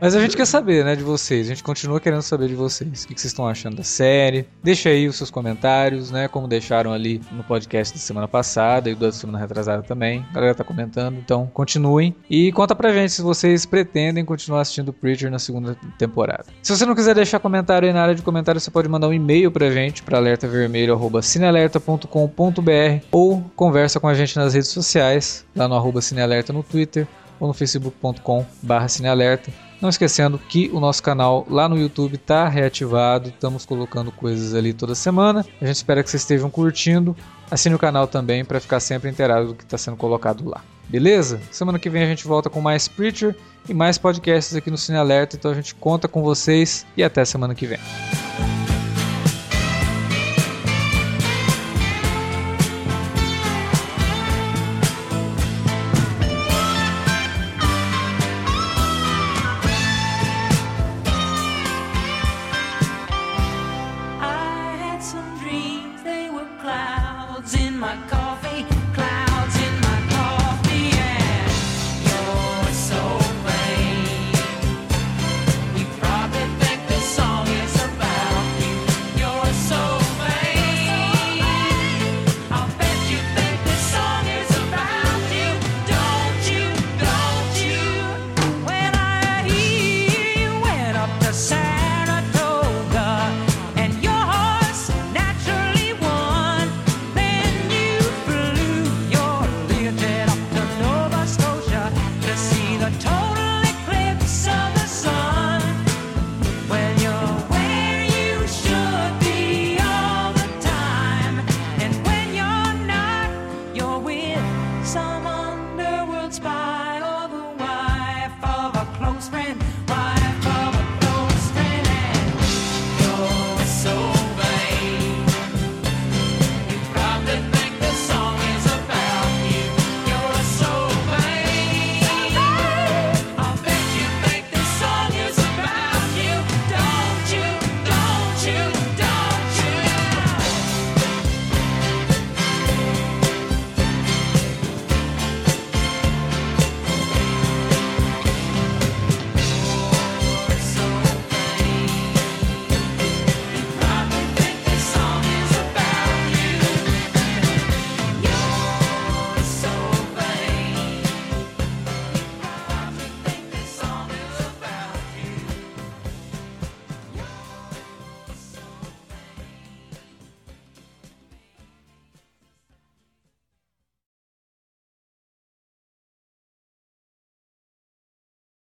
Mas 0.00 0.14
a 0.14 0.20
gente 0.20 0.36
quer 0.36 0.46
saber, 0.46 0.84
né, 0.84 0.94
de 0.96 1.02
vocês. 1.02 1.46
A 1.46 1.50
gente 1.50 1.62
continua 1.62 2.00
querendo 2.00 2.22
saber 2.22 2.48
de 2.48 2.54
vocês. 2.54 3.04
O 3.04 3.08
que 3.08 3.18
vocês 3.18 3.32
estão 3.32 3.48
achando 3.48 3.76
da 3.76 3.84
série? 3.84 4.46
Deixa 4.62 4.90
aí 4.90 5.08
os 5.08 5.16
seus 5.16 5.30
comentários, 5.30 6.10
né? 6.10 6.28
Como 6.28 6.48
deixaram 6.48 6.92
ali 6.92 7.22
no 7.32 7.42
podcast 7.44 7.94
da 7.94 8.00
semana 8.00 8.28
passada 8.28 8.90
e 8.90 8.94
do 8.94 9.04
da 9.04 9.12
semana 9.12 9.38
retrasada 9.38 9.82
também. 9.82 10.24
A 10.30 10.34
galera 10.34 10.54
tá 10.54 10.64
comentando, 10.64 11.18
então 11.18 11.50
continuem. 11.52 12.14
E 12.28 12.50
conta 12.52 12.74
pra 12.74 12.92
gente 12.92 13.12
se 13.12 13.22
vocês 13.22 13.64
pretendem 13.66 14.24
continuar 14.24 14.62
assistindo 14.62 14.92
Preacher 14.92 15.30
na 15.30 15.38
segunda 15.38 15.76
temporada. 15.98 16.46
Se 16.62 16.74
você 16.76 16.84
não 16.86 16.94
quiser 16.94 17.14
deixar 17.14 17.38
comentário 17.38 17.86
aí 17.86 17.94
na 17.94 18.02
área 18.02 18.14
de 18.14 18.22
comentário, 18.22 18.60
você 18.60 18.70
pode 18.70 18.88
mandar 18.88 19.08
um 19.08 19.12
e-mail 19.12 19.50
pra 19.50 19.70
gente, 19.70 20.02
pra 20.02 20.16
alertavermelho.cinealerta.com.br 20.18 23.04
ou 23.10 23.42
conversa 23.54 24.00
com 24.00 24.08
a 24.08 24.14
gente 24.14 24.36
nas 24.36 24.54
redes 24.54 24.70
sociais, 24.70 25.44
lá 25.54 25.68
no 25.68 25.74
arroba 25.74 26.00
cinealerta 26.00 26.50
no 26.52 26.62
Twitter 26.62 27.06
ou 27.38 27.48
no 27.48 27.54
facebook.com 27.54 28.46
barra 28.62 28.88
cinealerta. 28.88 29.52
Não 29.84 29.90
esquecendo 29.90 30.38
que 30.38 30.70
o 30.72 30.80
nosso 30.80 31.02
canal 31.02 31.46
lá 31.46 31.68
no 31.68 31.76
YouTube 31.76 32.14
está 32.14 32.48
reativado, 32.48 33.28
estamos 33.28 33.66
colocando 33.66 34.10
coisas 34.10 34.54
ali 34.54 34.72
toda 34.72 34.94
semana. 34.94 35.44
A 35.60 35.66
gente 35.66 35.76
espera 35.76 36.02
que 36.02 36.08
vocês 36.08 36.22
estejam 36.22 36.48
curtindo. 36.48 37.14
Assine 37.50 37.74
o 37.74 37.78
canal 37.78 38.06
também 38.06 38.46
para 38.46 38.58
ficar 38.60 38.80
sempre 38.80 39.10
inteirado 39.10 39.48
do 39.48 39.54
que 39.54 39.62
está 39.62 39.76
sendo 39.76 39.98
colocado 39.98 40.48
lá. 40.48 40.64
Beleza? 40.88 41.38
Semana 41.50 41.78
que 41.78 41.90
vem 41.90 42.02
a 42.02 42.06
gente 42.06 42.26
volta 42.26 42.48
com 42.48 42.62
mais 42.62 42.88
Preacher 42.88 43.36
e 43.68 43.74
mais 43.74 43.98
podcasts 43.98 44.56
aqui 44.56 44.70
no 44.70 44.78
Cine 44.78 44.96
Alerta. 44.96 45.36
Então 45.36 45.50
a 45.50 45.54
gente 45.54 45.74
conta 45.74 46.08
com 46.08 46.22
vocês 46.22 46.86
e 46.96 47.04
até 47.04 47.22
semana 47.22 47.54
que 47.54 47.66
vem. 47.66 47.78